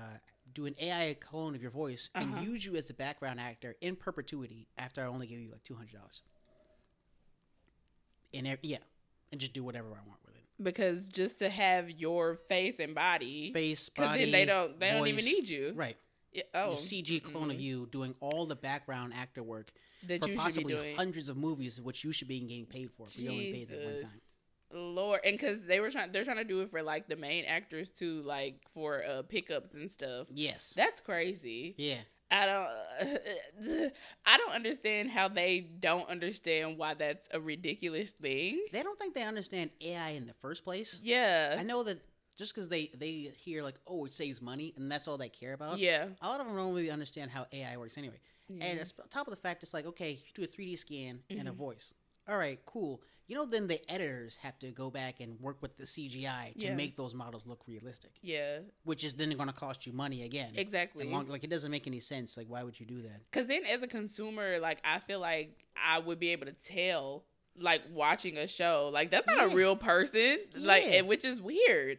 do 0.52 0.66
an 0.66 0.74
AI 0.80 1.16
clone 1.20 1.54
of 1.54 1.62
your 1.62 1.70
voice 1.70 2.10
Uh-huh. 2.14 2.24
and 2.36 2.46
use 2.46 2.64
you 2.64 2.76
as 2.76 2.90
a 2.90 2.94
background 2.94 3.40
actor 3.40 3.74
in 3.80 3.96
perpetuity. 3.96 4.66
After 4.78 5.02
I 5.02 5.06
only 5.06 5.26
give 5.26 5.40
you 5.40 5.50
like 5.50 5.62
two 5.64 5.74
hundred 5.76 5.94
dollars. 5.94 6.22
And 8.32 8.46
ev- 8.46 8.58
yeah, 8.62 8.78
and 9.32 9.40
just 9.40 9.52
do 9.52 9.62
whatever 9.62 9.88
I 9.88 10.06
want 10.08 10.18
with 10.26 10.34
it. 10.34 10.40
Because 10.62 11.06
just 11.06 11.38
to 11.38 11.48
have 11.48 11.90
your 11.90 12.34
face 12.34 12.76
and 12.80 12.94
body, 12.94 13.52
face, 13.52 13.88
body. 13.88 14.24
then 14.24 14.32
they 14.32 14.44
don't 14.44 14.78
they 14.78 14.90
don't 14.90 15.06
even 15.08 15.24
need 15.24 15.48
you. 15.48 15.72
Right. 15.74 15.96
Yeah, 16.34 16.42
oh, 16.54 16.72
CG 16.72 17.22
clone 17.22 17.50
of 17.50 17.60
you 17.60 17.88
doing 17.90 18.14
all 18.18 18.44
the 18.44 18.56
background 18.56 19.12
actor 19.14 19.42
work 19.42 19.72
that 20.08 20.20
for 20.22 20.28
you 20.28 20.32
should 20.32 20.38
be 20.38 20.42
possibly 20.42 20.74
doing. 20.74 20.96
hundreds 20.96 21.28
of 21.28 21.36
movies, 21.36 21.80
which 21.80 22.02
you 22.02 22.10
should 22.10 22.26
be 22.28 22.40
getting 22.40 22.66
paid 22.66 22.90
for. 22.90 23.04
But 23.04 23.16
you 23.18 23.30
only 23.30 23.52
paid 23.52 23.68
that 23.68 23.84
one 23.84 24.00
time. 24.00 24.20
Lord, 24.72 25.20
and 25.24 25.38
because 25.38 25.64
they 25.64 25.78
were 25.78 25.90
trying, 25.90 26.10
they're 26.10 26.24
trying 26.24 26.38
to 26.38 26.44
do 26.44 26.60
it 26.62 26.70
for 26.72 26.82
like 26.82 27.06
the 27.08 27.14
main 27.14 27.44
actors 27.44 27.90
too, 27.90 28.22
like 28.22 28.56
for 28.72 29.04
uh, 29.04 29.22
pickups 29.22 29.74
and 29.74 29.88
stuff. 29.88 30.26
Yes. 30.32 30.74
That's 30.76 31.00
crazy. 31.00 31.74
yeah. 31.78 31.98
I 32.30 32.46
don't, 32.46 33.92
I 34.26 34.38
don't 34.38 34.54
understand 34.54 35.10
how 35.10 35.28
they 35.28 35.60
don't 35.60 36.08
understand 36.08 36.78
why 36.78 36.94
that's 36.94 37.28
a 37.32 37.38
ridiculous 37.38 38.10
thing. 38.10 38.60
They 38.72 38.82
don't 38.82 38.98
think 38.98 39.14
they 39.14 39.22
understand 39.22 39.70
AI 39.80 40.10
in 40.10 40.26
the 40.26 40.32
first 40.34 40.64
place. 40.64 40.98
Yeah, 41.00 41.54
I 41.56 41.62
know 41.62 41.84
that 41.84 42.00
just 42.36 42.54
because 42.54 42.68
they 42.68 42.90
they 42.96 43.32
hear 43.36 43.62
like, 43.62 43.76
oh, 43.86 44.04
it 44.04 44.12
saves 44.12 44.40
money, 44.42 44.72
and 44.76 44.90
that's 44.90 45.06
all 45.08 45.16
they 45.18 45.28
care 45.28 45.52
about. 45.52 45.78
yeah, 45.78 46.06
A 46.22 46.28
lot 46.28 46.40
of 46.40 46.46
them 46.46 46.56
don't 46.56 46.74
really 46.74 46.90
understand 46.90 47.30
how 47.30 47.46
AI 47.52 47.76
works 47.76 47.96
anyway. 47.98 48.18
Yeah. 48.48 48.64
And 48.64 48.78
it's, 48.80 48.92
on 49.00 49.08
top 49.08 49.26
of 49.26 49.30
the 49.34 49.40
fact, 49.40 49.62
it's 49.62 49.72
like, 49.72 49.86
okay, 49.86 50.10
you 50.12 50.18
do 50.34 50.42
a 50.42 50.46
3D 50.46 50.78
scan 50.78 51.20
and 51.30 51.40
a 51.40 51.50
Mm-hmm. 51.50 51.58
voice. 51.58 51.94
All 52.28 52.36
right, 52.36 52.58
cool. 52.66 53.02
You 53.26 53.34
know, 53.36 53.46
then 53.46 53.68
the 53.68 53.80
editors 53.90 54.36
have 54.42 54.58
to 54.58 54.70
go 54.70 54.90
back 54.90 55.20
and 55.20 55.40
work 55.40 55.62
with 55.62 55.76
the 55.78 55.84
CGI 55.84 56.52
to 56.58 56.66
Yeah. 56.66 56.74
make 56.74 56.96
those 56.96 57.14
models 57.14 57.42
look 57.46 57.60
realistic, 57.66 58.10
yeah, 58.22 58.58
which 58.84 59.02
is 59.04 59.14
then 59.14 59.30
going 59.30 59.48
to 59.48 59.54
cost 59.54 59.86
you 59.86 59.92
money 59.94 60.22
again. 60.24 60.52
exactly. 60.56 61.06
Long, 61.06 61.28
like, 61.28 61.42
it 61.44 61.50
doesn't 61.50 61.70
make 61.70 61.86
any 61.86 62.00
sense. 62.00 62.36
Like, 62.36 62.46
why 62.48 62.62
would 62.62 62.78
you 62.78 62.84
do 62.86 63.00
that? 63.02 63.20
Because 63.30 63.48
then, 63.48 63.64
as 63.64 63.82
a 63.82 63.86
consumer, 63.86 64.58
like 64.58 64.78
I 64.84 64.98
feel 64.98 65.20
like 65.20 65.64
I 65.76 65.98
would 66.00 66.18
be 66.20 66.30
able 66.30 66.46
to 66.46 66.52
tell, 66.52 67.24
like 67.58 67.82
watching 67.90 68.36
a 68.36 68.46
show, 68.46 68.90
like 68.92 69.10
that's 69.10 69.26
not 69.26 69.52
a 69.52 69.56
real 69.56 69.76
person, 69.76 70.38
like 70.56 70.84
Yeah. 70.86 71.00
which 71.02 71.24
is 71.24 71.40
weird. 71.40 71.98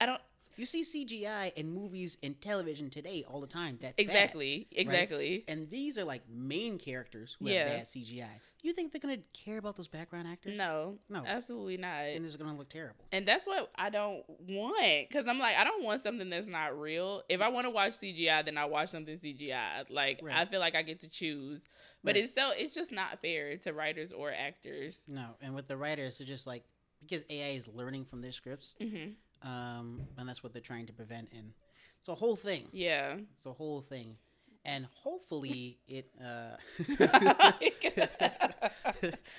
I 0.00 0.06
don't 0.06 0.20
You 0.56 0.66
see 0.66 0.82
CGI 0.84 1.52
in 1.56 1.72
movies 1.72 2.18
and 2.22 2.38
television 2.40 2.90
today 2.90 3.24
all 3.28 3.40
the 3.40 3.46
time. 3.46 3.78
That's 3.80 3.96
bad. 3.96 4.06
exactly, 4.06 4.66
exactly. 4.72 5.44
And 5.48 5.70
these 5.70 5.96
are 5.96 6.04
like 6.04 6.22
main 6.28 6.78
characters 6.78 7.36
who 7.38 7.48
Yeah. 7.48 7.64
have 7.64 7.66
bad 7.78 7.86
CGI. 7.86 8.40
You 8.62 8.72
think 8.74 8.92
they're 8.92 9.00
gonna 9.00 9.22
care 9.32 9.56
about 9.56 9.76
those 9.76 9.88
background 9.88 10.28
actors? 10.28 10.58
No, 10.58 10.98
No. 11.08 11.24
absolutely 11.24 11.78
not. 11.78 12.02
And 12.04 12.26
it's 12.26 12.36
gonna 12.36 12.56
look 12.56 12.68
terrible. 12.68 13.06
And 13.10 13.26
that's 13.26 13.46
what 13.46 13.70
I 13.74 13.88
don't 13.88 14.22
want. 14.28 15.10
Cause 15.10 15.26
I'm 15.26 15.38
like, 15.38 15.56
I 15.56 15.64
don't 15.64 15.82
want 15.82 16.02
something 16.02 16.28
that's 16.28 16.46
not 16.48 16.78
real. 16.78 17.22
If 17.30 17.40
I 17.40 17.48
want 17.48 17.66
to 17.66 17.70
watch 17.70 17.92
CGI, 17.92 18.42
then 18.44 18.58
I 18.58 18.66
watch 18.66 18.90
something 18.90 19.16
CGI. 19.16 19.84
Like 19.88 20.22
I 20.30 20.44
feel 20.44 20.60
like 20.60 20.74
I 20.74 20.82
get 20.82 21.00
to 21.00 21.08
choose. 21.08 21.64
But 22.04 22.16
Right. 22.16 22.24
it's 22.24 22.34
so 22.34 22.50
it's 22.54 22.74
just 22.74 22.92
not 22.92 23.20
fair 23.22 23.56
to 23.58 23.72
writers 23.72 24.12
or 24.12 24.30
actors. 24.30 25.04
No, 25.08 25.36
and 25.40 25.54
with 25.54 25.68
the 25.68 25.76
writers, 25.78 26.20
it's 26.20 26.28
just 26.28 26.46
like 26.46 26.64
because 27.02 27.24
AI 27.30 27.50
is 27.52 27.66
learning 27.66 28.04
from 28.04 28.20
their 28.20 28.32
scripts, 28.32 28.74
hmm 28.78 29.12
um, 29.42 30.02
and 30.18 30.28
that's 30.28 30.42
what 30.42 30.52
they're 30.52 30.62
trying 30.62 30.86
to 30.86 30.92
prevent. 30.92 31.28
And 31.32 31.52
it's 32.00 32.08
a 32.08 32.14
whole 32.14 32.36
thing. 32.36 32.68
Yeah. 32.72 33.16
It's 33.36 33.46
a 33.46 33.52
whole 33.52 33.80
thing, 33.80 34.16
and 34.64 34.86
hopefully 34.94 35.78
it. 35.88 36.10
Uh, 36.22 36.56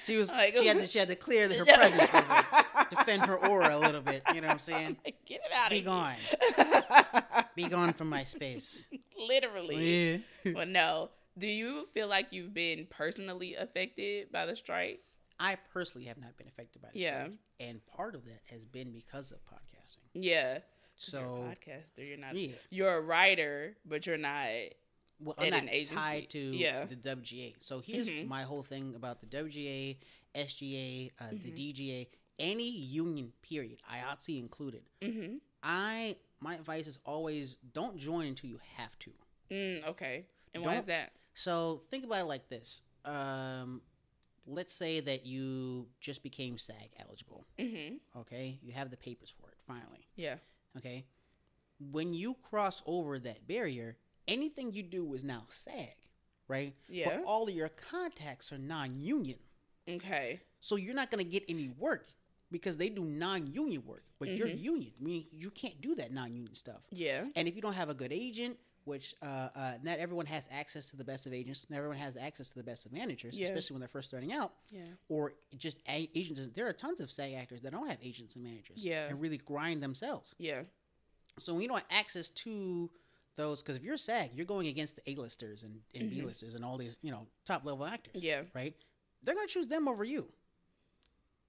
she 0.05 0.17
was 0.17 0.31
Like- 0.31 0.57
she 0.57 0.67
had 0.67 0.77
to 0.77 0.87
she 0.87 0.99
had 0.99 1.07
to 1.09 1.15
clear 1.15 1.47
her 1.53 1.65
presence, 1.65 2.09
her, 2.09 2.65
defend 2.89 3.23
her 3.25 3.37
aura 3.47 3.75
a 3.75 3.79
little 3.79 4.01
bit. 4.01 4.23
You 4.33 4.41
know 4.41 4.47
what 4.47 4.53
I'm 4.53 4.59
saying? 4.59 4.97
Get 5.25 5.41
it 5.45 5.51
out 5.55 5.67
of 5.67 5.71
Be 5.71 5.81
gone, 5.81 6.15
be 7.55 7.63
gone 7.67 7.93
from 7.93 8.09
my 8.09 8.23
space. 8.23 8.87
Literally. 9.17 10.21
Yeah. 10.43 10.51
But 10.53 10.67
no. 10.67 11.09
Do 11.37 11.47
you 11.47 11.85
feel 11.93 12.09
like 12.09 12.27
you've 12.31 12.53
been 12.53 12.87
personally 12.89 13.55
affected 13.55 14.31
by 14.33 14.45
the 14.45 14.55
strike? 14.55 14.99
I 15.39 15.55
personally 15.73 16.07
have 16.07 16.17
not 16.17 16.37
been 16.37 16.47
affected 16.47 16.81
by 16.81 16.89
this, 16.93 17.01
Yeah. 17.01 17.23
strike, 17.23 17.37
and 17.59 17.85
part 17.87 18.15
of 18.15 18.25
that 18.25 18.41
has 18.51 18.65
been 18.65 18.91
because 18.91 19.31
of 19.31 19.43
podcasting. 19.97 20.23
Yeah. 20.23 20.60
So 20.95 21.19
you're 21.19 21.27
a 21.30 21.56
podcaster. 21.56 22.08
You're 22.08 22.17
not. 22.17 22.36
Yeah. 22.36 22.56
You're 22.69 22.95
a 22.95 23.01
writer, 23.01 23.75
but 23.86 24.06
you're 24.06 24.17
not. 24.17 24.47
well, 25.19 25.36
I'm 25.38 25.51
not 25.51 25.67
tied 25.86 26.30
to 26.32 26.39
Yeah. 26.39 26.86
the 26.86 26.95
WGA. 26.95 27.56
So 27.60 27.80
here's 27.80 28.08
Mhm. 28.10 28.27
my 28.27 28.41
whole 28.43 28.63
thing 28.63 28.95
about 28.95 29.19
the 29.21 29.27
WGA, 29.27 29.97
SGA, 30.34 31.12
uh, 31.19 31.30
the 31.30 31.51
Mhm. 31.51 31.56
DGA, 31.56 32.08
any 32.39 32.69
union 32.69 33.32
period, 33.43 33.80
IATSE 33.88 34.39
included. 34.39 34.84
Mm-hmm. 35.01 35.38
I 35.62 36.17
my 36.39 36.56
advice 36.56 36.88
is 36.88 36.97
always 37.06 37.56
don't 37.71 37.97
join 37.99 38.25
until 38.25 38.49
you 38.49 38.58
have 38.77 38.97
to. 38.97 39.13
Mm, 39.51 39.84
okay. 39.89 40.25
And 40.56 40.63
why 40.63 40.71
Don't- 40.73 40.80
is 40.82 40.86
that? 40.88 41.13
So 41.36 41.84
think 41.91 42.04
about 42.04 42.21
it 42.21 42.25
like 42.25 42.47
this. 42.49 42.82
Um, 43.06 43.84
let's 44.47 44.73
say 44.73 45.01
that 45.01 45.23
you 45.27 45.88
just 45.99 46.23
became 46.23 46.58
SAG 46.58 46.89
eligible. 46.97 47.45
Mm-hmm. 47.60 48.19
Okay, 48.21 48.58
you 48.63 48.71
have 48.73 48.89
the 48.89 48.97
papers 48.97 49.30
for 49.30 49.50
it 49.50 49.50
finally. 49.73 50.07
Yeah. 50.15 50.36
Okay, 50.77 51.05
when 51.91 52.13
you 52.13 52.36
cross 52.41 52.81
over 52.86 53.19
that 53.19 53.47
barrier, 53.47 53.97
anything 54.27 54.71
you 54.73 54.84
do 54.84 55.13
is 55.13 55.23
now 55.23 55.43
SAG, 55.49 55.95
right? 56.47 56.73
Yeah. 56.88 57.10
But 57.10 57.23
all 57.25 57.47
of 57.47 57.53
your 57.53 57.69
contacts 57.69 58.51
are 58.53 58.57
non-union, 58.57 59.39
Okay. 59.89 60.39
so 60.60 60.75
you're 60.75 60.93
not 60.95 61.12
gonna 61.12 61.23
get 61.23 61.43
any 61.49 61.69
work 61.69 62.07
because 62.51 62.77
they 62.77 62.89
do 62.89 63.03
non-union 63.03 63.86
work. 63.86 64.03
But 64.19 64.29
you're 64.29 64.47
Mhm. 64.47 64.62
union. 64.62 64.93
I 64.99 65.03
mean, 65.03 65.27
you 65.31 65.49
can't 65.49 65.81
do 65.81 65.95
that 65.95 66.12
non-union 66.12 66.53
stuff. 66.53 66.81
Yeah. 66.91 67.29
And 67.36 67.47
if 67.47 67.55
you 67.55 67.62
don't 67.62 67.73
have 67.73 67.89
a 67.89 67.93
good 67.95 68.13
agent, 68.13 68.60
which 68.91 69.15
uh, 69.23 69.25
uh, 69.56 69.73
not 69.84 69.99
everyone 69.99 70.25
has 70.25 70.49
access 70.51 70.89
to 70.89 70.97
the 70.97 71.04
best 71.06 71.25
of 71.25 71.32
agents, 71.34 71.65
not 71.69 71.77
everyone 71.77 71.97
has 71.97 72.17
access 72.17 72.49
to 72.49 72.56
the 72.56 72.63
best 72.63 72.86
of 72.86 72.91
managers, 72.91 73.38
Yeah. 73.38 73.45
especially 73.45 73.75
when 73.75 73.80
they're 73.80 73.88
first 73.88 74.10
starting 74.10 74.34
out, 74.34 74.54
Yeah. 74.69 74.82
or 75.08 75.34
just 75.58 75.77
a- 75.88 76.10
agents. 76.13 76.45
There 76.54 76.67
are 76.67 76.73
tons 76.73 76.99
of 76.99 77.10
SAG 77.10 77.34
actors 77.34 77.62
that 77.62 77.71
don't 77.71 77.88
have 77.88 77.99
agents 78.04 78.36
and 78.36 78.43
managers, 78.43 78.84
Yeah. 78.84 79.08
and 79.08 79.21
really 79.21 79.38
grind 79.38 79.82
themselves. 79.82 80.36
Yeah. 80.38 80.63
So 81.39 81.54
when 81.54 81.62
you 81.62 81.69
don't 81.69 81.80
have 81.80 81.88
access 81.99 82.30
to 82.30 82.91
those, 83.38 83.62
because 83.62 83.77
if 83.77 83.84
you're 83.84 83.95
SAG, 83.97 84.32
you're 84.36 84.45
going 84.45 84.67
against 84.67 84.97
the 84.97 85.10
A-listers 85.12 85.63
and, 85.63 85.82
and 85.95 86.12
Mhm. 86.12 86.15
B-listers 86.15 86.54
and 86.54 86.65
all 86.65 86.77
these, 86.77 86.97
you 87.01 87.12
know, 87.12 87.27
top 87.45 87.63
level 87.63 87.86
actors, 87.86 88.21
Yeah. 88.21 88.43
right? 88.54 88.75
They're 89.23 89.36
gonna 89.36 89.47
choose 89.47 89.69
them 89.69 89.88
over 89.88 90.04
you. 90.04 90.34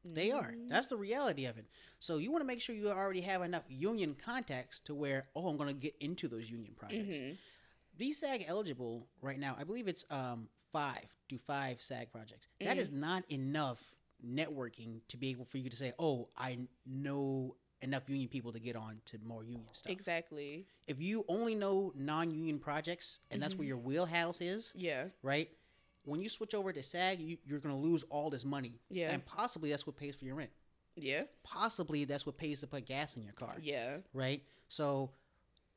They 0.04 0.30
are. 0.32 0.52
Mm. 0.52 0.68
That's 0.68 0.88
the 0.88 0.96
reality 0.96 1.46
of 1.46 1.58
it. 1.58 1.66
So 1.98 2.18
you 2.18 2.30
want 2.32 2.42
to 2.42 2.46
make 2.46 2.60
sure 2.60 2.74
you 2.74 2.88
already 2.90 3.20
have 3.22 3.42
enough 3.42 3.64
union 3.68 4.14
contacts 4.14 4.80
to 4.82 4.94
where, 4.94 5.28
oh, 5.36 5.48
I'm 5.48 5.56
going 5.56 5.68
to 5.68 5.80
get 5.80 5.94
into 6.00 6.28
those 6.28 6.50
union 6.50 6.74
projects. 6.76 7.16
Mhm. 7.16 7.36
Be 7.96 8.12
SAG 8.12 8.44
eligible 8.48 9.06
right 9.20 9.38
now. 9.38 9.54
I 9.58 9.64
believe 9.64 9.86
it's 9.86 10.04
um 10.10 10.48
five. 10.72 11.04
Do 11.28 11.38
five 11.38 11.80
SAG 11.80 12.10
projects. 12.10 12.48
That 12.60 12.76
Mhm. 12.76 12.80
is 12.80 12.90
not 12.90 13.24
enough 13.30 13.94
networking 14.24 15.00
to 15.08 15.16
be 15.16 15.30
able 15.30 15.44
for 15.44 15.58
you 15.58 15.68
to 15.68 15.76
say, 15.76 15.92
oh, 15.98 16.28
I 16.36 16.66
know 16.86 17.56
enough 17.82 18.08
union 18.08 18.28
people 18.28 18.52
to 18.52 18.60
get 18.60 18.76
on 18.76 19.00
to 19.06 19.18
more 19.18 19.42
union 19.44 19.66
stuff. 19.72 19.90
Exactly. 19.92 20.66
If 20.86 21.00
you 21.00 21.24
only 21.28 21.54
know 21.56 21.92
non-union 21.96 22.60
projects 22.60 23.18
and 23.30 23.42
that's 23.42 23.54
where 23.56 23.64
Mhm. 23.64 23.68
your 23.68 23.78
wheelhouse 23.78 24.40
is, 24.40 24.72
Yeah. 24.76 25.08
right? 25.22 25.50
When 26.04 26.20
you 26.20 26.28
switch 26.28 26.54
over 26.54 26.72
to 26.72 26.82
SAG, 26.82 27.20
you, 27.20 27.36
you're 27.46 27.60
going 27.60 27.74
to 27.74 27.80
lose 27.80 28.04
all 28.10 28.28
this 28.30 28.44
money, 28.44 28.80
Yeah. 28.90 29.10
and 29.12 29.24
possibly 29.24 29.70
that's 29.70 29.86
what 29.86 29.96
pays 29.96 30.16
for 30.16 30.24
your 30.24 30.34
rent. 30.34 30.50
Yeah. 30.96 31.22
Possibly 31.44 32.04
that's 32.04 32.26
what 32.26 32.36
pays 32.36 32.60
to 32.60 32.66
put 32.66 32.86
gas 32.86 33.16
in 33.16 33.22
your 33.22 33.32
car 33.32 33.56
Yeah. 33.62 33.98
right? 34.12 34.42
So 34.68 35.10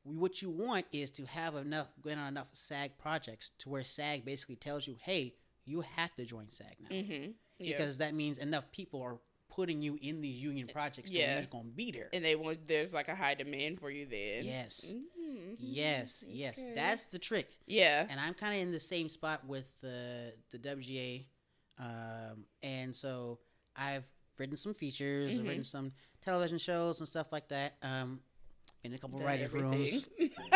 what 0.02 0.42
you 0.42 0.50
want 0.50 0.86
is 0.92 1.10
to 1.12 1.24
have 1.26 1.54
enough, 1.56 1.86
going 2.02 2.18
on 2.18 2.28
enough 2.28 2.48
SAG 2.52 2.98
projects 2.98 3.50
to 3.58 3.68
where 3.68 3.82
SAG 3.84 4.24
basically 4.24 4.56
tells 4.56 4.86
you, 4.86 4.96
hey, 5.00 5.34
you 5.64 5.80
have 5.80 6.14
to 6.16 6.24
join 6.24 6.50
SAG 6.50 6.76
now 6.80 6.94
Mm-hmm. 6.96 7.30
Yeah. 7.58 7.76
because 7.76 7.98
that 7.98 8.14
means 8.14 8.38
enough 8.38 8.70
people 8.72 9.00
are 9.02 9.18
putting 9.48 9.80
you 9.80 9.98
in 10.02 10.20
these 10.20 10.38
union 10.38 10.68
projects. 10.68 11.10
Yeah, 11.10 11.38
you're 11.38 11.46
gonna 11.46 11.64
be 11.74 11.90
there. 11.90 12.10
and 12.12 12.22
they 12.24 12.36
want 12.36 12.66
there's 12.66 12.92
like 12.92 13.08
a 13.08 13.14
high 13.14 13.34
demand 13.34 13.80
for 13.80 13.90
you 13.90 14.04
then. 14.06 14.44
Yes, 14.44 14.92
Mhm. 14.94 15.02
Yes, 15.58 16.24
yes. 16.28 16.58
Okay. 16.58 16.72
That's 16.74 17.06
the 17.06 17.18
trick. 17.18 17.48
Yeah. 17.66 18.06
And 18.08 18.18
I'm 18.20 18.34
kind 18.34 18.54
of 18.54 18.60
in 18.62 18.72
the 18.72 18.80
same 18.80 19.08
spot 19.08 19.44
with 19.46 19.66
the 19.80 20.32
the 20.50 20.58
WGA, 20.58 21.24
um, 21.78 22.44
and 22.62 22.94
so 22.94 23.38
I've 23.76 24.04
written 24.38 24.56
some 24.56 24.74
features, 24.74 25.34
I've 25.38 25.44
Mhm. 25.44 25.48
written 25.48 25.64
some 25.64 25.92
television 26.22 26.58
shows 26.58 27.00
and 27.00 27.08
stuff 27.08 27.32
like 27.32 27.48
that. 27.48 27.76
Um, 27.82 28.20
in 28.84 28.92
a 28.94 28.98
couple 28.98 29.18
Done 29.18 29.26
writer's 29.26 29.52
rooms, 29.52 30.08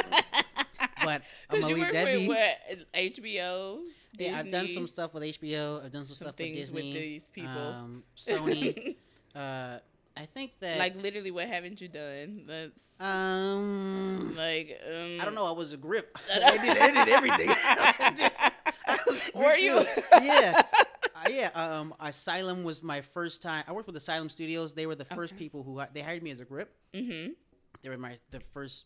but 1.05 1.23
I'm 1.49 1.61
gonna 1.61 1.69
you 1.69 1.75
leave 1.83 1.93
that 1.93 2.05
with 2.05 2.29
what 2.29 2.95
HBO. 2.95 3.81
Yeah, 4.19 4.39
I've 4.39 4.51
done 4.51 4.69
some 4.69 4.87
stuff 4.87 5.15
with 5.15 5.23
HBO. 5.23 5.85
I've 5.85 5.93
done 5.93 6.05
some, 6.05 6.15
some 6.15 6.27
stuff 6.29 6.39
with 6.39 6.55
Disney, 6.55 6.83
with 6.83 6.93
these 6.93 7.23
people. 7.33 7.51
um, 7.51 8.03
Sony. 8.17 8.97
uh, 9.35 9.79
I 10.21 10.27
think 10.27 10.53
that 10.61 10.79
like 10.79 10.97
literally, 10.97 11.31
what 11.31 11.49
haven't 11.49 11.81
you 11.81 11.89
done? 11.89 12.45
That's 12.47 12.85
um, 13.01 14.35
like 14.37 14.79
um, 14.87 15.19
I 15.21 15.25
don't 15.25 15.35
know. 15.35 15.47
I 15.49 15.53
was 15.53 15.73
a 15.73 15.79
grip. 15.79 16.19
I 16.35 16.59
did, 16.59 16.77
I 16.79 17.05
did 17.05 17.09
everything. 17.09 17.49
I 17.65 18.13
did- 18.15 18.33
I 18.87 18.99
Were 19.35 19.57
you? 19.57 19.87
yeah, 20.23 20.63
uh, 21.15 21.29
yeah. 21.31 21.49
Um, 21.55 21.95
Asylum 22.01 22.65
was 22.65 22.83
my 22.83 23.01
first 23.01 23.41
time. 23.41 23.65
I 23.67 23.73
worked 23.73 23.87
with 23.87 23.97
Asylum 23.97 24.29
Studios. 24.29 24.75
They 24.75 24.87
were 24.87 24.95
the 24.95 25.05
first 25.07 25.33
Okay. 25.33 25.39
people 25.45 25.63
who 25.63 25.81
they 25.95 26.03
hired 26.03 26.23
me 26.23 26.31
as 26.33 26.41
a 26.41 26.45
grip. 26.45 26.77
mm-hmm. 26.93 27.33
They 27.83 27.89
were 27.89 27.97
my 27.97 28.19
the 28.31 28.41
first. 28.41 28.85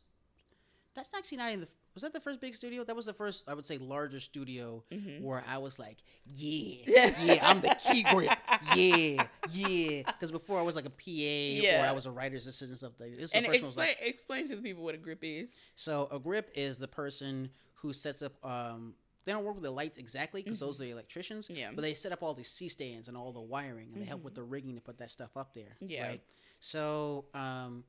That's 0.94 1.10
actually 1.16 1.38
not 1.38 1.52
in 1.52 1.60
the. 1.62 1.68
Was 1.94 2.02
that 2.02 2.12
the 2.12 2.20
first 2.20 2.40
big 2.40 2.56
studio? 2.56 2.82
That 2.84 2.96
was 2.96 3.06
the 3.06 3.12
first, 3.12 3.44
I 3.48 3.54
would 3.54 3.64
say, 3.66 3.78
larger 3.78 4.18
studio 4.20 4.82
Mhm. 4.90 5.20
where 5.22 5.44
I 5.46 5.58
was 5.58 5.78
like, 5.78 5.98
yeah, 6.32 6.82
yeah, 7.22 7.38
I'm 7.48 7.60
the 7.60 7.76
key 7.78 8.02
grip, 8.10 8.30
yeah, 8.74 9.26
yeah. 9.52 10.02
Because 10.06 10.32
before 10.32 10.58
I 10.58 10.62
was 10.62 10.74
like 10.74 10.86
a 10.86 10.90
PA 10.90 11.80
or 11.82 11.86
I 11.86 11.92
was 11.92 12.06
a 12.06 12.10
writer's 12.10 12.46
assistant 12.48 12.70
and 12.70 12.78
stuff 12.78 12.92
like. 12.98 13.16
This 13.16 13.32
And 13.32 13.44
the 13.44 13.50
first 13.50 13.62
one 13.62 13.68
was 13.68 13.76
explain 13.78 13.88
like, 13.88 14.08
explain 14.14 14.48
to 14.48 14.56
the 14.56 14.62
people 14.62 14.82
what 14.82 14.94
a 14.96 14.98
grip 14.98 15.20
is. 15.22 15.50
so 15.76 16.08
a 16.10 16.18
grip 16.18 16.50
is 16.54 16.78
the 16.78 16.88
person 16.88 17.50
who 17.74 17.92
sets 17.92 18.22
up. 18.22 18.32
Um, 18.44 18.94
they 19.24 19.32
don't 19.32 19.44
work 19.44 19.54
with 19.54 19.62
the 19.64 19.70
lights 19.70 19.96
exactly 19.96 20.42
because 20.42 20.58
those 20.58 20.80
are 20.80 20.84
the 20.84 20.90
electricians. 20.90 21.48
Yeah. 21.48 21.70
But 21.74 21.82
they 21.82 21.94
set 21.94 22.10
up 22.12 22.22
all 22.22 22.34
these 22.34 22.50
C 22.50 22.68
stands 22.68 23.08
and 23.08 23.16
all 23.16 23.32
the 23.32 23.40
wiring, 23.40 23.90
and 23.94 24.02
they 24.02 24.06
help 24.06 24.22
with 24.24 24.34
the 24.34 24.42
rigging 24.42 24.74
to 24.74 24.80
put 24.82 24.98
that 24.98 25.10
stuff 25.10 25.36
up 25.36 25.54
there. 25.54 25.76
Yeah. 25.80 26.08
Right. 26.08 26.22
So, 26.60 27.26
um, 27.34 27.84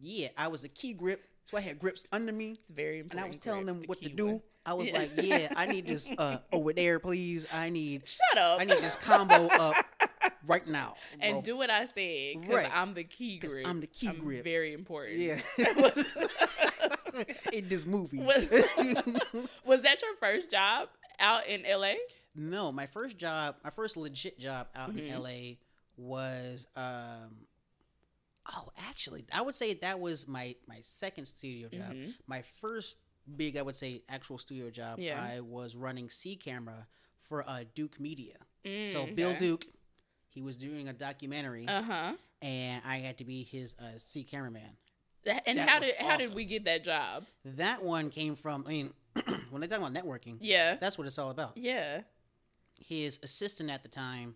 yeah, 0.00 0.28
I 0.38 0.48
was 0.48 0.64
a 0.64 0.68
key 0.68 0.92
grip. 0.94 1.22
So 1.44 1.56
I 1.58 1.60
had 1.60 1.78
grips 1.78 2.04
under 2.12 2.32
me. 2.32 2.52
It's 2.52 2.70
very 2.70 3.00
important. 3.00 3.20
And. 3.20 3.26
I 3.26 3.28
was 3.28 3.38
telling 3.38 3.64
grip, 3.64 3.74
them 3.74 3.80
the 3.82 3.86
what 3.88 4.00
to 4.02 4.08
do. 4.08 4.26
one. 4.26 4.42
I 4.66 4.72
was 4.72 4.88
Yeah. 4.88 4.98
like, 4.98 5.10
"Yeah, 5.22 5.52
I 5.54 5.66
need 5.66 5.86
this 5.86 6.10
uh, 6.16 6.38
over 6.52 6.72
there, 6.72 6.98
please. 6.98 7.46
I 7.52 7.68
need, 7.68 8.08
Shut 8.08 8.38
up. 8.38 8.60
I 8.60 8.64
need 8.64 8.78
this 8.78 8.96
combo 8.96 9.46
up 9.48 9.76
right 10.46 10.66
now." 10.66 10.94
and 11.20 11.42
do 11.42 11.56
what 11.58 11.68
I 11.70 11.80
said 11.86 12.40
because 12.40 12.48
Right. 12.56 12.70
I'm 12.74 12.94
the 12.94 13.04
key 13.04 13.38
grip. 13.38 13.66
I'm 13.68 13.80
the 13.80 13.86
key 13.86 14.12
grip. 14.14 14.42
Very 14.42 14.72
important. 14.72 15.18
yeah. 15.18 15.40
in 17.52 17.68
this 17.68 17.84
movie. 17.86 18.18
Was- 18.18 18.48
Was 19.66 19.82
that 19.82 20.00
your 20.02 20.16
first 20.18 20.50
job 20.50 20.88
out 21.20 21.46
in 21.46 21.62
LA? 21.68 21.92
no, 22.34 22.72
my 22.72 22.86
first 22.86 23.18
job, 23.18 23.56
my 23.62 23.70
first 23.70 23.96
legit 23.96 24.38
job 24.40 24.66
out 24.74 24.88
in 24.90 24.96
Mhm. 24.96 25.18
LA 25.20 25.56
was 25.96 26.66
um 26.74 27.36
oh, 28.52 28.70
actually, 28.88 29.24
I 29.32 29.42
would 29.42 29.54
say 29.54 29.74
that 29.74 30.00
was 30.00 30.26
my 30.28 30.56
my 30.66 30.78
second 30.80 31.26
studio 31.26 31.68
job. 31.68 31.92
Mhm. 31.92 32.14
My 32.26 32.42
first 32.60 32.96
big, 33.36 33.56
I 33.56 33.62
would 33.62 33.76
say, 33.76 34.02
actual 34.08 34.38
studio 34.38 34.70
job. 34.70 34.98
Yeah. 34.98 35.22
I 35.22 35.40
was 35.40 35.74
running 35.76 36.10
C 36.10 36.36
camera 36.36 36.86
for 37.28 37.48
uh, 37.48 37.64
Duke 37.74 37.98
Media. 37.98 38.34
Mm, 38.64 38.90
So 38.92 39.06
Bill 39.06 39.34
Duke, 39.34 39.66
he 40.28 40.42
was 40.42 40.56
doing 40.56 40.88
a 40.88 40.92
documentary, 40.92 41.66
Uh 41.66 41.82
huh. 41.82 42.12
and 42.42 42.82
I 42.84 42.98
had 42.98 43.16
to 43.18 43.24
be 43.24 43.42
his 43.42 43.76
uh, 43.78 43.96
C 43.96 44.24
cameraman. 44.24 44.76
And 45.46 45.56
That 45.58 45.68
how 45.68 45.78
did 45.78 45.94
how 45.96 46.16
did 46.18 46.34
we 46.34 46.44
get 46.44 46.64
that 46.66 46.84
job? 46.84 47.24
That 47.46 47.82
one 47.82 48.10
came 48.10 48.36
from. 48.36 48.64
I 48.66 48.70
mean, 48.70 48.92
when 49.50 49.62
they 49.62 49.66
talk 49.68 49.78
about 49.78 49.94
networking, 49.94 50.36
Yeah. 50.40 50.76
that's 50.76 50.98
what 50.98 51.06
it's 51.06 51.18
all 51.18 51.30
about. 51.30 51.56
Yeah. 51.56 52.02
His 52.78 53.20
assistant 53.22 53.70
at 53.70 53.82
the 53.82 53.88
time 53.88 54.34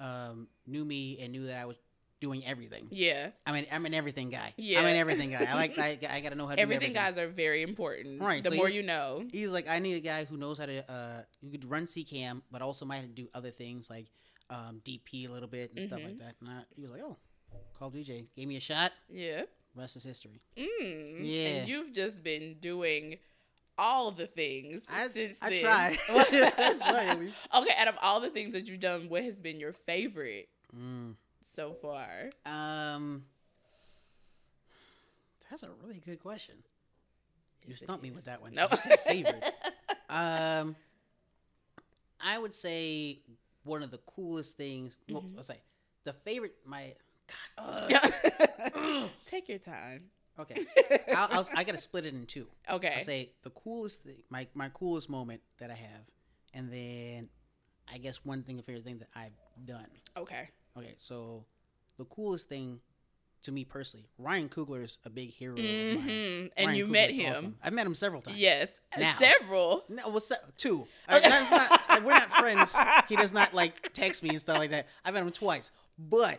um, 0.00 0.48
knew 0.66 0.84
me 0.84 1.18
and 1.20 1.30
knew 1.32 1.46
that 1.46 1.60
I 1.60 1.66
was 1.66 1.76
doing 2.24 2.44
everything. 2.46 2.88
Yeah. 2.90 3.30
I 3.46 3.52
mean, 3.52 3.66
I'm 3.70 3.84
an 3.86 3.94
everything 3.94 4.30
guy. 4.30 4.54
Yeah. 4.56 4.80
I'm 4.80 4.86
an 4.86 4.96
everything 4.96 5.30
guy. 5.30 5.46
I 5.50 5.54
like. 5.54 5.78
I, 5.78 5.98
I 6.10 6.20
got 6.20 6.30
to 6.30 6.34
know 6.36 6.46
how 6.46 6.54
to 6.54 6.60
Everything 6.60 6.92
do 6.92 6.98
everything. 6.98 7.14
guys 7.16 7.22
are 7.22 7.28
very 7.28 7.62
important. 7.62 8.20
Right, 8.22 8.42
The 8.42 8.50
so 8.50 8.56
more 8.56 8.68
you- 8.68 8.76
you 8.80 8.82
know. 8.82 9.24
He's 9.30 9.50
like, 9.50 9.68
I 9.68 9.78
need 9.78 9.94
a 9.94 10.00
guy 10.00 10.24
who 10.24 10.36
knows 10.36 10.58
how 10.58 10.66
to. 10.66 10.90
Uh, 10.90 11.22
you 11.42 11.50
could 11.50 11.68
run 11.70 11.84
CCam, 11.84 12.40
but 12.50 12.62
also 12.62 12.84
might 12.86 13.14
do 13.14 13.28
other 13.34 13.50
things 13.50 13.90
like 13.90 14.06
um, 14.50 14.80
DP 14.84 15.28
a 15.28 15.32
little 15.32 15.48
bit 15.48 15.72
and 15.74 15.82
stuff 15.84 15.98
Mm-hmm. 16.00 16.08
like 16.08 16.18
that. 16.20 16.34
And 16.40 16.48
I, 16.50 16.62
he 16.74 16.82
was 16.82 16.90
like, 16.90 17.02
oh, 17.04 17.16
call 17.78 17.90
DJ, 17.90 18.24
gave 18.36 18.48
me 18.48 18.56
a 18.56 18.60
shot. 18.60 18.92
Yeah. 19.12 19.42
Rest 19.76 19.96
is 19.96 20.04
history. 20.04 20.40
Mm. 20.56 21.18
Yeah. 21.20 21.48
And 21.48 21.68
you've 21.68 21.92
just 21.92 22.22
been 22.22 22.56
doing 22.60 23.18
all 23.76 24.12
the 24.12 24.26
things 24.28 24.82
I, 24.88 25.08
since 25.08 25.36
I 25.42 25.50
then. 25.50 25.62
try. 25.64 25.96
I 26.08 26.78
try 26.90 27.04
at 27.06 27.18
least. 27.20 27.36
okay, 27.54 27.74
out 27.78 27.88
of 27.88 27.96
all 28.00 28.20
the 28.20 28.30
things 28.30 28.52
that 28.52 28.68
you've 28.68 28.78
done, 28.80 29.08
what 29.08 29.24
has 29.24 29.36
been 29.36 29.58
your 29.60 29.72
favorite 29.72 30.48
Mm. 30.74 31.14
So 31.54 31.74
far? 31.80 32.30
Um, 32.46 33.24
that's 35.50 35.62
a 35.62 35.70
really 35.82 36.00
good 36.04 36.20
question. 36.20 36.54
You 37.66 37.74
stumped 37.76 38.02
me 38.02 38.10
with 38.10 38.24
that 38.26 38.42
one. 38.42 38.54
Nope. 38.54 38.74
Favorite. 39.06 39.42
um, 40.10 40.76
I 42.20 42.38
would 42.38 42.54
say 42.54 43.20
one 43.64 43.82
of 43.82 43.90
the 43.90 43.98
coolest 43.98 44.56
things. 44.56 44.96
Well, 45.08 45.22
Mhm. 45.22 45.36
let's 45.36 45.48
say 45.48 45.60
the 46.04 46.12
favorite. 46.12 46.54
My 46.66 46.94
God, 47.56 47.92
uh, 48.74 49.08
Take 49.26 49.48
your 49.48 49.58
time. 49.58 50.10
Okay, 50.38 50.66
I'll, 51.14 51.28
I'll, 51.30 51.48
I 51.54 51.62
gotta 51.62 51.78
split 51.78 52.04
it 52.06 52.12
in 52.12 52.26
two. 52.26 52.48
okay. 52.68 52.94
I'll 52.96 53.00
say 53.04 53.30
the 53.42 53.50
coolest 53.50 54.02
thing, 54.02 54.16
my 54.30 54.48
my 54.54 54.68
coolest 54.70 55.08
moment 55.08 55.40
that 55.58 55.70
I 55.70 55.74
have, 55.74 56.02
and 56.52 56.72
then 56.72 57.28
I 57.90 57.98
guess 57.98 58.24
one 58.24 58.42
thing, 58.42 58.58
a 58.58 58.62
favorite 58.62 58.84
thing 58.84 58.98
that 58.98 59.08
I've 59.14 59.32
done. 59.64 59.86
okay. 60.16 60.48
Okay, 60.76 60.94
so 60.98 61.44
the 61.98 62.04
coolest 62.04 62.48
thing 62.48 62.80
to 63.42 63.52
me 63.52 63.64
personally, 63.64 64.06
Ryan 64.18 64.48
Coogler 64.48 64.82
is 64.82 64.98
a 65.04 65.10
big 65.10 65.30
hero 65.30 65.52
of 65.54 65.58
mine. 65.62 65.98
hmm 66.00 66.08
And 66.56 66.66
Ryan 66.68 66.74
you 66.76 66.86
Coogler 66.86 66.90
met 66.90 67.10
him. 67.10 67.32
awesome. 67.34 67.56
I've 67.62 67.72
met 67.74 67.86
him 67.86 67.94
several 67.94 68.22
times. 68.22 68.38
Yes. 68.38 68.68
Now. 68.98 69.14
Several. 69.18 69.84
No, 69.90 70.08
well, 70.08 70.20
se- 70.20 70.36
two. 70.56 70.86
Uh, 71.08 71.20
that's 71.20 71.50
not. 71.50 71.80
uh, 71.90 72.00
we're 72.04 72.12
not 72.12 72.30
friends. 72.32 72.74
He 73.08 73.16
does 73.16 73.32
not 73.32 73.52
like 73.52 73.92
text 73.92 74.22
me 74.22 74.30
and 74.30 74.40
stuff 74.40 74.56
like 74.58 74.70
that. 74.70 74.86
I've 75.04 75.12
met 75.14 75.22
him 75.22 75.30
twice, 75.32 75.70
but 75.98 76.32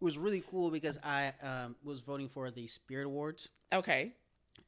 it 0.00 0.04
was 0.04 0.16
really 0.16 0.42
cool 0.48 0.70
because 0.70 0.96
I 1.02 1.32
um, 1.42 1.74
was 1.82 1.98
voting 2.00 2.28
for 2.28 2.50
the 2.52 2.68
Spirit 2.68 3.06
Awards, 3.06 3.48
Okay. 3.72 4.12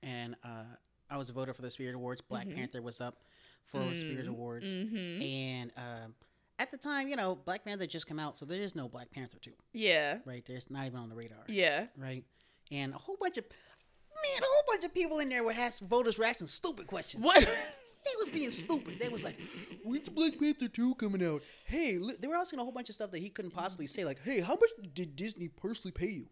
and 0.02 0.34
uh, 0.44 0.64
I 1.08 1.16
was 1.18 1.30
a 1.30 1.32
voter 1.32 1.54
for 1.54 1.62
the 1.62 1.70
Spirit 1.70 1.94
Awards. 1.94 2.20
Black 2.20 2.48
Mhm. 2.48 2.56
Panther 2.56 2.82
was 2.82 3.00
up 3.00 3.18
for 3.66 3.94
Spirit 3.94 4.26
Awards, 4.26 4.70
Mm-hmm. 4.72 5.22
and 5.22 5.72
um, 5.76 6.14
at 6.60 6.70
the 6.70 6.76
time, 6.76 7.08
you 7.08 7.16
know, 7.16 7.34
Black 7.34 7.64
Panther 7.64 7.86
just 7.86 8.06
come 8.06 8.18
out, 8.18 8.36
so 8.36 8.44
there 8.46 8.60
is 8.60 8.74
no 8.76 8.88
Black 8.88 9.10
Panther 9.10 9.38
two, 9.40 9.54
Yeah. 9.72 10.18
right? 10.24 10.44
There's 10.46 10.70
not 10.70 10.86
even 10.86 10.98
on 11.00 11.08
the 11.08 11.14
radar, 11.16 11.44
Yeah. 11.48 11.86
right? 11.96 12.24
And 12.70 12.92
a 12.94 12.98
whole 12.98 13.16
bunch 13.20 13.36
of 13.38 13.44
man, 13.44 14.42
a 14.42 14.46
whole 14.46 14.62
bunch 14.68 14.84
of 14.84 14.92
people 14.94 15.18
in 15.18 15.28
there 15.28 15.42
were 15.42 15.52
asking 15.52 15.88
voters 15.88 16.18
were 16.18 16.24
asking 16.24 16.48
stupid 16.48 16.86
questions. 16.86 17.24
What? 17.24 17.48
They 18.02 18.16
was 18.18 18.30
being 18.30 18.50
stupid. 18.50 18.98
They 18.98 19.10
was 19.10 19.22
like, 19.24 19.38
"When's 19.84 20.08
Black 20.08 20.38
Panther 20.40 20.68
two 20.68 20.94
coming 20.94 21.22
out?" 21.22 21.42
Hey, 21.66 21.98
they 22.18 22.26
were 22.28 22.34
asking 22.34 22.58
a 22.58 22.62
whole 22.62 22.72
bunch 22.72 22.88
of 22.88 22.94
stuff 22.94 23.10
that 23.10 23.18
he 23.18 23.28
couldn't 23.28 23.50
possibly 23.50 23.86
say. 23.86 24.06
Like, 24.06 24.22
"Hey, 24.24 24.40
how 24.40 24.54
much 24.54 24.70
did 24.94 25.16
Disney 25.16 25.48
personally 25.48 25.92
pay 25.92 26.06
you?" 26.06 26.26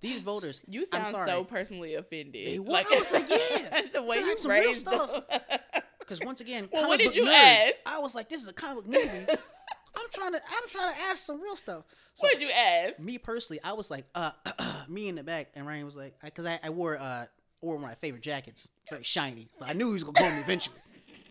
These 0.00 0.22
voters, 0.22 0.62
You 0.66 0.86
I'm 0.92 1.04
sound 1.04 1.14
sorry, 1.14 1.28
so 1.30 1.44
personally 1.44 1.94
offended. 1.94 2.46
They 2.46 2.58
were. 2.58 2.74
I 2.74 2.84
was 2.90 3.12
like, 3.12 3.28
yeah. 3.50 3.82
the 3.92 4.02
way 4.02 4.16
you 4.16 4.28
"Like, 4.28 4.38
some 4.38 4.50
real 4.50 4.62
phrased 4.62 4.80
stuff." 4.88 5.24
because 6.10 6.26
once 6.26 6.40
again, 6.40 6.68
Well, 6.72 6.88
what 6.88 6.98
did 6.98 7.14
you 7.14 7.24
nerd, 7.24 7.68
ask? 7.68 7.74
I 7.86 8.00
was 8.00 8.14
like, 8.14 8.28
"This 8.28 8.42
is 8.42 8.48
a 8.48 8.52
comic 8.52 8.84
movie." 8.86 8.98
I'm 9.96 10.06
trying 10.12 10.32
to, 10.32 10.38
I'm 10.38 10.68
trying 10.68 10.94
to 10.94 11.00
ask 11.02 11.24
some 11.24 11.40
real 11.40 11.56
stuff. 11.56 11.84
So, 12.14 12.26
what 12.26 12.32
did 12.32 12.42
you 12.42 12.50
ask? 12.50 12.98
me 12.98 13.18
personally, 13.18 13.60
I 13.62 13.72
was 13.72 13.90
like, 13.90 14.04
uh, 14.14 14.30
me 14.88 15.08
in 15.08 15.16
the 15.16 15.22
back, 15.22 15.48
and 15.54 15.66
Ryan 15.66 15.84
was 15.86 15.96
like, 15.96 16.14
because 16.22 16.46
I, 16.46 16.58
I 16.64 16.70
wore 16.70 16.98
uh 16.98 17.26
wore 17.60 17.74
one 17.74 17.84
of 17.84 17.90
my 17.90 17.94
favorite 17.96 18.22
jackets, 18.22 18.68
very 18.88 19.04
shiny, 19.04 19.48
so 19.56 19.64
I 19.66 19.72
knew 19.72 19.86
he 19.88 19.92
was 19.94 20.02
gonna 20.04 20.14
call 20.14 20.30
me 20.30 20.40
eventually. 20.40 20.76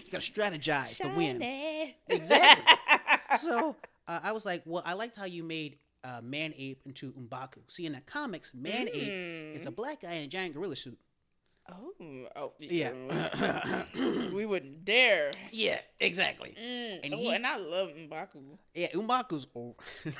You 0.05 0.11
gotta 0.11 0.23
strategize 0.23 0.97
to 1.01 1.09
win. 1.09 1.41
Exactly. 2.07 2.65
so 3.39 3.75
uh, 4.07 4.19
I 4.23 4.31
was 4.31 4.45
like, 4.45 4.63
well, 4.65 4.81
I 4.85 4.93
liked 4.93 5.17
how 5.17 5.25
you 5.25 5.43
made 5.43 5.77
uh, 6.03 6.21
Man 6.23 6.53
Ape 6.57 6.81
into 6.85 7.11
M'Baku. 7.11 7.59
See, 7.67 7.85
in 7.85 7.93
the 7.93 8.01
comics, 8.01 8.53
Man 8.53 8.87
Ape 8.87 9.55
is 9.55 9.65
a 9.65 9.71
black 9.71 10.01
guy 10.01 10.13
in 10.13 10.23
a 10.23 10.27
giant 10.27 10.53
gorilla 10.53 10.75
suit. 10.75 10.97
Oh, 11.71 12.27
oh 12.35 12.53
Yeah. 12.59 12.91
we 14.33 14.45
wouldn't 14.45 14.85
dare. 14.85 15.31
Yeah, 15.51 15.79
exactly. 15.99 16.55
Mm. 16.59 16.99
And 17.03 17.13
oh, 17.13 17.17
he- 17.17 17.33
and 17.33 17.45
I 17.45 17.57
love 17.57 17.89
Mbaku. 17.89 18.57
Yeah, 18.73 18.87
M'Baku's 18.93 19.45
oh. 19.55 19.75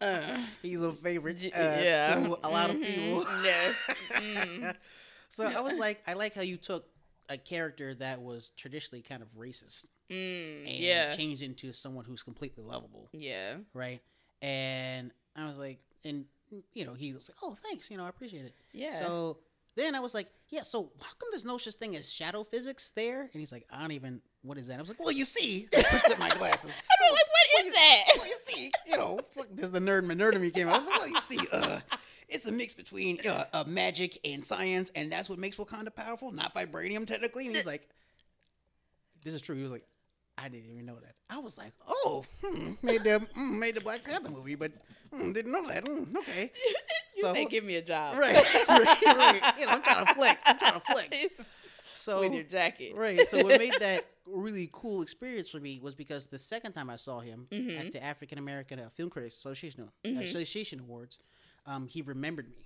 Uh, 0.00 0.36
He's 0.62 0.82
a 0.82 0.92
favorite 0.92 1.36
uh, 1.44 1.48
yeah. 1.80 2.14
to 2.14 2.38
a 2.42 2.48
lot 2.50 2.70
of 2.70 2.76
Mhm. 2.76 2.86
people. 2.86 3.24
yes. 3.44 3.74
Mm. 4.10 4.74
so 5.28 5.44
I 5.44 5.60
was 5.60 5.78
like, 5.86 6.02
I 6.06 6.14
like 6.14 6.34
how 6.34 6.42
you 6.42 6.56
took 6.56 6.86
a 7.28 7.36
character 7.38 7.94
that 7.94 8.20
was 8.20 8.50
traditionally 8.56 9.02
kind 9.02 9.22
of 9.22 9.32
racist 9.36 9.86
Mm. 10.10 10.66
and 10.66 10.76
Yeah. 10.76 11.14
changed 11.16 11.42
into 11.42 11.72
someone 11.72 12.04
who's 12.04 12.22
completely 12.22 12.64
lovable, 12.64 13.08
Yeah. 13.12 13.56
right? 13.74 14.00
And 14.40 15.12
I 15.36 15.46
was 15.46 15.56
like, 15.58 15.78
and 16.04 16.24
you 16.72 16.84
know, 16.84 16.94
he 16.94 17.12
was 17.12 17.28
like, 17.28 17.38
"Oh, 17.42 17.56
thanks, 17.62 17.90
you 17.90 17.96
know, 17.96 18.04
I 18.04 18.08
appreciate 18.08 18.44
it." 18.44 18.54
Yeah. 18.72 18.90
So 18.90 19.38
then 19.76 19.94
I 19.94 20.00
was 20.00 20.14
like, 20.14 20.28
"Yeah, 20.48 20.62
so 20.62 20.92
how 21.00 21.08
come 21.18 21.28
there's 21.30 21.44
no 21.44 21.58
such 21.58 21.74
thing 21.74 21.96
as 21.96 22.12
shadow 22.12 22.44
physics 22.44 22.90
there?" 22.94 23.22
And 23.22 23.40
he's 23.40 23.52
like, 23.52 23.66
"I 23.70 23.80
don't 23.80 23.92
even. 23.92 24.20
What 24.42 24.58
is 24.58 24.66
that?" 24.66 24.76
I 24.76 24.80
was 24.80 24.88
like, 24.88 25.00
"Well, 25.00 25.12
you 25.12 25.24
see." 25.24 25.68
I 25.76 25.82
pushed 25.82 26.10
up 26.10 26.18
my 26.18 26.30
glasses. 26.36 26.74
I 26.90 27.04
mean, 27.04 27.12
like, 27.12 27.26
what 27.28 27.66
is 27.66 27.72
that? 27.72 28.04
well, 28.16 28.26
you 28.26 28.36
see, 28.44 28.70
you 28.86 28.96
know, 28.96 29.20
this 29.52 29.64
is 29.66 29.70
the 29.70 29.78
nerd 29.80 30.04
nerd 30.04 30.40
me 30.40 30.50
came 30.50 30.68
out. 30.68 30.74
I 30.74 30.78
was 30.78 30.88
like, 30.88 30.98
well, 30.98 31.08
you 31.08 31.20
see, 31.20 31.40
uh, 31.52 31.80
it's 32.28 32.46
a 32.46 32.52
mix 32.52 32.74
between 32.74 33.20
uh, 33.26 33.44
uh, 33.52 33.64
magic 33.66 34.18
and 34.24 34.44
science, 34.44 34.90
and 34.94 35.10
that's 35.12 35.28
what 35.28 35.38
makes 35.38 35.56
Wakanda 35.56 35.94
powerful, 35.94 36.32
not 36.32 36.54
vibranium 36.54 37.06
technically. 37.06 37.46
And 37.46 37.54
he's 37.54 37.66
like, 37.66 37.88
this 39.24 39.34
is 39.34 39.42
true. 39.42 39.56
He 39.56 39.62
was 39.62 39.72
like, 39.72 39.84
I 40.38 40.48
didn't 40.48 40.70
even 40.70 40.86
know 40.86 40.96
that. 41.00 41.14
I 41.30 41.38
was 41.38 41.56
like, 41.58 41.72
oh, 41.86 42.24
hmm, 42.42 42.72
made 42.82 43.04
the 43.04 43.20
mm, 43.36 43.58
made 43.58 43.74
the 43.76 43.80
Black 43.80 44.02
Panther 44.04 44.30
movie, 44.30 44.54
but 44.54 44.72
mm, 45.14 45.32
didn't 45.34 45.52
know 45.52 45.66
that. 45.68 45.84
Mm, 45.84 46.16
okay, 46.16 46.50
You 47.16 47.22
So- 47.22 47.32
say, 47.34 47.44
give 47.46 47.64
me 47.64 47.76
a 47.76 47.82
job. 47.82 48.16
right, 48.18 48.34
right, 48.68 49.02
right. 49.04 49.54
You 49.58 49.66
know, 49.66 49.72
I'm 49.72 49.82
trying 49.82 50.06
to 50.06 50.14
flex. 50.14 50.40
I'm 50.46 50.58
trying 50.58 50.74
to 50.74 50.80
flex. 50.80 51.20
So 51.94 52.20
With 52.20 52.32
your 52.34 52.42
jacket. 52.42 52.94
Right. 52.96 53.28
So 53.28 53.44
what 53.44 53.58
made 53.60 53.74
that 53.78 54.06
really 54.26 54.68
cool 54.72 55.02
experience 55.02 55.48
for 55.50 55.60
me 55.60 55.78
was 55.80 55.94
because 55.94 56.24
the 56.26 56.38
second 56.38 56.72
time 56.72 56.88
I 56.90 56.96
saw 56.96 57.20
him 57.20 57.46
Mhm. 57.52 57.78
at 57.78 57.92
the 57.92 58.02
African 58.02 58.38
American 58.38 58.80
uh, 58.80 58.88
Film 58.96 59.08
Critics 59.10 59.36
Association 59.36 59.88
Mhm. 60.04 60.24
Association 60.24 60.80
Awards, 60.80 61.18
um, 61.66 61.86
he 61.86 62.02
remembered 62.02 62.48
me 62.48 62.56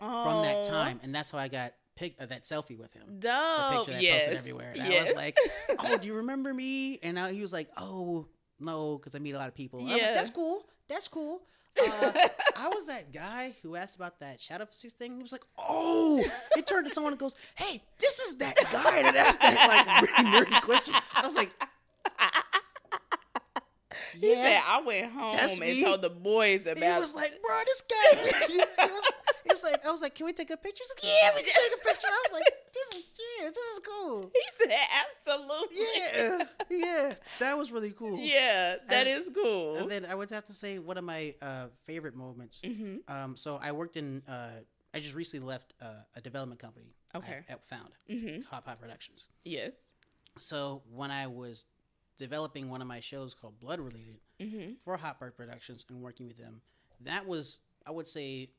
Oh, 0.00 0.24
from 0.24 0.42
that 0.42 0.64
time, 0.64 1.00
and 1.02 1.14
that's 1.14 1.30
how 1.30 1.38
I 1.38 1.48
got 1.48 1.72
pic- 1.96 2.16
uh, 2.20 2.26
that 2.26 2.44
selfie 2.44 2.78
with 2.78 2.92
him. 2.94 3.04
The 3.20 3.28
picture 3.72 3.92
that 3.92 3.98
I 3.98 4.00
yes. 4.00 4.18
posted 4.24 4.38
everywhere. 4.38 4.72
And 4.76 4.82
I 4.82 5.02
was 5.02 5.14
like, 5.14 5.36
"Oh, 5.78 5.96
do 5.98 6.06
you 6.06 6.14
remember 6.16 6.52
me?" 6.52 6.98
And 7.02 7.18
I, 7.18 7.32
he 7.32 7.40
was 7.40 7.52
like, 7.52 7.68
"Oh, 7.76 8.26
no," 8.60 8.98
because 8.98 9.14
I 9.14 9.18
meet 9.18 9.32
a 9.32 9.38
lot 9.38 9.48
of 9.48 9.54
people. 9.54 9.80
I 9.80 9.82
was 9.84 9.96
Yeah. 9.96 10.06
like, 10.06 10.14
"That's 10.16 10.30
cool. 10.30 10.64
That's 10.88 11.08
cool." 11.08 11.42
Uh, 11.82 12.12
I 12.56 12.68
was 12.68 12.86
that 12.88 13.12
guy 13.14 13.54
who 13.62 13.76
asked 13.76 13.96
about 13.96 14.20
that 14.20 14.40
shadow 14.40 14.66
physics 14.66 14.92
thing. 14.92 15.16
He 15.16 15.22
was 15.22 15.32
like, 15.32 15.44
"Oh!" 15.58 16.22
It 16.56 16.66
turned 16.66 16.86
to 16.86 16.92
someone 16.92 17.12
and 17.14 17.20
goes, 17.20 17.34
"Hey, 17.54 17.82
this 17.98 18.18
is 18.18 18.36
that 18.38 18.56
guy 18.70 19.02
that 19.02 19.16
asked 19.16 19.40
that 19.40 19.56
like 19.68 20.02
really 20.24 20.46
nerdy 20.46 20.60
question." 20.62 20.94
I 21.14 21.24
was 21.24 21.34
like, 21.34 21.50
He 24.18 24.30
"Yeah." 24.30 24.34
said, 24.60 24.62
I 24.66 24.80
went 24.82 25.12
home 25.12 25.36
and 25.38 25.82
told 25.84 26.02
the 26.02 26.10
boys 26.10 26.62
about." 26.66 26.78
He 26.78 27.00
was 27.00 27.14
like, 27.14 27.32
"Bro, 27.42 27.60
this 27.66 27.82
guy." 27.88 28.16
he, 28.48 28.58
was, 28.58 29.04
he 29.21 29.21
was 29.52 29.62
like, 29.62 29.86
"I 29.86 29.90
was 29.90 30.02
like, 30.02 30.14
can 30.14 30.26
we 30.26 30.32
take 30.32 30.50
a 30.50 30.56
picture?" 30.56 30.82
He's 30.84 31.04
like, 31.04 31.12
"Yeah, 31.22 31.30
we 31.34 31.42
can 31.42 31.54
take 31.54 31.80
a 31.80 31.84
picture." 31.88 32.06
I 32.08 32.22
was 32.26 32.32
like, 32.40 32.54
"This 32.74 32.98
is 32.98 33.04
yeah, 33.40 33.48
this 33.48 33.58
is 33.58 33.80
cool." 33.86 34.30
He 34.60 34.64
said, 34.68 34.78
absolutely. 35.02 35.86
Yeah, 35.96 36.44
yeah, 36.70 37.14
that 37.40 37.56
was 37.58 37.70
really 37.72 37.90
cool. 37.92 38.18
Yeah, 38.18 38.76
that 38.88 39.06
And- 39.06 39.22
is 39.22 39.30
cool. 39.34 39.76
And 39.76 39.90
then 39.90 40.04
I 40.04 40.14
would 40.14 40.30
have 40.30 40.44
to 40.44 40.52
say 40.52 40.78
one 40.78 40.98
of 40.98 41.04
my 41.04 41.34
uh, 41.42 41.66
favorite 41.84 42.14
moments. 42.16 42.60
hmm 42.64 42.96
Um, 43.08 43.36
so 43.36 43.58
I 43.62 43.72
worked 43.72 43.96
in. 43.96 44.22
Uh, 44.28 44.60
I 44.94 45.00
just 45.00 45.14
recently 45.14 45.46
left 45.46 45.72
uh, 45.80 46.04
a 46.16 46.20
development 46.20 46.60
company. 46.60 46.94
Okay. 47.14 47.40
I, 47.48 47.52
I 47.54 47.56
found 47.62 47.90
hmm 48.08 48.40
Hot 48.50 48.64
Pot 48.64 48.78
Productions. 48.80 49.28
Yes. 49.44 49.72
So 50.38 50.82
when 50.90 51.10
I 51.10 51.26
was 51.26 51.64
developing 52.18 52.68
one 52.70 52.80
of 52.82 52.86
my 52.88 53.00
shows 53.00 53.34
called 53.34 53.58
Blood 53.60 53.80
Related 53.80 54.20
hmm 54.40 54.72
for 54.84 54.96
Hot 54.96 55.18
Pot 55.18 55.36
Productions 55.36 55.84
and 55.88 56.00
working 56.02 56.26
with 56.26 56.36
them, 56.38 56.60
that 57.00 57.26
was 57.26 57.60
I 57.86 57.90
would 57.90 58.06
say 58.06 58.50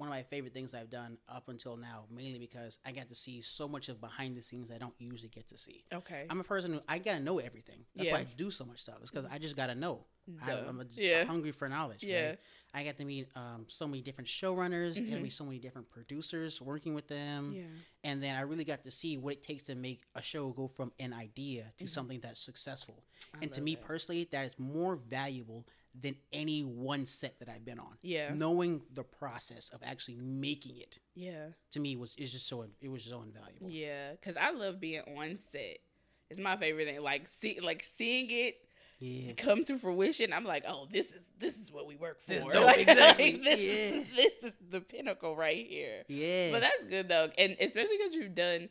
one 0.00 0.08
of 0.08 0.14
my 0.14 0.22
favorite 0.22 0.54
things 0.54 0.72
I've 0.72 0.88
done 0.88 1.18
up 1.28 1.50
until 1.50 1.76
now. 1.76 2.04
Mainly 2.10 2.38
because 2.38 2.78
I 2.86 2.92
got 2.92 3.10
to 3.10 3.14
see 3.14 3.42
so 3.42 3.68
much 3.68 3.90
of 3.90 4.00
behind 4.00 4.34
the 4.34 4.42
scenes 4.42 4.70
I 4.74 4.78
don't 4.78 4.94
usually 4.98 5.28
get 5.28 5.46
to 5.48 5.58
see. 5.58 5.84
Okay. 5.92 6.24
I'm 6.30 6.40
a 6.40 6.44
person 6.44 6.72
who 6.72 6.80
I 6.88 6.98
gotta 6.98 7.20
know 7.20 7.38
everything. 7.38 7.84
That's 7.94 8.10
why 8.10 8.20
I 8.20 8.26
do 8.36 8.50
so 8.50 8.64
much 8.64 8.80
stuff. 8.80 8.96
It's 9.02 9.10
because 9.10 9.26
I 9.30 9.36
just 9.38 9.56
gotta 9.56 9.74
know. 9.74 10.06
I, 10.42 10.52
I'm 10.52 10.80
just 10.86 10.98
Yeah. 10.98 11.24
hungry 11.24 11.50
for 11.50 11.68
knowledge. 11.68 12.02
Yeah. 12.02 12.28
right? 12.28 12.38
I 12.72 12.84
got 12.84 12.96
to 12.98 13.04
meet 13.04 13.28
um, 13.34 13.66
so 13.68 13.86
many 13.88 14.00
different 14.00 14.28
showrunners. 14.28 14.94
Got 14.94 15.06
to 15.06 15.16
Mhm. 15.16 15.22
meet 15.22 15.32
so 15.32 15.44
many 15.44 15.58
different 15.58 15.88
producers 15.88 16.62
working 16.62 16.94
with 16.94 17.08
them. 17.08 17.52
yeah. 17.52 17.64
And 18.04 18.22
then 18.22 18.36
I 18.36 18.42
really 18.42 18.64
got 18.64 18.84
to 18.84 18.90
see 18.90 19.18
what 19.18 19.34
it 19.34 19.42
takes 19.42 19.64
to 19.64 19.74
make 19.74 20.04
a 20.14 20.22
show 20.22 20.48
go 20.50 20.68
from 20.68 20.92
an 21.00 21.12
idea 21.12 21.72
to 21.78 21.86
something 21.88 22.20
that's 22.20 22.40
successful. 22.40 22.94
Mm-hmm. 23.04 23.36
I 23.36 23.42
and 23.42 23.52
to 23.54 23.60
me 23.60 23.74
that. 23.74 23.84
personally, 23.84 24.24
that 24.30 24.44
is 24.46 24.56
more 24.58 24.96
valuable 24.96 25.66
than 25.98 26.16
any 26.32 26.60
one 26.62 27.04
set 27.06 27.38
that 27.40 27.48
I've 27.48 27.64
been 27.64 27.78
on. 27.78 27.98
Yeah. 28.02 28.32
Knowing 28.34 28.82
the 28.92 29.02
process 29.04 29.68
of 29.70 29.80
actually 29.82 30.16
making 30.16 30.76
it 30.76 30.98
Yeah. 31.14 31.48
to 31.72 31.80
me 31.80 31.96
was 31.96 32.14
is 32.16 32.32
just 32.32 32.46
so 32.48 32.64
it 32.80 32.88
was 32.88 33.04
so 33.04 33.22
invaluable. 33.22 33.70
Yeah. 33.70 34.12
Cause 34.22 34.34
I 34.40 34.50
love 34.52 34.80
being 34.80 35.00
on 35.16 35.38
set. 35.50 35.78
It's 36.30 36.40
my 36.40 36.56
favorite 36.56 36.86
thing. 36.86 37.00
Like 37.02 37.28
see, 37.40 37.58
like 37.60 37.82
seeing 37.82 38.28
it 38.30 38.56
Yeah. 39.00 39.32
come 39.32 39.64
to 39.64 39.76
fruition. 39.78 40.32
I'm 40.32 40.44
like, 40.44 40.64
oh, 40.68 40.86
this 40.92 41.06
is 41.06 41.22
this 41.38 41.56
is 41.56 41.72
what 41.72 41.86
we 41.86 41.96
work 41.96 42.20
for. 42.20 42.28
This 42.34 42.44
dope, 42.52 42.66
Like, 42.66 42.86
exactly. 42.86 43.32
like, 43.32 43.42
this, 43.44 43.60
Yeah. 43.60 44.04
this 44.14 44.32
is 44.44 44.52
the 44.70 44.80
pinnacle 44.80 45.34
right 45.34 45.66
here. 45.66 46.04
Yeah. 46.06 46.52
But 46.52 46.60
that's 46.60 46.84
good 46.88 47.08
though, 47.08 47.30
and 47.36 47.56
especially 47.60 47.96
because 47.98 48.14
you've 48.14 48.34
done 48.36 48.68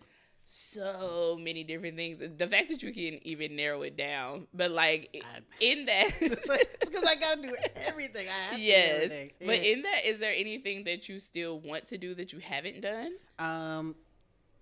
so 0.51 1.37
many 1.39 1.63
different 1.63 1.95
things. 1.95 2.19
The 2.37 2.47
fact 2.47 2.69
that 2.69 2.81
you 2.81 2.91
can 2.91 3.19
even 3.27 3.55
narrow 3.55 3.83
it 3.83 3.95
down, 3.95 4.47
but 4.53 4.71
like 4.71 5.09
I- 5.23 5.41
in 5.63 5.85
that, 5.85 6.09
it's 6.21 6.47
because 6.89 7.03
I 7.03 7.15
gotta 7.15 7.41
do 7.43 7.55
everything. 7.75 8.27
I 8.27 8.31
have 8.31 8.51
to 8.51 8.57
do 8.57 8.61
yes. 8.63 8.93
everything. 8.95 9.31
But 9.45 9.59
in 9.59 9.81
that, 9.83 10.05
is 10.05 10.19
there 10.19 10.33
anything 10.35 10.85
that 10.85 11.07
you 11.07 11.19
still 11.19 11.59
want 11.59 11.87
to 11.89 11.97
do 11.99 12.15
that 12.15 12.33
you 12.33 12.39
haven't 12.39 12.81
done? 12.81 13.11
Um, 13.37 13.95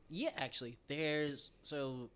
yeah, 0.10 0.32
actually, 0.38 0.78
there's 0.90 1.52
so 1.64 2.10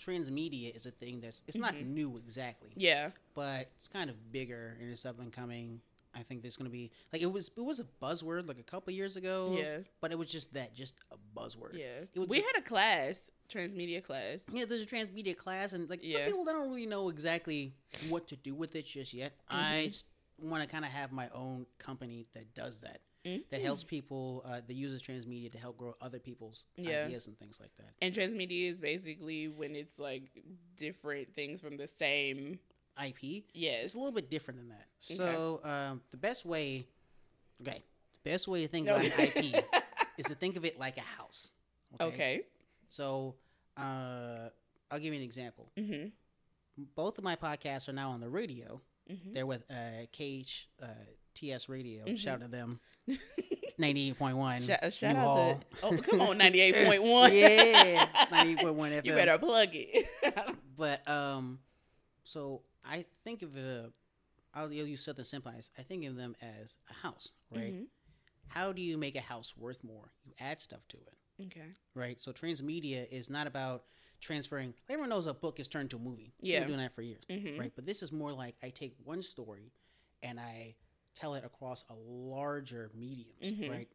transmedia 0.00 0.74
is 0.74 0.86
a 0.86 0.90
thing 0.90 1.20
that's 1.20 1.42
it's 1.46 1.56
not 1.58 1.74
Mhm. 1.74 1.88
new 1.88 2.16
exactly, 2.16 2.70
Yeah. 2.74 3.10
but 3.34 3.68
it's 3.76 3.86
kind 3.88 4.08
of 4.10 4.32
bigger 4.32 4.76
and 4.80 4.90
it's 4.90 5.04
up 5.04 5.20
and 5.20 5.30
coming. 5.32 5.82
I 6.14 6.22
think 6.22 6.42
there's 6.42 6.56
going 6.56 6.70
to 6.70 6.72
be 6.72 6.90
like 7.12 7.22
it 7.22 7.32
was 7.32 7.50
it 7.56 7.60
was 7.62 7.80
a 7.80 7.84
buzzword 8.02 8.46
like 8.46 8.58
a 8.58 8.62
couple 8.62 8.92
years 8.92 9.16
ago. 9.16 9.54
Yeah. 9.58 9.78
But 10.00 10.12
it 10.12 10.18
was 10.18 10.28
just 10.28 10.52
that, 10.54 10.74
just 10.74 10.94
a 11.10 11.16
buzzword. 11.38 11.74
Yeah. 11.74 12.04
It 12.14 12.18
was, 12.18 12.28
we 12.28 12.38
had 12.38 12.56
a 12.58 12.62
class, 12.62 13.18
transmedia 13.50 14.02
class. 14.02 14.42
yeah, 14.52 14.64
there's 14.66 14.82
a 14.82 14.86
transmedia 14.86 15.36
class, 15.36 15.72
and 15.72 15.88
like 15.88 16.00
Yeah. 16.02 16.18
some 16.18 16.26
people 16.30 16.44
don't 16.44 16.68
really 16.68 16.86
know 16.86 17.08
exactly 17.08 17.74
what 18.08 18.28
to 18.28 18.36
do 18.36 18.54
with 18.54 18.76
it 18.76 18.86
just 18.86 19.14
yet. 19.14 19.32
I 19.48 19.88
Mm-hmm. 19.90 20.50
want 20.50 20.62
to 20.62 20.68
kind 20.68 20.84
of 20.84 20.90
have 20.90 21.12
my 21.12 21.28
own 21.34 21.66
company 21.78 22.26
that 22.34 22.52
does 22.54 22.80
that, 22.80 23.00
that 23.24 23.50
Mhm. 23.52 23.62
helps 23.62 23.84
people 23.84 24.42
uh, 24.44 24.60
that 24.66 24.74
uses 24.74 25.00
transmedia 25.02 25.50
to 25.52 25.58
help 25.58 25.76
grow 25.78 25.94
other 26.00 26.18
people's 26.18 26.64
Yeah. 26.76 27.04
ideas 27.04 27.26
and 27.28 27.38
things 27.38 27.60
like 27.60 27.70
that. 27.76 27.94
And 28.02 28.12
transmedia 28.14 28.70
is 28.72 28.76
basically 28.78 29.46
when 29.48 29.76
it's 29.76 29.98
like 29.98 30.24
different 30.76 31.34
things 31.34 31.60
from 31.60 31.76
the 31.76 31.86
same. 31.88 32.58
IP. 33.04 33.44
Yes. 33.54 33.84
It's 33.86 33.94
a 33.94 33.98
little 33.98 34.12
bit 34.12 34.30
different 34.30 34.60
than 34.60 34.68
that. 34.70 34.86
Okay. 35.10 35.14
So 35.16 35.60
um, 35.64 36.00
the 36.10 36.16
best 36.16 36.44
way, 36.44 36.86
okay, 37.60 37.82
the 38.22 38.30
best 38.30 38.48
way 38.48 38.62
to 38.62 38.68
think 38.68 38.86
No. 38.86 38.94
about 38.96 39.04
an 39.06 39.12
IP 39.18 39.64
is 40.18 40.26
to 40.26 40.34
think 40.34 40.56
of 40.56 40.64
it 40.64 40.78
like 40.78 40.96
a 40.98 41.02
house. 41.02 41.52
Okay. 42.00 42.42
So 42.88 43.34
uh, 43.76 44.48
I'll 44.90 44.98
give 44.98 45.12
you 45.12 45.20
an 45.20 45.24
example. 45.24 45.70
Mm-hmm. 45.78 46.08
Both 46.94 47.18
of 47.18 47.24
my 47.24 47.36
podcasts 47.36 47.88
are 47.88 47.92
now 47.92 48.10
on 48.10 48.20
the 48.20 48.28
radio. 48.28 48.80
Mhm. 49.10 49.34
They're 49.34 49.46
with 49.46 49.62
uh, 49.70 50.06
KH 50.16 50.66
uh, 50.82 50.86
TS 51.34 51.68
Radio. 51.68 52.04
Mhm. 52.04 52.18
Shout 52.18 52.34
out 52.36 52.40
to 52.42 52.48
them. 52.48 52.78
Ninety-eight 53.78 54.18
point 54.18 54.36
one. 54.36 54.62
Shout, 54.62 54.92
shout 54.92 55.16
out 55.16 55.60
to 55.60 55.66
oh 55.82 55.96
come 55.98 56.20
on 56.20 56.38
ninety 56.38 56.60
eight 56.60 56.86
point 56.86 57.02
one 57.02 57.32
yeah, 57.34 58.06
ninety-eight 58.30 58.58
point 58.58 58.74
one 58.74 58.90
FM. 58.92 59.04
you 59.06 59.12
better 59.12 59.38
plug 59.38 59.70
it 59.72 60.06
But 60.76 61.08
um, 61.08 61.58
so 62.24 62.60
I 62.84 63.04
think 63.24 63.42
of 63.42 63.56
uh, 63.56 63.88
I'll 64.54 64.72
use 64.72 65.02
Southern 65.04 65.24
Senpais. 65.24 65.70
I 65.78 65.82
think 65.82 66.04
of 66.04 66.16
them 66.16 66.36
as 66.42 66.78
a 66.90 66.94
house, 66.94 67.30
right? 67.50 67.72
Mhm. 67.74 67.86
How 68.48 68.72
do 68.72 68.82
you 68.82 68.98
make 68.98 69.16
a 69.16 69.20
house 69.20 69.56
worth 69.56 69.82
more? 69.82 70.12
You 70.24 70.32
add 70.38 70.60
stuff 70.60 70.86
to 70.88 70.98
it, 70.98 71.44
okay 71.46 71.68
right? 71.94 72.20
So 72.20 72.32
transmedia 72.32 73.08
is 73.10 73.30
not 73.30 73.46
about 73.46 73.84
transferring. 74.20 74.74
Everyone 74.88 75.08
knows 75.10 75.26
a 75.26 75.34
book 75.34 75.58
is 75.58 75.68
turned 75.68 75.90
to 75.90 75.96
a 75.96 76.00
movie. 76.00 76.32
Yeah. 76.40 76.58
We've 76.58 76.60
been 76.60 76.68
doing 76.68 76.80
that 76.80 76.92
for 76.92 77.02
years, 77.02 77.24
Mhm. 77.28 77.58
right? 77.58 77.72
But 77.74 77.86
this 77.86 78.02
is 78.02 78.12
more 78.12 78.32
like 78.32 78.56
I 78.62 78.70
take 78.70 78.94
one 79.04 79.22
story 79.22 79.72
and 80.22 80.38
I 80.38 80.76
tell 81.14 81.34
it 81.34 81.44
across 81.44 81.84
a 81.88 81.94
larger 81.94 82.90
medium, 82.94 83.34
Mhm. 83.40 83.70
right? 83.70 83.88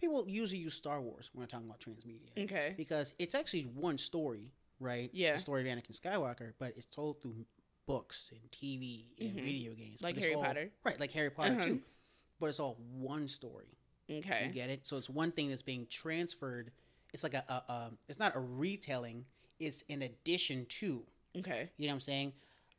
People 0.00 0.28
usually 0.28 0.60
use 0.60 0.74
Star 0.74 1.00
Wars 1.00 1.30
when 1.32 1.42
we're 1.42 1.46
talking 1.48 1.66
about 1.66 1.80
transmedia 1.80 2.30
okay 2.44 2.74
because 2.76 3.14
it's 3.18 3.34
actually 3.34 3.64
one 3.66 3.96
story, 3.98 4.52
right? 4.80 5.10
Yeah. 5.14 5.34
The 5.34 5.40
story 5.40 5.68
of 5.68 5.78
Anakin 5.78 5.98
Skywalker, 5.98 6.52
but 6.58 6.76
it's 6.76 6.86
told 6.86 7.22
through 7.22 7.46
books 7.86 8.32
and 8.32 8.50
TV 8.50 9.06
and 9.18 9.30
Mhm. 9.36 9.44
video 9.44 9.74
games. 9.74 10.02
Like 10.02 10.16
Harry 10.16 10.34
all- 10.34 10.42
Potter. 10.42 10.70
Right, 10.84 10.98
like 10.98 11.12
Harry 11.12 11.30
Potter 11.30 11.52
Uh-huh. 11.52 11.64
too. 11.64 11.82
But 12.40 12.46
it's 12.46 12.60
all 12.60 12.74
one 12.74 13.28
story. 13.28 13.68
okay 14.10 14.46
You 14.48 14.52
get 14.52 14.68
it? 14.70 14.86
So 14.86 14.96
it's 14.98 15.08
one 15.08 15.32
thing 15.32 15.48
that's 15.48 15.62
being 15.62 15.86
transferred. 15.86 16.72
It's 17.14 17.22
like 17.22 17.34
a, 17.34 17.44
a, 17.48 17.72
a 17.72 17.92
it's 18.08 18.18
not 18.18 18.36
a 18.36 18.40
retelling. 18.40 19.24
It's 19.58 19.82
in 19.82 20.02
addition 20.02 20.66
to. 20.66 21.06
okay 21.36 21.70
You 21.78 21.86
know 21.86 21.92
what 21.92 21.96
I'm 21.96 22.00
saying? 22.00 22.32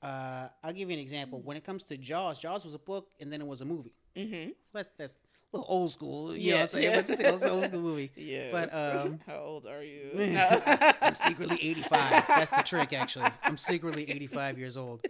Uh, 0.04 0.50
I'll 0.64 0.74
give 0.74 0.90
you 0.90 0.94
an 0.96 1.00
example. 1.02 1.40
Mm. 1.40 1.44
When 1.46 1.58
it 1.58 1.64
comes 1.64 1.84
to 1.86 1.98
Jaws, 1.98 2.38
Jaws 2.40 2.64
was 2.64 2.76
a 2.76 2.80
book 2.80 3.10
and 3.20 3.32
then 3.34 3.42
it 3.42 3.48
was 3.48 3.62
a 3.62 3.66
movie. 3.66 3.96
mm-hmm 4.16 4.52
That's 4.74 4.92
that's 4.92 5.16
little 5.54 5.68
old 5.70 5.92
school. 5.92 6.36
You 6.36 6.52
know 6.52 6.58
what 6.58 6.58
Yeah, 6.58 6.62
I'm 6.62 6.68
saying? 6.68 6.84
yeah. 6.84 6.96
But 6.96 7.06
still, 7.06 7.36
it's 7.36 7.44
an 7.44 7.50
old 7.50 7.66
school 7.68 7.82
movie. 7.90 8.12
yeah 8.16 8.52
But 8.52 8.74
um, 8.74 9.20
how 9.28 9.40
old 9.40 9.66
are 9.68 9.84
you 9.84 10.12
I'm 11.02 11.16
secretly 11.16 11.58
85. 11.62 12.28
That's 12.28 12.52
the 12.52 12.64
trick, 12.64 12.94
actually. 12.94 13.32
I'm 13.44 13.58
secretly 13.58 14.10
85 14.10 14.58
years 14.58 14.78
old. 14.78 15.02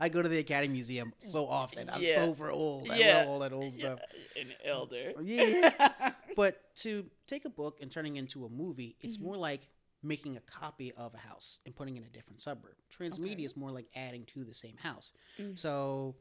I 0.00 0.08
go 0.08 0.22
to 0.22 0.28
the 0.28 0.38
Academy 0.38 0.72
Museum 0.74 1.12
so 1.18 1.46
often. 1.46 1.88
I'm 1.90 2.02
Yeah. 2.02 2.24
super 2.24 2.50
old. 2.50 2.90
I 2.90 2.96
Yeah. 2.98 3.18
love 3.18 3.28
all 3.28 3.38
that 3.40 3.52
old 3.52 3.74
Yeah, 3.74 3.96
stuff. 3.96 4.00
an 4.36 4.52
elder 4.64 5.12
Yeah. 5.22 6.12
But 6.36 6.74
to 6.76 7.10
take 7.26 7.44
a 7.44 7.50
book 7.50 7.78
and 7.80 7.90
turning 7.90 8.16
it 8.16 8.20
into 8.20 8.44
a 8.44 8.48
movie, 8.48 8.96
it's 9.00 9.16
Mm-hmm. 9.16 9.26
more 9.26 9.36
like 9.36 9.68
making 10.02 10.36
a 10.36 10.40
copy 10.40 10.92
of 10.92 11.12
a 11.14 11.18
house 11.18 11.60
and 11.66 11.76
putting 11.76 11.96
it 11.96 12.00
in 12.00 12.06
a 12.06 12.10
different 12.10 12.40
suburb. 12.40 12.74
Transmedia 12.96 13.32
Okay. 13.34 13.44
is 13.44 13.56
more 13.56 13.70
like 13.70 13.86
adding 13.94 14.24
to 14.26 14.44
the 14.44 14.54
same 14.54 14.76
house. 14.78 15.12
Mm. 15.38 15.58
So 15.58 16.16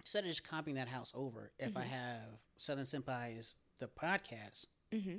instead 0.00 0.24
of 0.24 0.28
just 0.30 0.42
copying 0.48 0.76
that 0.76 0.88
house 0.88 1.12
over, 1.14 1.52
if 1.58 1.76
I 1.76 1.82
Mhm. 1.84 1.86
have 1.88 2.20
Southern 2.56 2.84
Senpai's 2.84 3.56
the 3.78 3.88
podcast, 3.88 4.66
mm-hmm 4.92 5.18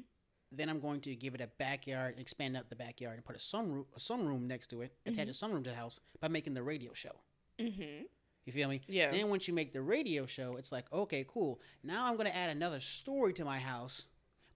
then 0.53 0.67
I'm 0.67 0.81
going 0.81 0.99
to 1.01 1.15
give 1.15 1.33
it 1.33 1.39
a 1.39 1.47
backyard, 1.47 2.15
expand 2.19 2.57
out 2.57 2.69
the 2.69 2.75
backyard, 2.75 3.15
and 3.15 3.23
put 3.23 3.37
a 3.37 3.39
sunroom, 3.39 3.85
a 3.95 3.99
sunroom 3.99 4.41
next 4.47 4.67
to 4.71 4.81
it, 4.81 4.93
attach 5.05 5.29
a 5.29 5.31
sunroom 5.31 5.63
to 5.63 5.69
the 5.69 5.75
house 5.77 5.97
by 6.19 6.27
making 6.27 6.55
the 6.55 6.61
radio 6.61 6.91
show. 6.93 7.21
mm-hmm 7.57 8.03
You 8.43 8.51
feel 8.51 8.67
me? 8.67 8.81
yeah 8.87 9.11
Then 9.11 9.29
once 9.29 9.47
you 9.47 9.53
make 9.53 9.71
the 9.71 9.81
radio 9.81 10.25
show, 10.25 10.57
it's 10.57 10.73
like, 10.73 10.91
okay, 10.91 11.23
cool. 11.25 11.61
Now 11.83 12.05
I'm 12.05 12.17
going 12.17 12.27
to 12.27 12.35
add 12.35 12.49
another 12.49 12.81
story 12.81 13.31
to 13.31 13.45
my 13.45 13.59
house 13.59 14.07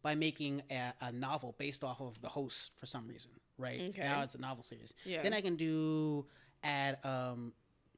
by 0.02 0.16
making 0.16 0.64
a, 0.70 0.92
a 1.00 1.14
novel 1.14 1.56
based 1.58 1.82
off 1.82 2.02
of 2.02 2.20
the 2.22 2.28
host 2.28 2.72
for 2.76 2.86
some 2.88 3.08
reason, 3.08 3.32
right? 3.58 3.80
Okay. 3.92 4.04
Now 4.04 4.22
it's 4.24 4.36
a 4.36 4.42
novel 4.42 4.66
series. 4.66 4.94
yeah 5.06 5.24
Then 5.24 5.34
I 5.34 5.40
can 5.40 5.56
do 5.56 6.26
add. 6.62 6.98
Um, 7.06 7.54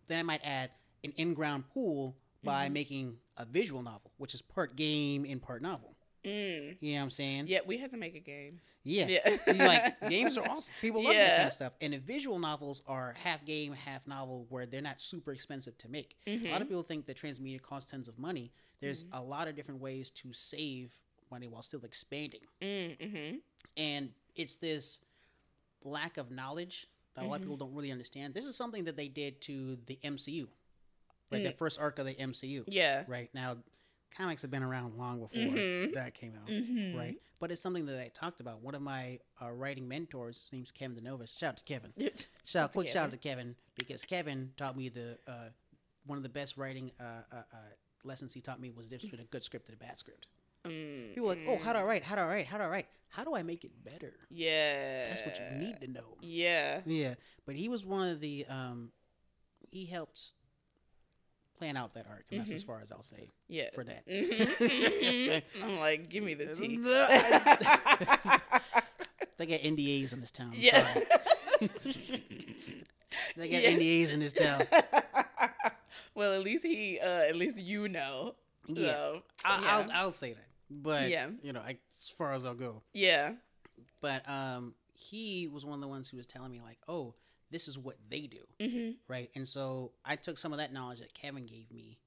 then 0.08 0.20
I 0.20 0.24
might 0.24 0.42
add 0.44 0.70
an 1.04 1.12
in-ground 1.18 1.68
pool 1.70 2.16
by 2.44 2.68
Mhm. 2.70 2.74
making 2.74 3.18
a 3.38 3.46
visual 3.46 3.82
novel, 3.82 4.12
which 4.18 4.34
is 4.34 4.42
part 4.42 4.76
game 4.76 5.26
and 5.26 5.42
part 5.42 5.62
novel. 5.62 5.96
mm. 6.24 6.76
You 6.82 6.94
know 6.94 7.00
what 7.00 7.04
I'm 7.04 7.10
saying? 7.12 7.48
yeah 7.48 7.60
we 7.66 7.78
have 7.78 7.92
to 7.92 7.98
make 7.98 8.14
a 8.16 8.20
game 8.20 8.60
Yeah. 8.84 9.08
yeah 9.08 9.38
like 9.68 10.10
games 10.10 10.38
are 10.38 10.48
awesome. 10.50 10.74
People 10.82 11.04
love 11.04 11.14
that 11.14 11.36
kind 11.38 11.48
of 11.48 11.54
stuff. 11.54 11.74
And 11.80 11.94
the 11.94 12.00
visual 12.00 12.38
novels 12.40 12.82
are 12.88 13.14
half 13.14 13.46
game, 13.46 13.74
half 13.74 14.06
novel, 14.08 14.46
where 14.50 14.66
they're 14.66 14.82
not 14.82 15.00
super 15.02 15.32
expensive 15.32 15.78
to 15.80 15.88
make. 15.90 16.18
A 16.26 16.52
lot 16.52 16.62
of 16.62 16.68
people 16.68 16.84
think 16.84 17.06
that 17.06 17.16
transmedia 17.18 17.62
costs 17.62 17.90
tons 17.92 18.08
of 18.08 18.18
money. 18.18 18.52
There's 18.82 19.06
a 19.14 19.22
lot 19.22 19.48
of 19.48 19.56
different 19.56 19.80
ways 19.82 20.10
to 20.12 20.34
save 20.34 20.94
money 21.32 21.48
while 21.48 21.62
still 21.62 21.84
expanding. 21.86 22.42
mm-hmm 22.62 23.38
And 23.78 24.12
it's 24.36 24.56
this 24.58 25.00
lack 25.84 26.18
of 26.18 26.32
knowledge 26.32 26.88
that 27.16 27.24
a 27.24 27.28
lot 27.28 27.36
of 27.36 27.42
people 27.42 27.58
don't 27.58 27.74
really 27.74 27.92
understand. 27.92 28.34
This 28.34 28.46
is 28.46 28.56
something 28.56 28.84
that 28.86 28.96
they 28.98 29.08
did 29.08 29.42
to 29.44 29.78
the 29.86 29.98
MCU, 30.04 30.48
like 31.32 31.44
the 31.44 31.50
Mm. 31.50 31.58
first 31.58 31.80
arc 31.80 32.00
of 32.00 32.06
the 32.06 32.14
MCU. 32.16 32.64
yeah 32.68 33.04
Right 33.08 33.30
now, 33.34 33.58
comics 34.16 34.42
have 34.44 34.52
been 34.52 34.64
around 34.64 34.98
long 34.98 35.20
before 35.20 35.40
Mhm. 35.42 35.94
that 35.94 36.14
came 36.14 36.34
out 36.36 36.48
mm-hmm 36.48 36.96
right? 36.98 37.16
But 37.40 37.52
it's 37.52 37.62
something 37.62 37.86
that 37.86 38.00
I 38.00 38.08
talked 38.08 38.40
about. 38.40 38.62
One 38.62 38.74
of 38.74 38.82
my 38.82 39.20
uh, 39.40 39.52
writing 39.52 39.88
mentors, 39.88 40.42
his 40.42 40.52
name's 40.52 40.72
Kevin 40.72 40.98
Denovas. 40.98 41.38
Shout 41.38 41.50
out 41.50 41.58
to 41.58 41.64
Kevin. 41.66 41.94
Shout 42.44 42.64
out 42.64 42.72
quick 42.74 42.88
shout 42.88 43.06
out 43.06 43.12
to 43.12 43.18
Kevin 43.18 43.56
because 43.76 44.04
Kevin 44.06 44.54
taught 44.58 44.76
me 44.76 44.90
the 44.90 45.20
uh, 45.28 45.50
one 46.06 46.18
of 46.18 46.24
the 46.24 46.30
best 46.30 46.58
writing 46.58 46.92
uh, 47.00 47.04
uh, 47.32 47.36
uh, 47.36 47.58
lessons 48.04 48.34
he 48.34 48.42
taught 48.42 48.60
me 48.60 48.72
was 48.72 48.88
the 48.88 48.96
difference 48.96 49.12
between 49.12 49.26
a 49.28 49.30
good 49.30 49.44
script 49.44 49.68
and 49.70 49.76
a 49.76 49.86
bad 49.86 49.98
script. 50.00 50.26
mm 50.64 51.14
People 51.14 51.28
like, 51.28 51.40
oh, 51.48 51.58
how 51.58 51.74
do 51.74 51.80
I 51.80 51.84
write? 51.84 52.04
How 52.04 52.16
do 52.16 52.22
I 52.22 52.26
write? 52.28 52.48
How 52.48 52.58
do 52.58 52.64
I 52.64 52.68
write? 52.70 52.88
How 53.10 53.24
do 53.24 53.36
I 53.36 53.44
make 53.44 53.64
it 53.66 53.84
better? 53.84 54.14
yeah 54.32 55.10
That's 55.10 55.22
what 55.26 55.38
you 55.40 55.58
need 55.60 55.80
to 55.82 55.88
know. 55.88 56.18
yeah 56.22 56.82
Yeah, 56.88 57.16
but 57.46 57.56
he 57.56 57.70
was 57.70 57.86
one 57.86 58.08
of 58.10 58.20
the 58.22 58.46
um, 58.48 58.92
he 59.70 59.86
helped 59.86 60.32
plan 61.58 61.76
out 61.78 61.94
that 61.96 62.06
arc, 62.10 62.26
and 62.32 62.40
that's 62.40 62.52
as 62.52 62.64
far 62.64 62.80
as 62.82 62.92
I'll 62.92 63.02
say 63.02 63.30
yeah 63.48 63.70
for 63.74 63.84
that. 63.84 64.08
Mhm. 64.08 65.42
I'm 65.64 65.80
like, 65.80 66.10
give 66.10 66.24
me 66.24 66.34
the 66.36 66.46
tea. 66.56 66.78
They 69.38 69.46
got 69.46 69.60
NDAs 69.62 70.14
in 70.14 70.22
this 70.22 70.32
town. 70.32 70.52
I'm 70.54 70.60
Yeah. 70.60 70.94
they 73.36 73.50
got 73.50 73.62
Yeah. 73.62 73.72
NDAs 73.72 74.14
in 74.14 74.20
this 74.20 74.34
town. 74.34 74.64
well, 76.16 76.34
at 76.34 76.42
least 76.44 76.64
he, 76.66 77.00
uh, 77.00 77.06
at 77.06 77.36
least 77.36 77.58
you 77.58 77.88
know. 77.88 78.36
Yeah. 78.68 78.92
So, 78.92 79.24
I, 79.46 79.62
yeah. 79.62 79.68
I'll, 79.70 79.92
I'll 80.06 80.12
say 80.12 80.34
that. 80.34 80.46
But 80.70 81.10
Yeah. 81.10 81.30
you 81.44 81.54
know, 81.54 81.62
I, 81.62 81.78
as 82.00 82.10
far 82.10 82.34
as 82.34 82.46
I'll 82.46 82.54
go. 82.56 82.82
yeah. 82.94 83.34
But 84.02 84.28
um, 84.30 84.74
he 84.94 85.48
was 85.48 85.66
one 85.66 85.74
of 85.76 85.82
the 85.82 85.88
ones 85.88 86.08
who 86.10 86.18
was 86.18 86.28
telling 86.28 86.52
me 86.52 86.62
like, 86.62 86.78
oh, 86.88 87.14
this 87.52 87.68
is 87.68 87.78
what 87.78 87.98
they 88.10 88.22
do, 88.28 88.46
Mm-hmm. 88.60 88.92
right? 89.08 89.30
And 89.36 89.48
so 89.48 89.94
I 90.06 90.16
took 90.16 90.38
some 90.38 90.52
of 90.54 90.60
that 90.60 90.74
knowledge 90.74 91.00
that 91.00 91.14
Kevin 91.14 91.46
gave 91.46 91.72
me, 91.72 91.98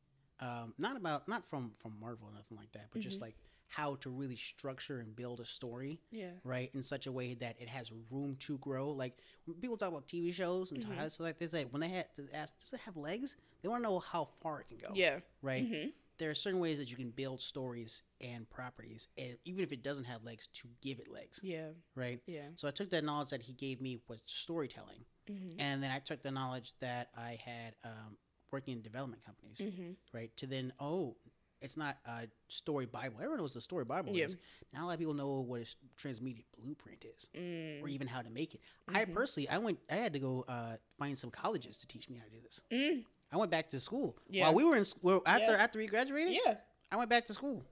um, 0.40 0.74
not 0.78 0.96
about 0.96 1.28
not 1.28 1.48
from 1.48 1.72
from 1.78 1.94
Marvel 2.00 2.28
or 2.28 2.32
nothing 2.32 2.56
like 2.56 2.72
that, 2.72 2.88
but 2.92 3.00
just 3.02 3.18
Mhm. 3.18 3.22
like 3.22 3.36
how 3.68 3.94
to 3.96 4.10
really 4.10 4.34
structure 4.36 4.98
and 4.98 5.14
build 5.14 5.38
a 5.38 5.44
story 5.46 6.00
Yeah. 6.10 6.32
right 6.42 6.74
in 6.74 6.82
such 6.82 7.06
a 7.06 7.12
way 7.12 7.34
that 7.34 7.54
it 7.60 7.68
has 7.68 7.92
room 8.10 8.34
to 8.40 8.58
grow 8.58 8.90
like 8.90 9.16
when 9.44 9.60
people 9.60 9.76
talk 9.76 9.90
about 9.90 10.08
tv 10.08 10.34
shows 10.34 10.72
and 10.72 10.84
Mhm. 10.84 10.88
titles 10.96 11.20
like 11.20 11.38
this 11.38 11.52
like 11.52 11.70
when 11.72 11.80
they 11.80 11.88
had 11.88 12.12
to 12.16 12.28
ask 12.34 12.58
does 12.58 12.72
it 12.72 12.80
have 12.80 12.96
legs 12.96 13.36
they 13.62 13.68
want 13.68 13.84
to 13.84 13.88
know 13.88 14.00
how 14.00 14.24
far 14.40 14.60
it 14.60 14.66
can 14.66 14.76
go 14.78 14.90
Yeah. 14.92 15.20
right 15.40 15.64
Mm-hmm. 15.64 15.90
there 16.18 16.30
are 16.30 16.34
certain 16.34 16.58
ways 16.58 16.78
that 16.78 16.90
you 16.90 16.96
can 16.96 17.12
build 17.12 17.40
stories 17.40 18.02
and 18.20 18.50
properties 18.50 19.06
and 19.16 19.38
even 19.44 19.62
if 19.62 19.70
it 19.70 19.84
doesn't 19.84 20.06
have 20.06 20.24
legs 20.24 20.48
to 20.48 20.68
give 20.80 20.98
it 20.98 21.06
legs 21.06 21.38
Yeah. 21.40 21.70
right 21.94 22.20
Yeah. 22.26 22.48
so 22.56 22.66
i 22.66 22.72
took 22.72 22.90
that 22.90 23.04
knowledge 23.04 23.30
that 23.30 23.42
he 23.42 23.52
gave 23.52 23.80
me 23.80 24.00
with 24.08 24.22
storytelling 24.26 25.04
Mm-hmm. 25.30 25.60
and 25.60 25.82
then 25.82 25.90
i 25.90 25.98
took 25.98 26.22
the 26.22 26.30
knowledge 26.30 26.72
that 26.80 27.08
i 27.16 27.38
had 27.44 27.74
um, 27.84 28.16
working 28.52 28.74
in 28.74 28.82
development 28.82 29.24
companies 29.24 29.58
Mm-hmm. 29.60 29.90
right 30.12 30.30
to 30.38 30.46
then 30.46 30.72
oh 30.80 31.16
it's 31.62 31.76
not 31.76 31.98
a 32.06 32.22
story 32.48 32.86
bible 32.86 33.16
everyone 33.18 33.38
knows 33.38 33.52
the 33.54 33.60
story 33.60 33.84
bible 33.84 34.12
Yeah. 34.14 34.24
is 34.26 34.36
now 34.72 34.84
a 34.84 34.86
lot 34.86 34.92
of 34.94 34.98
people 34.98 35.14
know 35.14 35.40
what 35.40 35.60
a 35.60 35.66
transmedia 36.02 36.44
blueprint 36.58 37.04
is 37.04 37.28
Mm. 37.36 37.82
or 37.82 37.88
even 37.88 38.06
how 38.06 38.22
to 38.22 38.30
make 38.30 38.54
it. 38.54 38.60
I 38.88 39.04
Mhm. 39.04 39.14
personally, 39.14 39.48
I 39.48 39.58
went, 39.58 39.78
I 39.90 39.96
had 39.96 40.12
to 40.14 40.18
go 40.20 40.44
uh, 40.48 40.76
find 40.98 41.18
some 41.18 41.30
colleges 41.30 41.76
to 41.78 41.86
teach 41.86 42.08
me 42.08 42.16
how 42.16 42.24
to 42.24 42.30
do 42.30 42.40
this. 42.40 42.62
Mm. 42.70 43.04
I 43.30 43.36
went 43.36 43.50
back 43.50 43.68
to 43.70 43.78
school. 43.80 44.16
Yeah. 44.28 44.44
While 44.44 44.54
we 44.54 44.64
were 44.64 44.76
in 44.76 44.84
school, 44.86 45.22
after 45.26 45.52
Yeah. 45.52 45.62
after 45.64 45.78
we 45.78 45.86
graduated, 45.86 46.32
Yeah. 46.44 46.56
I 46.90 46.96
went 46.96 47.10
back 47.10 47.26
to 47.26 47.34
school. 47.34 47.62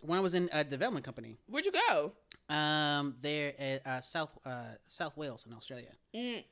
When 0.00 0.16
I 0.18 0.22
was 0.22 0.34
in 0.34 0.48
a 0.52 0.62
development 0.64 1.04
company, 1.04 1.36
Where'd 1.46 1.66
you 1.66 1.72
go? 1.72 2.12
um, 2.48 3.16
there 3.20 3.54
at 3.58 3.86
uh, 3.86 4.00
South 4.00 4.32
uh, 4.44 4.74
South 4.86 5.16
Wales 5.16 5.46
in 5.46 5.52
Australia. 5.52 5.92
Mm. 6.14 6.44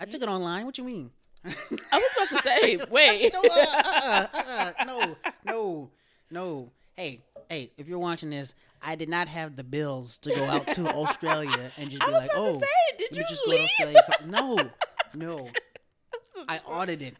I 0.00 0.06
took 0.06 0.22
it 0.22 0.28
online. 0.28 0.64
What 0.64 0.78
you 0.78 0.84
mean? 0.84 1.10
I 1.44 1.50
was 1.92 2.10
about 2.16 2.42
to 2.42 2.42
say, 2.42 2.78
wait. 2.90 3.32
no, 3.32 3.40
uh, 3.40 3.66
uh, 3.66 4.26
uh, 4.34 4.72
uh, 4.78 4.84
no, 4.84 5.16
no, 5.44 5.90
no. 6.30 6.70
Hey, 6.96 7.20
hey, 7.48 7.70
if 7.76 7.86
you're 7.86 7.98
watching 7.98 8.30
this, 8.30 8.54
I 8.82 8.94
did 8.96 9.08
not 9.10 9.28
have 9.28 9.56
the 9.56 9.64
bills 9.64 10.18
to 10.18 10.34
go 10.34 10.44
out 10.44 10.66
to 10.68 10.88
Australia 10.94 11.70
and 11.76 11.90
just 11.90 12.04
be 12.04 12.12
like, 12.12 12.30
oh, 12.34 12.60
say, 12.60 12.96
did 12.98 13.16
you 13.16 13.22
just 13.28 13.44
go 13.44 13.52
to 13.52 13.62
Australia. 13.62 14.02
No, 14.26 14.70
no. 15.14 15.48
I 16.48 16.60
audited. 16.66 17.16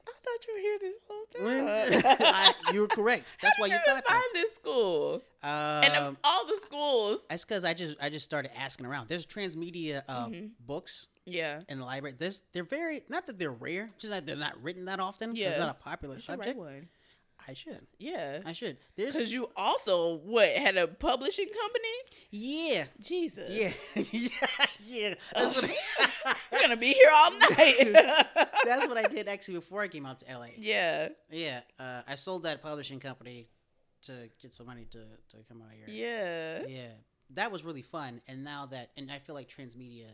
I, 1.43 2.55
you 2.73 2.81
were 2.81 2.89
correct. 2.89 3.37
That's 3.41 3.59
why 3.59 3.67
you 3.69 3.75
you 3.75 3.79
thought 3.87 4.05
find 4.07 4.23
this 4.35 4.55
school? 4.55 5.23
that. 5.43 5.85
and 5.85 5.95
Um, 5.97 6.07
of 6.09 6.17
all 6.25 6.47
the 6.47 6.57
schools. 6.57 7.21
that's 7.29 7.45
because 7.45 7.65
I 7.65 7.75
just 7.75 7.97
I 8.01 8.11
just 8.11 8.25
started 8.25 8.51
asking 8.59 8.87
around. 8.87 9.09
There's 9.09 9.27
transmedia 9.27 10.03
uh, 10.09 10.27
Mm-hmm. 10.27 10.47
books 10.67 11.09
Yeah. 11.27 11.61
in 11.69 11.79
the 11.79 11.85
library. 11.85 12.17
There's 12.19 12.43
they're 12.53 12.65
very 12.65 13.03
not 13.09 13.27
that 13.27 13.39
they're 13.39 13.51
rare, 13.53 13.91
just 13.99 14.11
that 14.13 14.27
they're 14.27 14.37
not 14.37 14.63
written 14.63 14.85
that 14.87 15.01
often. 15.01 15.35
Yeah. 15.35 15.51
it's 15.51 15.59
not 15.59 15.71
a 15.71 15.75
popular 15.83 16.17
You 16.17 16.21
subject. 16.23 16.59
I 17.51 17.55
should. 17.55 17.87
Yeah. 17.99 18.41
I 18.47 18.53
should. 18.53 18.77
There's 18.97 19.15
Because 19.17 19.33
you 19.33 19.51
also, 19.57 20.19
what, 20.19 20.49
had 20.51 20.77
a 20.77 20.87
publishing 20.87 21.49
company? 21.49 21.97
yeah. 22.31 22.85
Jesus. 23.03 23.49
Yeah, 23.51 23.73
yeah, 23.97 24.67
yeah. 24.85 25.15
That's 25.35 25.55
what 25.55 25.65
I, 25.65 26.35
We're 26.53 26.59
going 26.59 26.71
to 26.71 26.77
be 26.77 26.93
here 26.93 27.11
all 27.13 27.31
night. 27.39 27.93
that's 28.65 28.87
what 28.87 28.97
I 28.99 29.09
did 29.09 29.29
actually 29.29 29.55
before 29.55 29.83
I 29.83 29.89
came 29.89 30.07
out 30.07 30.21
to 30.21 30.27
LA. 30.39 30.47
yeah. 30.59 31.09
Yeah, 31.31 31.61
uh, 31.79 32.03
I 32.07 32.15
sold 32.15 32.45
that 32.45 32.63
publishing 32.63 33.01
company 33.01 33.49
to 34.03 34.13
get 34.41 34.55
some 34.55 34.67
money 34.67 34.87
to 34.91 34.99
to 35.31 35.37
come 35.49 35.61
out 35.63 35.73
here. 35.75 35.87
Yeah. 35.89 36.67
Yeah, 36.69 36.89
that 37.35 37.51
was 37.53 37.65
really 37.65 37.83
fun. 37.83 38.21
And 38.29 38.45
now 38.45 38.67
that, 38.67 38.91
and 38.97 39.11
I 39.11 39.19
feel 39.19 39.35
like 39.35 39.49
Transmedia, 39.49 40.07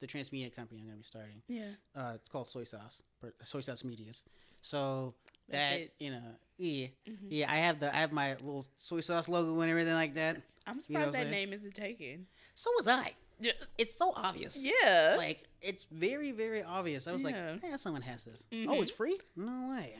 the 0.00 0.06
Transmedia 0.06 0.54
company 0.54 0.80
I'm 0.82 0.86
gonna 0.88 0.98
be 0.98 1.04
starting, 1.04 1.42
Yeah. 1.48 1.70
uh, 1.96 2.12
it's 2.16 2.28
called 2.28 2.46
Soy 2.48 2.64
Sauce, 2.64 3.02
Soy 3.44 3.60
Sauce 3.62 3.84
Medias. 3.84 4.22
So 4.60 5.14
That 5.50 5.76
fits. 5.78 5.92
you 5.98 6.10
know, 6.10 6.22
yeah, 6.58 6.86
Mhm. 7.08 7.16
yeah. 7.30 7.50
I 7.52 7.56
have 7.56 7.80
the 7.80 7.94
I 7.94 8.00
have 8.00 8.12
my 8.12 8.32
little 8.34 8.64
soy 8.76 9.00
sauce 9.00 9.28
logo 9.28 9.60
and 9.60 9.70
everything 9.70 9.94
like 9.94 10.14
that. 10.14 10.42
I'm 10.66 10.76
You 10.76 10.98
know 10.98 11.00
surprised 11.06 11.06
I'm 11.06 11.24
that 11.24 11.30
name 11.30 11.52
isn't 11.52 11.74
taken. 11.74 12.26
So 12.54 12.70
was 12.76 12.86
I. 12.88 13.14
Yeah. 13.40 13.52
It's 13.78 13.94
so 13.94 14.12
obvious. 14.16 14.62
Yeah. 14.62 15.14
Like 15.16 15.44
it's 15.62 15.84
very, 15.90 16.32
very 16.32 16.62
obvious. 16.62 17.06
I 17.06 17.12
was 17.12 17.22
Yeah. 17.22 17.52
like, 17.52 17.62
"Yeah, 17.62 17.76
someone 17.76 18.02
has 18.02 18.24
this. 18.24 18.44
Oh, 18.52 18.56
Mhm. 18.56 18.82
it's 18.82 18.90
free? 18.90 19.18
No 19.36 19.70
way." 19.70 19.96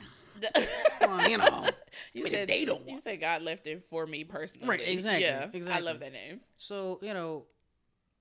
Well, 1.01 1.29
you 1.29 1.37
know, 1.37 1.65
you 2.13 2.21
I 2.21 2.23
mean, 2.23 2.25
if 2.27 2.31
said 2.31 2.47
they 2.49 2.65
don't 2.65 2.87
you 2.87 2.99
said 3.03 3.19
God 3.19 3.41
left 3.41 3.65
it 3.67 3.85
for 3.89 4.05
me 4.05 4.23
personally. 4.23 4.67
Right, 4.69 4.81
exactly, 4.81 5.23
Yeah, 5.23 5.49
Exactly. 5.51 5.71
I 5.71 5.79
love 5.79 5.99
that 6.01 6.13
name. 6.13 6.41
So 6.57 6.99
you 7.01 7.13
know, 7.13 7.45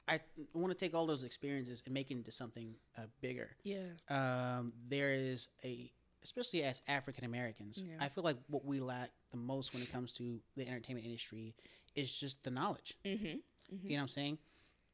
I 0.09 0.21
want 0.55 0.71
to 0.71 0.75
take 0.85 0.95
all 0.95 1.07
those 1.07 1.23
experiences 1.23 1.83
and 1.85 1.93
make 1.93 2.11
it 2.11 2.15
into 2.15 2.33
something 2.33 2.75
uh, 2.97 3.03
bigger. 3.21 3.57
Yeah. 3.63 3.89
Um, 4.09 4.73
there 4.89 5.13
is 5.13 5.49
a, 5.65 5.93
especially 6.29 6.63
as 6.63 6.83
African 6.87 7.25
Americans, 7.25 7.83
Yeah. 7.87 7.97
I 8.05 8.09
feel 8.09 8.25
like 8.25 8.37
what 8.49 8.65
we 8.65 8.81
lack 8.81 9.11
the 9.31 9.37
most 9.39 9.73
when 9.73 9.83
it 9.83 9.91
comes 9.91 10.13
to 10.15 10.41
the 10.57 10.67
entertainment 10.69 11.07
industry 11.07 11.55
is 11.95 12.13
just 12.13 12.45
the 12.45 12.51
knowledge. 12.51 12.97
Mm-hmm. 13.05 13.27
You 13.27 13.91
know 13.91 13.97
what 13.97 14.01
I'm 14.03 14.09
saying? 14.09 14.39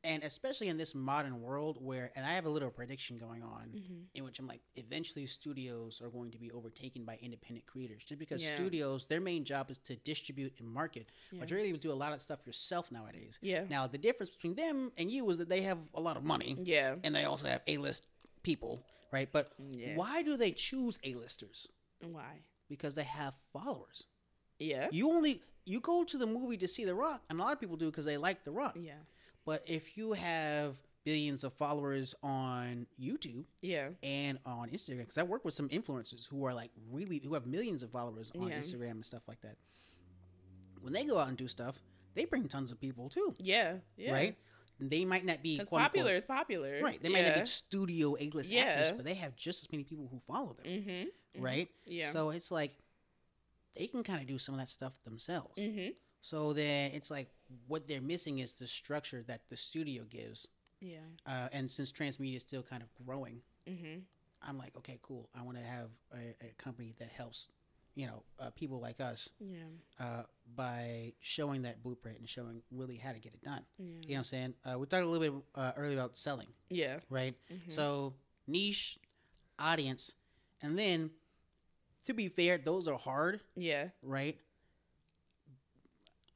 And 0.05 0.23
especially 0.23 0.69
in 0.69 0.77
this 0.77 0.95
modern 0.95 1.41
world 1.41 1.79
where, 1.81 2.11
and 2.15 2.27
I 2.27 2.35
have 2.35 2.45
a 2.45 2.51
little 2.51 2.71
prediction 2.71 3.17
going 3.17 3.43
on 3.43 3.65
Mm-hmm. 3.75 4.01
in 4.15 4.23
which 4.25 4.39
I'm 4.39 4.47
like, 4.47 4.61
eventually 4.77 5.25
studios 5.27 6.01
are 6.05 6.11
going 6.11 6.31
to 6.33 6.39
be 6.39 6.51
overtaken 6.53 7.05
by 7.05 7.17
independent 7.23 7.65
creators 7.67 8.05
just 8.05 8.19
because 8.19 8.43
Yeah. 8.45 8.55
studios, 8.55 9.07
their 9.07 9.21
main 9.23 9.45
job 9.45 9.71
is 9.71 9.79
to 9.89 9.97
distribute 9.97 10.53
and 10.59 10.69
market, 10.69 11.07
but 11.33 11.49
Yeah. 11.51 11.57
you're 11.57 11.67
able 11.67 11.79
to 11.79 11.83
do 11.89 11.93
a 11.93 12.01
lot 12.05 12.13
of 12.13 12.21
stuff 12.21 12.41
yourself 12.47 12.93
nowadays. 12.93 13.39
Yeah. 13.41 13.65
Now, 13.77 13.87
the 13.87 13.99
difference 14.07 14.31
between 14.31 14.55
them 14.55 14.93
and 14.99 15.11
you 15.11 15.29
is 15.31 15.39
that 15.39 15.49
they 15.49 15.63
have 15.63 15.79
a 15.95 16.01
lot 16.01 16.17
of 16.19 16.23
money 16.23 16.55
Yeah. 16.63 16.97
and 17.03 17.15
they 17.15 17.25
also 17.25 17.49
have 17.49 17.63
A-list 17.67 18.07
people, 18.43 18.85
right? 19.15 19.33
But 19.33 19.53
Yes. 19.71 19.97
why 19.97 20.23
do 20.23 20.37
they 20.37 20.51
choose 20.53 20.99
A-listers? 21.05 21.69
Why? 22.03 22.43
Because 22.69 22.95
they 22.97 23.05
have 23.05 23.35
followers. 23.53 24.05
Yeah. 24.59 24.89
You 24.93 25.11
only 25.11 25.41
you 25.67 25.81
go 25.81 26.05
to 26.05 26.19
the 26.19 26.27
movie 26.27 26.59
to 26.59 26.69
see 26.69 26.85
The 26.85 26.95
Rock, 26.95 27.23
and 27.31 27.41
a 27.41 27.43
lot 27.43 27.53
of 27.55 27.61
people 27.61 27.77
do 27.79 27.87
because 27.87 28.05
they 28.05 28.19
like 28.19 28.45
The 28.45 28.51
Rock. 28.51 28.77
Yeah. 28.79 28.99
But 29.47 29.63
if 29.67 29.97
you 29.97 30.13
have 30.13 30.77
billions 31.05 31.45
of 31.45 31.53
followers 31.55 32.15
on 32.23 32.87
YouTube 33.01 33.45
Yeah. 33.63 33.91
and 34.03 34.39
on 34.45 34.69
Instagram, 34.71 34.99
because 34.99 35.17
I 35.19 35.23
work 35.23 35.45
with 35.45 35.55
some 35.55 35.69
influencers 35.71 36.27
who 36.29 36.45
are 36.45 36.53
like 36.55 36.71
really 36.91 37.19
who 37.25 37.33
have 37.35 37.47
millions 37.47 37.83
of 37.83 37.91
followers 37.91 38.31
on 38.33 38.49
Yeah. 38.49 38.59
Instagram 38.59 38.91
and 38.93 39.07
stuff 39.07 39.23
like 39.29 39.41
that. 39.43 39.57
When 40.81 40.93
they 40.93 41.05
go 41.05 41.19
out 41.19 41.29
and 41.29 41.37
do 41.37 41.49
stuff, 41.49 41.83
they 42.15 42.25
bring 42.27 42.47
tons 42.49 42.71
of 42.71 42.79
people 42.81 43.09
too, 43.09 43.35
Yeah. 43.39 43.79
Yeah. 43.97 44.13
right? 44.13 44.37
They 44.81 45.05
might 45.05 45.25
not 45.25 45.43
be 45.43 45.57
quote, 45.57 45.61
unquote- 45.67 45.81
popular 45.83 46.17
is 46.17 46.25
popular. 46.25 46.81
Right. 46.83 47.01
They 47.03 47.09
might 47.09 47.21
yeah. 47.23 47.31
not 47.31 47.41
be 47.41 47.47
studio 47.47 48.17
A-list 48.19 48.51
Yeah. 48.51 48.63
actors, 48.63 48.93
but 48.93 49.05
they 49.05 49.15
have 49.15 49.37
just 49.37 49.63
as 49.63 49.71
many 49.73 49.85
people 49.85 50.09
who 50.11 50.21
follow 50.27 50.55
them, 50.55 50.67
Mm-hmm. 50.67 51.43
right? 51.43 51.69
Yeah. 51.87 52.11
So 52.11 52.31
it's 52.31 52.51
like 52.51 52.73
they 53.75 53.87
can 53.87 54.03
kind 54.03 54.21
of 54.21 54.27
do 54.27 54.39
some 54.39 54.55
of 54.55 54.61
that 54.61 54.69
stuff 54.69 55.03
themselves. 55.05 55.59
Mm-hmm. 55.61 55.91
So 56.21 56.53
then 56.53 56.93
it's 56.93 57.11
like 57.11 57.29
what 57.67 57.87
they're 57.87 58.01
missing 58.01 58.39
is 58.39 58.55
the 58.55 58.67
structure 58.67 59.23
that 59.29 59.43
the 59.49 59.57
studio 59.57 60.05
gives. 60.05 60.49
Yeah. 60.81 60.99
Uh, 61.27 61.49
and 61.53 61.71
since 61.71 61.93
transmedia 61.93 62.37
is 62.37 62.43
still 62.43 62.63
kind 62.63 62.83
of 62.83 62.89
growing, 63.07 63.43
Mm-hmm. 63.69 64.01
I'm 64.47 64.59
like, 64.59 64.77
okay, 64.77 64.99
cool. 65.01 65.31
I 65.35 65.41
want 65.43 65.57
to 65.57 65.65
have 65.65 65.89
a, 66.13 66.35
a 66.47 66.53
company 66.59 66.93
that 66.99 67.09
helps, 67.09 67.49
you 67.95 68.07
know, 68.07 68.23
uh, 68.41 68.51
people 68.51 68.81
like 68.81 69.01
us 69.01 69.29
Yeah. 69.39 69.59
uh, 70.01 70.23
by 70.57 71.13
showing 71.21 71.63
that 71.63 71.83
blueprint 71.83 72.19
and 72.19 72.29
showing 72.29 72.63
really 72.73 72.97
how 72.97 73.13
to 73.13 73.19
get 73.21 73.35
it 73.35 73.43
done. 73.43 73.65
Yeah. 73.79 73.85
You 73.85 73.93
know 73.93 74.01
what 74.09 74.19
I'm 74.19 74.25
saying? 74.25 74.55
Uh, 74.65 74.79
we 74.79 74.87
talked 74.87 75.05
a 75.05 75.07
little 75.07 75.39
bit 75.39 75.45
uh, 75.55 75.73
earlier 75.77 75.99
about 75.99 76.17
selling. 76.19 76.49
Yeah. 76.71 77.01
right? 77.09 77.35
Mhm. 77.51 77.71
So 77.73 78.15
niche, 78.47 78.99
audience, 79.59 80.15
and 80.61 80.77
then 80.79 81.11
to 82.05 82.13
be 82.15 82.29
fair, 82.29 82.59
those 82.59 82.87
are 82.89 82.99
hard, 82.99 83.41
Yeah. 83.57 83.91
right? 84.03 84.39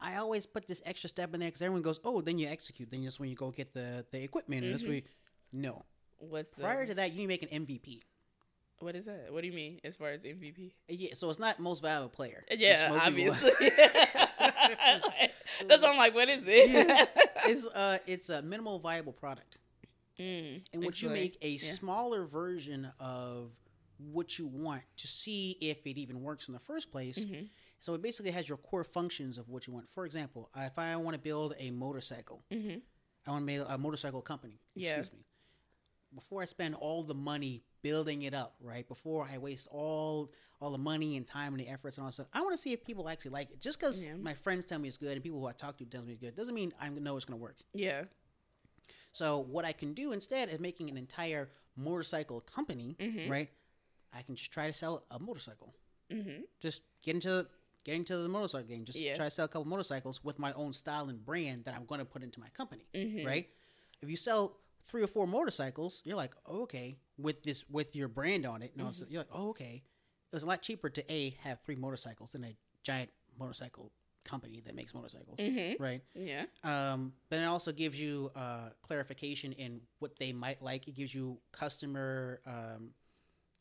I 0.01 0.17
always 0.17 0.47
put 0.47 0.67
this 0.69 0.81
extra 0.87 1.09
step 1.09 1.35
in 1.35 1.41
there 1.41 1.49
because 1.49 1.61
everyone 1.63 1.83
goes, 1.83 1.99
"Oh, 2.05 2.21
then 2.21 2.39
you 2.39 2.47
execute. 2.47 2.91
Then 2.91 3.03
that's 3.05 3.19
when 3.19 3.31
you 3.31 3.35
go 3.37 3.51
get 3.51 3.73
the 3.75 4.07
the 4.13 4.23
equipment." 4.23 4.65
And 4.65 4.73
that's 4.73 4.85
Mhm. 4.85 4.89
when 4.89 4.97
you, 4.97 5.03
no. 5.53 5.85
What's 6.19 6.51
the, 6.51 6.63
Prior 6.63 6.87
to 6.87 6.95
that, 6.95 7.11
you 7.13 7.17
need 7.19 7.25
to 7.25 7.29
make 7.29 7.43
an 7.43 7.49
MVP. 7.67 8.03
What 8.81 8.95
is 8.97 9.07
that? 9.07 9.29
What 9.31 9.41
do 9.43 9.47
you 9.49 9.53
mean 9.53 9.81
as 9.85 9.97
far 9.97 10.11
as 10.11 10.21
MVP? 10.21 10.73
Yeah, 10.89 11.15
so 11.15 11.29
it's 11.31 11.39
not 11.39 11.59
most 11.59 11.83
valuable 11.83 12.09
player. 12.11 12.45
Yeah, 12.51 12.99
obviously. 13.03 13.51
That's 15.67 15.83
why 15.83 15.91
I'm 15.91 15.97
like, 15.97 16.15
what 16.15 16.29
is 16.29 16.43
it? 16.47 16.71
Yeah. 16.71 17.05
it's 17.47 17.67
uh, 17.67 17.99
it's 18.07 18.29
a 18.29 18.43
minimal 18.43 18.79
viable 18.79 19.13
product. 19.13 19.59
mm, 20.21 20.63
in 20.73 20.81
which 20.81 21.03
you 21.03 21.09
make 21.11 21.37
a 21.43 21.51
Yeah. 21.51 21.59
smaller 21.59 22.25
version 22.27 22.91
of 23.01 23.51
what 23.99 24.39
you 24.39 24.47
want 24.47 24.83
to 24.99 25.09
see 25.09 25.57
if 25.61 25.85
it 25.87 25.99
even 25.99 26.23
works 26.23 26.47
in 26.49 26.55
the 26.55 26.61
first 26.61 26.91
place. 26.93 27.19
Mhm. 27.19 27.49
So 27.81 27.95
it 27.95 28.03
basically 28.03 28.31
has 28.33 28.49
your 28.49 28.59
core 28.59 28.85
functions 28.85 29.39
of 29.39 29.49
what 29.49 29.67
you 29.67 29.73
want. 29.73 29.89
For 29.91 30.05
example, 30.07 30.51
if 30.57 30.79
I 30.79 30.95
want 30.97 31.15
to 31.15 31.19
build 31.21 31.55
a 31.59 31.71
motorcycle, 31.73 32.45
Mhm. 32.51 32.83
I 33.27 33.31
want 33.31 33.43
to 33.43 33.47
make 33.47 33.61
a 33.69 33.77
motorcycle 33.79 34.23
company. 34.23 34.61
Yeah. 34.75 34.99
Excuse 34.99 35.13
me. 35.13 35.25
Before 36.15 36.41
I 36.43 36.47
spend 36.47 36.75
all 36.75 37.03
the 37.03 37.15
money 37.15 37.63
building 37.83 38.23
it 38.23 38.35
up, 38.35 38.57
right? 38.61 38.87
Before 38.89 39.29
I 39.31 39.39
waste 39.39 39.69
all 39.71 40.33
all 40.61 40.71
the 40.73 40.79
money 40.79 41.17
and 41.17 41.25
time 41.25 41.53
and 41.55 41.61
the 41.61 41.69
efforts 41.69 41.97
and 41.99 42.03
all 42.03 42.09
that 42.09 42.15
stuff, 42.15 42.27
I 42.33 42.41
want 42.41 42.53
to 42.53 42.59
see 42.59 42.73
if 42.73 42.83
people 42.85 43.09
actually 43.09 43.31
like 43.31 43.51
it. 43.53 43.61
Just 43.61 43.79
because 43.79 44.05
Yeah. 44.05 44.17
my 44.17 44.35
friends 44.35 44.65
tell 44.67 44.81
me 44.81 44.89
it's 44.89 44.97
good 44.97 45.13
and 45.13 45.23
people 45.23 45.39
who 45.39 45.47
I 45.47 45.53
talk 45.53 45.77
to 45.79 45.85
tell 45.87 46.03
me 46.03 46.13
it's 46.15 46.21
good 46.21 46.35
doesn't 46.35 46.55
mean 46.55 46.73
I 46.81 46.89
know 46.89 47.17
it's 47.17 47.25
going 47.25 47.39
to 47.39 47.43
work. 47.43 47.59
Yeah. 47.75 48.07
So 49.13 49.39
what 49.39 49.65
I 49.65 49.73
can 49.73 49.95
do 49.95 50.11
instead 50.13 50.49
of 50.53 50.61
making 50.61 50.91
an 50.91 50.97
entire 50.97 51.51
motorcycle 51.77 52.41
company, 52.41 52.97
Mhm. 52.99 53.29
right? 53.31 53.51
I 54.13 54.23
can 54.23 54.35
just 54.35 54.51
try 54.51 54.67
to 54.67 54.73
sell 54.73 55.05
a 55.13 55.19
motorcycle. 55.21 55.75
Mm-hmm. 56.11 56.43
Just 56.61 56.83
get 57.03 57.15
into 57.15 57.47
get 57.85 57.95
into 57.95 58.17
the 58.19 58.29
motorcycle 58.29 58.67
game. 58.69 58.85
Just 58.85 58.99
Yeah. 58.99 59.15
try 59.15 59.27
to 59.27 59.31
sell 59.31 59.45
a 59.47 59.49
couple 59.49 59.65
motorcycles 59.67 60.23
with 60.23 60.39
my 60.39 60.53
own 60.55 60.73
style 60.75 61.09
and 61.09 61.25
brand 61.25 61.65
that 61.65 61.75
I'm 61.75 61.87
going 61.87 62.01
to 62.01 62.05
put 62.05 62.23
into 62.23 62.39
my 62.41 62.51
company, 62.51 62.85
Mhm. 62.93 63.25
right? 63.25 63.49
If 64.03 64.11
you 64.11 64.17
sell 64.17 64.59
three 64.89 65.03
or 65.03 65.07
four 65.07 65.27
motorcycles, 65.27 66.03
you're 66.05 66.17
like, 66.17 66.35
oh, 66.47 66.63
okay, 66.63 66.97
with 67.17 67.43
this 67.43 67.65
with 67.71 67.95
your 67.95 68.09
brand 68.09 68.47
on 68.47 68.63
it, 68.63 68.73
and 68.77 68.87
Mm-hmm. 68.87 69.05
you're 69.09 69.21
like, 69.21 69.29
oh, 69.33 69.51
okay. 69.51 69.83
It 70.31 70.37
was 70.37 70.43
a 70.43 70.47
lot 70.47 70.61
cheaper 70.63 70.91
to 70.91 71.13
a 71.13 71.31
have 71.43 71.61
three 71.63 71.77
motorcycles 71.77 72.33
than 72.33 72.45
a 72.45 72.55
giant 72.83 73.11
motorcycle 73.39 73.93
company 74.25 74.61
that 74.67 74.75
makes 74.75 74.93
motorcycles, 74.93 75.39
Mhm. 75.41 75.81
right? 75.81 76.03
Yeah. 76.15 76.45
Um, 76.65 77.15
but 77.31 77.39
it 77.41 77.45
also 77.45 77.73
gives 77.73 77.99
you 77.99 78.31
uh, 78.37 78.71
clarification 78.83 79.53
in 79.53 79.81
what 80.01 80.19
they 80.19 80.33
might 80.35 80.61
like. 80.63 80.87
It 80.87 80.95
gives 80.97 81.15
you 81.15 81.39
customer 81.53 82.41
um, 82.47 82.91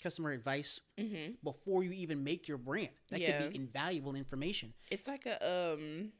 customer 0.03 0.31
advice 0.31 0.81
Mm-hmm. 0.99 1.33
before 1.43 1.83
you 1.83 1.91
even 1.91 2.23
make 2.23 2.47
your 2.47 2.57
brand. 2.57 2.89
That 3.11 3.21
Yeah. 3.21 3.39
could 3.39 3.51
be 3.51 3.55
invaluable 3.55 4.15
information. 4.15 4.73
It's 4.91 5.07
like 5.07 5.25
a 5.25 5.37
um 5.73 6.11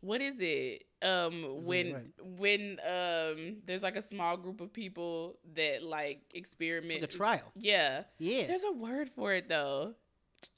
what 0.00 0.20
is 0.20 0.36
it? 0.38 0.84
Um, 1.00 1.64
when 1.64 2.12
when 2.38 2.78
um, 2.84 3.58
there's 3.66 3.82
like 3.84 3.96
a 3.96 4.02
small 4.02 4.36
group 4.36 4.60
of 4.60 4.72
people 4.72 5.38
that 5.54 5.82
like 5.82 6.22
experiment. 6.34 6.90
It's 6.90 6.94
like 7.02 7.04
a 7.04 7.16
trial. 7.16 7.52
Yeah, 7.54 8.02
Yeah. 8.18 8.46
there's 8.48 8.64
a 8.64 8.72
word 8.72 9.08
for 9.10 9.32
it 9.32 9.48
though. 9.48 9.94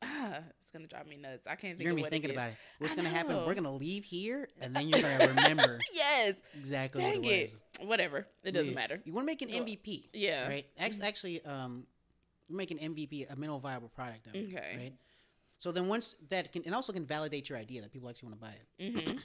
Ah, 0.03 0.41
it's 0.63 0.71
gonna 0.73 0.87
drive 0.87 1.07
me 1.07 1.17
nuts. 1.17 1.47
I 1.47 1.57
can't 1.57 1.77
think 1.77 1.81
You're 1.83 1.91
of 1.91 1.93
gonna 1.93 1.97
be 1.97 2.03
what 2.03 2.11
thinking 2.11 2.31
it 2.31 2.35
about 2.35 2.51
it. 2.51 2.57
What's 2.79 2.93
I 2.95 2.97
gonna 2.97 3.09
happen? 3.11 3.37
We're 3.47 3.55
gonna 3.55 3.75
leave 3.75 4.05
here, 4.05 4.49
and 4.61 4.75
then 4.75 4.89
you're 4.89 5.01
gonna 5.01 5.29
remember 5.29 5.79
yes, 5.93 6.37
exactly 6.59 7.03
dang 7.03 7.23
what 7.23 7.27
it 7.33 7.35
it. 7.35 7.59
was. 7.79 7.89
Whatever, 7.89 8.27
it 8.45 8.53
doesn't 8.53 8.69
Yeah. 8.71 8.75
matter. 8.75 9.01
You 9.05 9.13
want 9.13 9.27
to 9.27 9.33
make 9.33 9.43
an 9.43 9.49
MVP, 9.51 10.09
Yeah, 10.13 10.49
right? 10.49 10.67
Act- 10.79 11.01
Actually, 11.03 11.43
um, 11.45 11.87
you 12.49 12.57
make 12.57 12.71
an 12.71 12.79
MVP, 12.79 13.27
a 13.31 13.37
minimal 13.37 13.59
viable 13.61 13.89
product 13.89 14.27
of 14.27 14.35
it, 14.35 14.49
Okay. 14.49 14.77
right? 14.77 14.93
So 15.61 15.71
then 15.71 15.89
once 15.89 16.17
that 16.31 16.51
can, 16.53 16.63
and 16.65 16.75
also 16.75 16.91
can 16.93 17.05
validate 17.05 17.49
your 17.51 17.59
idea 17.59 17.83
that 17.83 17.93
people 17.93 18.09
actually 18.09 18.31
want 18.31 18.41
to 18.41 18.47
buy 18.49 18.55
it. 18.55 18.93
hmm 18.93 19.19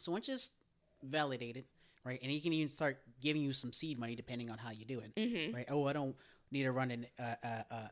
So 0.00 0.10
once 0.10 0.26
it's 0.28 0.52
validated, 1.02 1.66
right, 2.02 2.18
and 2.22 2.30
he 2.30 2.40
can 2.40 2.52
even 2.54 2.68
start 2.70 2.98
giving 3.20 3.42
you 3.42 3.52
some 3.52 3.70
seed 3.72 3.98
money 3.98 4.16
depending 4.16 4.50
on 4.50 4.56
how 4.58 4.70
you 4.70 4.86
do 4.86 5.00
it, 5.00 5.12
hmm 5.18 5.54
right? 5.54 5.66
Oh, 5.70 5.86
I 5.86 5.92
don't 5.92 6.16
need 6.50 6.62
to 6.62 6.72
run 6.72 6.90
an, 6.90 7.06
uh, 7.18 7.34
uh, 7.44 7.62
uh, 7.70 7.88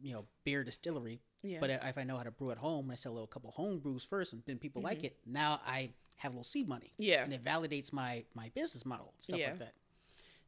you 0.00 0.12
know, 0.12 0.26
beer 0.44 0.62
distillery, 0.62 1.20
Yeah, 1.42 1.58
but 1.60 1.70
if 1.70 1.98
I 1.98 2.04
know 2.04 2.16
how 2.16 2.22
to 2.22 2.30
brew 2.30 2.52
at 2.52 2.58
home, 2.58 2.88
I 2.90 2.94
sell 2.94 3.12
a 3.12 3.14
little 3.14 3.26
couple 3.26 3.50
home 3.50 3.80
brews 3.80 4.04
first, 4.04 4.32
and 4.32 4.42
then 4.46 4.58
people 4.58 4.80
Mm-hmm. 4.80 4.94
like 4.94 5.04
it. 5.04 5.18
Now 5.26 5.60
I 5.66 5.90
have 6.16 6.32
a 6.32 6.34
little 6.36 6.44
seed 6.44 6.68
money, 6.68 6.94
yeah, 6.98 7.24
and 7.24 7.32
it 7.32 7.42
validates 7.42 7.92
my 7.92 8.24
my 8.34 8.48
business 8.54 8.86
model, 8.86 9.12
stuff 9.18 9.40
Yeah. 9.40 9.48
like 9.48 9.58
that. 9.58 9.74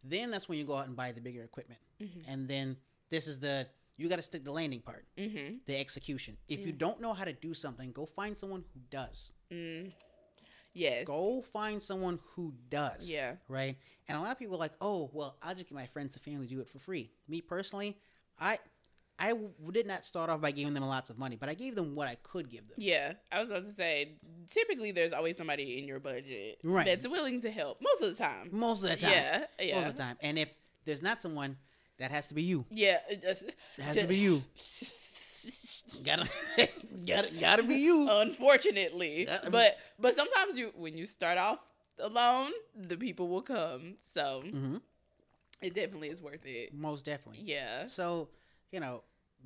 Then 0.04 0.30
that's 0.30 0.48
when 0.48 0.58
you 0.58 0.64
go 0.64 0.76
out 0.76 0.86
and 0.86 0.94
buy 0.94 1.10
the 1.10 1.20
bigger 1.20 1.42
equipment, 1.42 1.80
Mhm. 2.00 2.22
and 2.28 2.46
then 2.48 2.76
this 3.10 3.26
is 3.26 3.40
the 3.40 3.66
you 3.96 4.08
got 4.08 4.16
to 4.16 4.22
stick 4.22 4.44
the 4.44 4.52
landing 4.52 4.80
part, 4.80 5.06
hmm 5.18 5.56
the 5.66 5.76
execution. 5.78 6.36
If 6.48 6.66
you 6.66 6.72
don't 6.72 7.00
know 7.00 7.12
how 7.12 7.24
to 7.24 7.32
do 7.32 7.54
something, 7.54 7.92
go 7.92 8.06
find 8.06 8.36
someone 8.36 8.64
who 8.74 8.80
does. 8.90 9.32
mm. 9.52 9.92
yes, 10.72 11.04
Go 11.06 11.42
find 11.52 11.82
someone 11.82 12.18
who 12.34 12.52
does. 12.68 13.10
yeah, 13.10 13.34
right? 13.48 13.76
And 14.08 14.18
a 14.18 14.20
lot 14.20 14.32
of 14.32 14.38
people 14.38 14.56
are 14.56 14.58
like, 14.58 14.72
oh, 14.80 15.10
well, 15.12 15.36
I'll 15.42 15.54
just 15.54 15.68
get 15.68 15.74
my 15.74 15.86
friends 15.86 16.14
and 16.16 16.22
family 16.22 16.46
to 16.46 16.54
do 16.54 16.60
it 16.60 16.68
for 16.68 16.78
free. 16.78 17.10
Me 17.28 17.40
personally, 17.40 17.96
I 18.38 18.58
I 19.16 19.28
w- 19.28 19.52
did 19.70 19.86
not 19.86 20.04
start 20.04 20.28
off 20.28 20.40
by 20.40 20.50
giving 20.50 20.74
them 20.74 20.84
lots 20.84 21.08
of 21.08 21.16
money, 21.18 21.36
but 21.36 21.48
I 21.48 21.54
gave 21.54 21.76
them 21.76 21.94
what 21.94 22.08
I 22.08 22.16
could 22.16 22.50
give 22.50 22.66
them. 22.66 22.76
yeah. 22.78 23.12
I 23.30 23.40
was 23.40 23.48
about 23.50 23.64
to 23.64 23.72
say, 23.72 24.16
typically 24.50 24.90
there's 24.90 25.12
always 25.12 25.36
somebody 25.36 25.78
in 25.78 25.86
your 25.86 26.00
budget 26.00 26.58
Right. 26.64 26.84
that's 26.84 27.06
willing 27.06 27.40
to 27.42 27.50
help 27.50 27.80
most 27.80 28.02
of 28.02 28.16
the 28.16 28.22
time. 28.22 28.48
Most 28.50 28.82
of 28.82 28.90
the 28.90 28.96
time. 28.96 29.12
Yeah, 29.12 29.44
yeah, 29.60 29.76
Most 29.76 29.86
of 29.90 29.94
the 29.96 30.02
time. 30.02 30.16
And 30.20 30.36
if 30.36 30.48
there's 30.84 31.00
not 31.00 31.22
someone, 31.22 31.56
that 31.98 32.10
has 32.10 32.28
to 32.28 32.34
be 32.34 32.42
you. 32.42 32.64
yeah. 32.70 32.98
it 33.08 33.22
just- 33.22 33.42
It 33.42 33.54
has 33.82 33.96
to 33.96 34.06
be 34.06 34.16
you. 34.16 34.42
Gotta, 36.02 36.26
gotta, 37.06 37.30
gotta 37.38 37.62
be 37.62 37.74
you. 37.76 38.08
Unfortunately, 38.10 39.24
Yeah, 39.26 39.38
I 39.40 39.42
mean- 39.42 39.52
but 39.52 39.76
but 39.98 40.16
sometimes 40.16 40.56
you 40.56 40.72
when 40.76 40.96
you 40.96 41.04
start 41.04 41.36
off 41.36 41.58
alone, 41.98 42.50
the 42.74 42.96
people 42.96 43.28
will 43.28 43.42
come. 43.42 43.96
So 44.06 44.42
hmm 44.50 44.76
it 45.62 45.74
definitely 45.74 46.08
is 46.08 46.20
worth 46.22 46.44
it. 46.46 46.72
Most 46.74 47.04
definitely. 47.04 47.42
Yeah. 47.44 47.86
So, 47.86 48.28
you 48.70 48.80
know, 48.80 49.02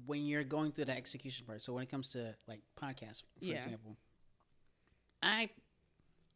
when 0.07 0.25
you're 0.27 0.43
going 0.45 0.73
through 0.73 0.87
the 0.87 0.97
execution 0.97 1.47
part, 1.47 1.63
so 1.63 1.73
when 1.75 1.83
it 1.83 1.91
comes 1.91 2.11
to 2.11 2.35
like 2.47 2.61
podcasts, 2.81 3.23
for 3.39 3.45
Yeah. 3.45 3.57
example, 3.57 3.97
I 5.23 5.51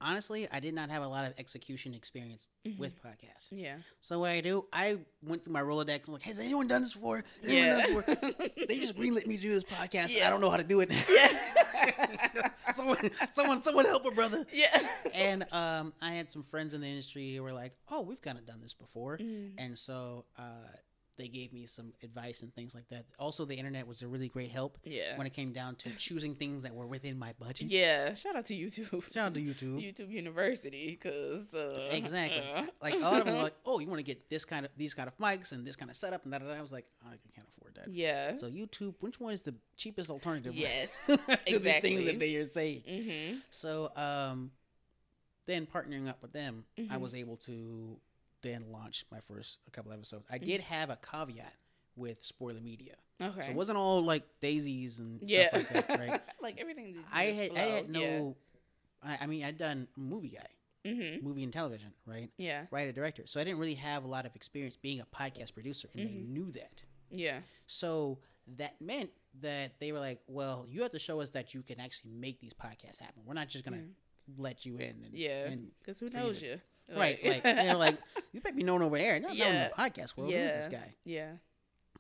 honestly 0.02 0.48
I 0.50 0.60
did 0.60 0.74
not 0.74 0.90
have 0.90 1.02
a 1.02 1.06
lot 1.08 1.24
of 1.26 1.34
execution 1.38 1.94
experience 1.94 2.48
Mm-hmm. 2.66 2.80
with 2.80 2.94
podcasts. 3.02 3.48
Yeah. 3.50 3.76
So 4.00 4.20
what 4.20 4.30
I 4.30 4.40
do, 4.40 4.66
I 4.72 4.98
went 5.22 5.44
through 5.44 5.52
my 5.52 5.62
Rolodex. 5.62 6.06
I'm 6.06 6.12
like, 6.12 6.22
has 6.22 6.38
anyone 6.38 6.68
done 6.68 6.82
this 6.82 6.92
before? 6.92 7.24
Has 7.42 7.50
anyone 7.50 7.70
done 7.70 7.78
Yeah. 7.80 7.86
this 8.04 8.16
before? 8.16 8.66
they 8.68 8.78
just 8.78 8.96
greenlit 8.96 9.26
me 9.26 9.36
to 9.36 9.42
do 9.42 9.50
this 9.54 9.64
podcast. 9.64 10.14
Yeah. 10.14 10.26
I 10.26 10.30
don't 10.30 10.40
know 10.40 10.50
how 10.50 10.58
to 10.58 10.64
do 10.64 10.80
it. 10.80 10.90
Yeah. 11.10 12.48
someone, 12.74 12.98
someone, 13.32 13.62
someone 13.62 13.84
help 13.84 14.04
a 14.06 14.10
brother. 14.12 14.46
yeah. 14.52 14.80
And 15.14 15.44
um, 15.52 15.92
I 16.00 16.12
had 16.12 16.30
some 16.30 16.42
friends 16.44 16.74
in 16.74 16.80
the 16.80 16.86
industry 16.86 17.34
who 17.34 17.42
were 17.42 17.52
like, 17.52 17.72
"Oh, 17.90 18.02
we've 18.02 18.22
kind 18.22 18.38
of 18.38 18.46
done 18.46 18.60
this 18.60 18.74
before," 18.74 19.18
Mhm. 19.18 19.52
and 19.58 19.76
so 19.76 20.24
uh, 20.38 20.42
they 21.22 21.28
gave 21.28 21.52
me 21.52 21.66
some 21.66 21.92
advice 22.02 22.42
and 22.42 22.52
things 22.54 22.74
like 22.74 22.88
that. 22.88 23.04
Also, 23.18 23.44
the 23.44 23.54
internet 23.54 23.86
was 23.86 24.02
a 24.02 24.08
really 24.08 24.28
great 24.28 24.50
help 24.50 24.76
Yeah. 24.84 25.16
when 25.16 25.26
it 25.26 25.32
came 25.32 25.52
down 25.52 25.76
to 25.76 25.90
choosing 25.96 26.34
things 26.34 26.64
that 26.64 26.74
were 26.74 26.86
within 26.86 27.16
my 27.18 27.32
budget. 27.38 27.70
Yeah. 27.70 28.14
Shout 28.14 28.34
out 28.34 28.46
to 28.46 28.54
YouTube. 28.54 29.04
Shout 29.14 29.26
out 29.28 29.34
to 29.34 29.40
YouTube. 29.40 29.80
YouTube 29.86 30.10
University, 30.10 30.96
cause 30.96 31.54
uh, 31.54 31.88
Exactly. 31.92 32.42
uh, 32.42 32.66
Like 32.82 32.94
a 32.94 32.98
lot 32.98 33.20
of 33.20 33.26
them 33.26 33.36
were 33.36 33.42
like, 33.48 33.54
"Oh, 33.64 33.78
you 33.78 33.86
want 33.86 34.00
to 34.00 34.02
get 34.12 34.28
this 34.28 34.44
kind 34.44 34.66
of 34.66 34.72
these 34.76 34.94
kind 34.94 35.08
of 35.08 35.16
mics 35.18 35.52
and 35.52 35.64
this 35.66 35.76
kind 35.76 35.90
of 35.90 35.96
setup," 35.96 36.24
and 36.24 36.32
that. 36.32 36.42
I 36.42 36.60
was 36.60 36.72
like, 36.72 36.86
"I 37.06 37.14
can't 37.34 37.46
afford 37.56 37.74
that." 37.76 37.88
yeah. 37.92 38.36
So 38.36 38.50
YouTube, 38.50 38.94
which 39.00 39.20
one 39.20 39.32
is 39.32 39.42
the 39.42 39.54
cheapest 39.76 40.10
alternative? 40.10 40.54
Yes. 40.56 40.88
to 41.06 41.16
the 41.16 41.36
exactly. 41.46 41.80
things 41.96 42.04
that 42.06 42.18
they 42.18 42.34
are 42.36 42.44
saying. 42.44 42.82
Mm-hmm. 42.88 43.36
So, 43.50 43.92
um, 43.96 44.50
then 45.46 45.66
partnering 45.66 46.08
up 46.08 46.20
with 46.22 46.32
them, 46.32 46.64
I 46.78 46.82
Mhm. 46.82 47.00
was 47.00 47.14
able 47.14 47.36
to 47.38 47.96
then 48.42 48.66
launch 48.70 49.04
my 49.10 49.20
first 49.20 49.58
a 49.66 49.70
couple 49.70 49.92
episodes. 49.92 50.26
I 50.30 50.38
did 50.38 50.60
have 50.62 50.90
a 50.90 50.96
caveat 50.96 51.54
with 51.96 52.22
spoiler 52.24 52.60
media, 52.60 52.94
Okay. 53.20 53.42
so 53.42 53.48
it 53.50 53.54
wasn't 53.56 53.78
all 53.78 54.02
like 54.02 54.24
daisies 54.40 54.98
and 54.98 55.20
yeah. 55.22 55.48
stuff 55.48 55.74
like 55.74 55.86
that, 55.88 55.98
right? 55.98 56.20
like 56.42 56.58
everything. 56.60 56.96
I 57.12 57.24
had 57.24 57.50
I 57.56 57.60
had 57.60 57.90
no, 57.90 58.36
I, 59.02 59.18
I 59.22 59.26
mean 59.26 59.44
I'd 59.44 59.56
done 59.58 59.88
movie 59.96 60.28
guy, 60.30 60.46
Mm-hmm. 60.88 61.24
movie 61.24 61.44
and 61.44 61.52
television, 61.52 61.92
right? 62.06 62.28
Yeah. 62.38 62.64
Writer 62.72 62.90
director, 62.92 63.22
so 63.26 63.40
I 63.40 63.44
didn't 63.44 63.60
really 63.60 63.74
have 63.74 64.02
a 64.04 64.08
lot 64.08 64.26
of 64.26 64.34
experience 64.34 64.76
being 64.76 65.00
a 65.00 65.06
podcast 65.06 65.54
producer, 65.54 65.88
and 65.94 66.02
they 66.08 66.10
Mhm. 66.12 66.28
knew 66.30 66.50
that. 66.52 66.82
Yeah. 67.10 67.40
So 67.66 68.18
that 68.56 68.80
meant 68.80 69.10
that 69.42 69.78
they 69.78 69.92
were 69.92 70.00
like, 70.00 70.20
"Well, 70.26 70.66
you 70.68 70.82
have 70.82 70.90
to 70.92 70.98
show 70.98 71.20
us 71.20 71.30
that 71.30 71.54
you 71.54 71.62
can 71.62 71.78
actually 71.78 72.10
make 72.12 72.40
these 72.40 72.52
podcasts 72.52 72.98
happen. 72.98 73.22
We're 73.24 73.34
not 73.34 73.48
just 73.48 73.64
gonna 73.64 73.84
let 74.36 74.64
you 74.66 74.76
in." 74.76 75.04
And, 75.04 75.14
Yeah. 75.14 75.46
and 75.48 75.70
Because 75.78 76.00
who 76.00 76.08
knows 76.10 76.40
to- 76.40 76.46
you? 76.46 76.60
Right, 76.94 77.18
like 77.24 77.42
they're 77.42 77.74
like, 77.76 77.98
"You 78.32 78.40
might 78.44 78.56
be 78.56 78.62
known 78.62 78.82
over 78.82 78.98
there, 78.98 79.18
not 79.20 79.36
known 79.36 79.48
in 79.54 79.70
the 79.70 79.70
podcast 79.78 80.16
world. 80.16 80.32
Who's 80.32 80.52
this 80.52 80.68
guy?" 80.68 80.94
yeah. 81.04 81.32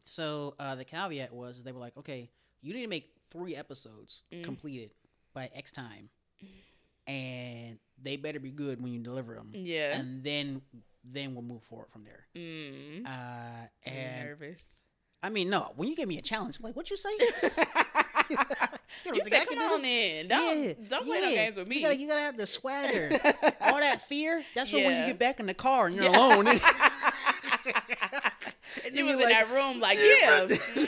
So 0.04 0.54
uh, 0.58 0.74
the 0.74 0.84
caveat 0.84 1.32
was 1.32 1.62
they 1.62 1.72
were 1.72 1.78
like, 1.80 1.96
"Okay, 1.96 2.30
you 2.60 2.74
need 2.74 2.82
to 2.82 2.88
make 2.88 3.10
three 3.30 3.54
episodes 3.56 4.24
Mm. 4.32 4.42
completed 4.44 4.90
by 5.34 5.50
X 5.54 5.72
time, 5.72 6.10
and 7.06 7.78
they 8.02 8.16
better 8.16 8.40
be 8.40 8.50
good 8.50 8.82
when 8.82 8.92
you 8.92 8.98
deliver 9.00 9.34
them, 9.34 9.50
Yeah. 9.54 9.96
and 9.98 10.22
then 10.24 10.62
then 11.04 11.34
we'll 11.34 11.42
move 11.42 11.62
forward 11.62 11.88
from 11.90 12.04
there." 12.04 12.26
mm. 12.34 13.06
Uh, 13.06 13.66
and 13.86 14.26
nervous. 14.28 14.62
I 15.24 15.30
mean, 15.30 15.50
no, 15.50 15.72
when 15.76 15.88
you 15.88 15.94
give 15.94 16.08
me 16.08 16.18
a 16.18 16.22
challenge, 16.22 16.58
I'm 16.58 16.64
like, 16.64 16.74
"What 16.76 16.90
you 16.90 16.96
say?" 16.96 17.10
you 19.06 19.12
don't 19.12 19.28
said, 19.28 19.46
come 19.46 19.58
do 19.58 19.64
on 19.64 19.84
in. 19.84 20.28
Don't, 20.28 20.66
Yeah, 20.66 20.72
don't 20.88 21.04
play 21.06 21.20
no 21.20 21.28
games 21.28 21.56
with 21.56 21.68
me. 21.68 21.76
You 21.76 21.82
gotta, 21.82 21.96
you 21.98 22.08
gotta 22.08 22.20
have 22.20 22.36
the 22.36 22.46
swagger. 22.46 23.10
All 23.60 23.78
that 23.80 24.02
fear. 24.08 24.42
That's 24.54 24.72
when 24.72 24.84
when 24.84 24.98
you 25.00 25.06
get 25.06 25.18
back 25.18 25.40
in 25.40 25.46
the 25.46 25.54
car 25.54 25.86
and 25.86 25.96
you're 25.96 26.04
Yeah. 26.04 26.16
alone. 26.16 26.46
and 26.48 26.60
you 28.96 29.04
was 29.06 29.12
you're 29.12 29.12
in 29.14 29.20
like, 29.20 29.46
that 29.46 29.50
room 29.50 29.80
like, 29.80 29.98
"Yeah, 29.98 30.14
yeah. 30.20 30.46
bro." 30.46 30.56
mhm, 30.56 30.86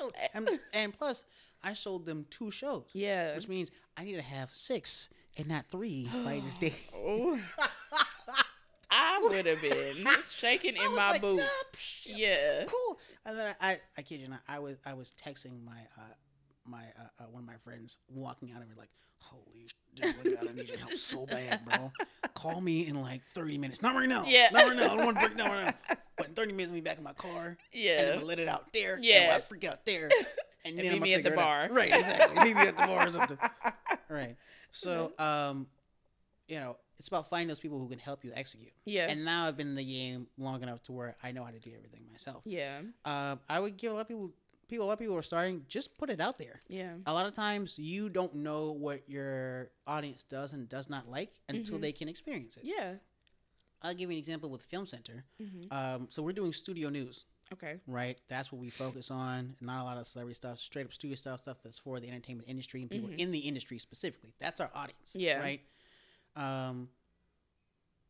mhm. 0.00 0.10
and, 0.34 0.48
and 0.72 0.92
plus, 0.98 1.24
I 1.62 1.72
showed 1.74 2.06
them 2.06 2.26
two 2.30 2.50
shows, 2.50 2.84
Yeah. 2.92 3.34
which 3.36 3.48
means 3.48 3.70
I 3.96 4.04
need 4.04 4.14
to 4.16 4.22
have 4.22 4.52
six 4.52 5.08
and 5.36 5.48
not 5.48 5.66
three 5.68 6.08
by 6.24 6.40
this 6.44 6.58
day. 6.58 6.74
Ooh. 6.96 7.38
I 8.96 9.18
would 9.22 9.44
have 9.46 9.60
been 9.60 10.06
shaking 10.30 10.76
in 10.76 10.94
my 10.94 11.10
like, 11.12 11.20
boots. 11.20 11.42
"Nah, 11.42 11.76
psh, 11.76 12.02
Yeah. 12.06 12.64
cool. 12.66 12.98
And 13.26 13.36
then 13.38 13.54
I, 13.60 13.72
I, 13.72 13.76
I 13.98 14.02
kid 14.02 14.20
you 14.20 14.28
not, 14.28 14.40
I 14.46 14.60
was, 14.60 14.76
I 14.86 14.94
was 14.94 15.12
texting 15.20 15.64
my, 15.64 15.80
uh, 15.98 16.02
my, 16.64 16.84
uh, 16.98 17.22
uh, 17.22 17.24
one 17.30 17.42
of 17.42 17.46
my 17.46 17.56
friends 17.64 17.98
walking 18.08 18.52
out 18.52 18.62
of 18.62 18.70
it 18.70 18.78
like, 18.78 18.90
holy, 19.18 19.66
sh- 19.66 19.74
dude, 19.96 20.14
look 20.24 20.38
out, 20.38 20.48
I 20.48 20.52
need 20.52 20.68
your 20.68 20.78
help 20.78 20.94
so 20.94 21.26
bad, 21.26 21.64
bro. 21.64 21.90
Call 22.34 22.60
me 22.60 22.86
in 22.86 23.00
like 23.02 23.22
30 23.34 23.58
minutes. 23.58 23.82
Not 23.82 23.94
right 23.96 24.08
now. 24.08 24.24
Yeah. 24.26 24.48
Not 24.52 24.68
right 24.68 24.76
now. 24.76 24.92
I 24.92 24.96
don't 24.96 25.04
want 25.06 25.16
to 25.20 25.26
break 25.26 25.36
down 25.38 25.50
right 25.50 25.74
now. 25.88 25.96
But 26.16 26.28
in 26.28 26.34
30 26.34 26.52
minutes, 26.52 26.70
I'll 26.70 26.74
be 26.76 26.80
back 26.80 26.98
in 26.98 27.04
my 27.04 27.14
car. 27.14 27.46
And 27.46 27.56
Yeah. 27.72 28.04
then 28.04 28.18
we'll 28.18 28.28
let 28.28 28.38
it 28.38 28.46
out 28.48 28.72
there. 28.72 28.94
and 28.94 29.04
Yeah. 29.04 29.32
I 29.34 29.40
freak 29.40 29.64
out 29.64 29.84
there. 29.84 30.08
And, 30.66 30.78
then 30.78 30.86
meet 30.86 30.92
I'ma 30.94 31.02
me 31.04 31.12
at 31.12 31.16
the 31.18 31.22
figure 31.24 31.32
it 31.34 31.38
out. 31.38 31.44
bar. 31.44 31.68
Right, 31.76 31.92
exactly. 31.94 32.42
meet 32.42 32.56
me 32.56 32.62
at 32.62 32.74
the 32.78 32.86
bar 32.86 33.06
or 33.06 33.10
something. 33.10 33.36
Right. 34.08 34.36
So, 34.70 35.12
um, 35.18 35.66
you 36.48 36.56
know, 36.58 36.78
it's 36.98 37.08
about 37.08 37.28
finding 37.28 37.48
those 37.48 37.60
people 37.60 37.78
who 37.78 37.88
can 37.88 37.98
help 37.98 38.24
you 38.24 38.32
execute. 38.34 38.72
Yeah. 38.84 39.08
And 39.08 39.24
now 39.24 39.46
I've 39.46 39.56
been 39.56 39.68
in 39.68 39.74
the 39.74 39.84
game 39.84 40.28
long 40.38 40.62
enough 40.62 40.82
to 40.84 40.92
where 40.92 41.16
I 41.22 41.32
know 41.32 41.44
how 41.44 41.50
to 41.50 41.58
do 41.58 41.70
everything 41.76 42.02
myself. 42.10 42.42
yeah. 42.44 42.80
Um, 43.04 43.40
I 43.48 43.60
would 43.60 43.76
give 43.76 43.92
a 43.92 43.94
lot 43.94 44.00
of 44.02 44.08
people, 44.08 44.30
people, 44.68 44.86
a 44.86 44.88
lot 44.88 44.92
of 44.94 44.98
people 45.00 45.16
are 45.16 45.22
starting, 45.22 45.64
just 45.68 45.98
put 45.98 46.08
it 46.10 46.20
out 46.20 46.38
there. 46.38 46.60
Yeah. 46.68 46.94
A 47.06 47.12
lot 47.12 47.26
of 47.26 47.34
times 47.34 47.78
you 47.78 48.08
don't 48.08 48.34
know 48.36 48.70
what 48.72 49.08
your 49.08 49.70
audience 49.86 50.24
does 50.24 50.52
and 50.52 50.68
does 50.68 50.88
not 50.88 51.08
like 51.10 51.32
until 51.48 51.78
Mhm. 51.78 51.82
they 51.82 51.92
can 51.92 52.08
experience 52.08 52.56
it. 52.56 52.64
Yeah. 52.64 52.94
I'll 53.82 53.92
give 53.92 54.10
you 54.10 54.16
an 54.16 54.18
example 54.18 54.48
with 54.48 54.62
Film 54.62 54.86
Center. 54.86 55.24
hmm 55.38 55.64
Um, 55.70 56.06
so 56.10 56.22
we're 56.22 56.32
doing 56.32 56.54
studio 56.54 56.88
news, 56.88 57.26
Okay. 57.52 57.80
right? 57.86 58.18
That's 58.28 58.50
what 58.50 58.58
we 58.60 58.70
focus 58.70 59.10
on. 59.10 59.56
Not 59.60 59.82
a 59.82 59.84
lot 59.84 59.98
of 59.98 60.06
celebrity 60.06 60.36
stuff, 60.36 60.58
straight 60.58 60.86
up 60.86 60.94
studio 60.94 61.16
style 61.16 61.36
stuff 61.36 61.58
that's 61.62 61.76
for 61.78 62.00
the 62.00 62.08
entertainment 62.08 62.48
industry 62.48 62.80
and 62.80 62.90
people 62.90 63.10
Mhm. 63.10 63.18
in 63.18 63.30
the 63.32 63.40
industry 63.40 63.78
specifically. 63.78 64.32
That's 64.38 64.58
our 64.60 64.70
audience. 64.74 65.14
Yeah. 65.14 65.38
Right. 65.40 65.60
Um, 66.36 66.88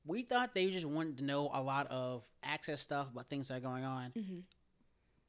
we 0.06 0.22
thought 0.22 0.54
they 0.54 0.70
just 0.70 0.84
wanted 0.84 1.18
to 1.18 1.24
know 1.24 1.50
a 1.52 1.62
lot 1.62 1.86
of 1.88 2.24
access 2.42 2.80
stuff 2.82 3.08
about 3.12 3.28
things 3.28 3.48
that 3.48 3.58
are 3.58 3.60
going 3.60 3.84
on, 3.84 4.12
hmm 4.14 4.40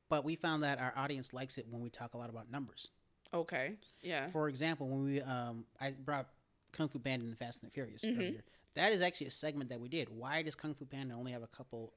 but 0.07 0.23
we 0.23 0.35
found 0.35 0.61
that 0.63 0.79
our 0.79 0.93
audience 0.95 1.33
likes 1.33 1.57
it 1.57 1.65
when 1.67 1.81
we 1.81 1.89
talk 1.89 2.13
a 2.13 2.17
lot 2.17 2.29
about 2.29 2.51
numbers. 2.51 2.91
Okay. 3.33 3.73
Yeah. 4.03 4.27
For 4.27 4.47
example, 4.47 4.87
when 4.87 5.03
we 5.03 5.19
um, 5.21 5.65
I 5.81 5.91
brought 5.91 6.27
Kung 6.71 6.89
Fu 6.89 6.99
Panda 6.99 7.25
and 7.25 7.37
Fast 7.37 7.63
and 7.63 7.71
the 7.71 7.73
Furious 7.73 8.05
Mm-hmm. 8.05 8.19
earlier. 8.21 8.43
That 8.75 8.91
is 8.93 9.01
actually 9.01 9.27
a 9.27 9.31
segment 9.31 9.69
that 9.71 9.79
we 9.79 9.89
did. 9.89 10.09
Why 10.09 10.43
does 10.43 10.53
Kung 10.53 10.75
Fu 10.75 10.85
Panda 10.85 11.15
only 11.15 11.31
have 11.31 11.41
a 11.41 11.47
couple? 11.47 11.91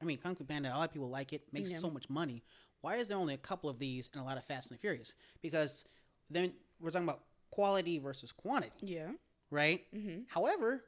I 0.00 0.04
mean, 0.06 0.16
Kung 0.16 0.34
Fu 0.36 0.44
Panda, 0.44 0.70
a 0.70 0.76
lot 0.78 0.88
of 0.88 0.92
people 0.92 1.10
like 1.10 1.32
it, 1.34 1.42
makes 1.52 1.70
Yeah. 1.70 1.78
so 1.78 1.90
much 1.90 2.08
money. 2.08 2.42
Why 2.80 2.96
is 2.96 3.08
there 3.08 3.18
only 3.18 3.34
a 3.34 3.38
couple 3.38 3.68
of 3.68 3.78
these 3.78 4.08
and 4.14 4.22
a 4.22 4.24
lot 4.24 4.38
of 4.38 4.44
Fast 4.46 4.70
and 4.70 4.78
the 4.78 4.80
Furious? 4.80 5.12
Because 5.42 5.84
then 6.30 6.54
we're 6.80 6.90
talking 6.90 7.06
about 7.08 7.24
quality 7.50 7.98
versus 7.98 8.32
quantity, 8.32 8.72
Yeah. 8.80 9.10
Right? 9.50 9.84
Mm-hmm. 9.94 10.20
However, 10.28 10.84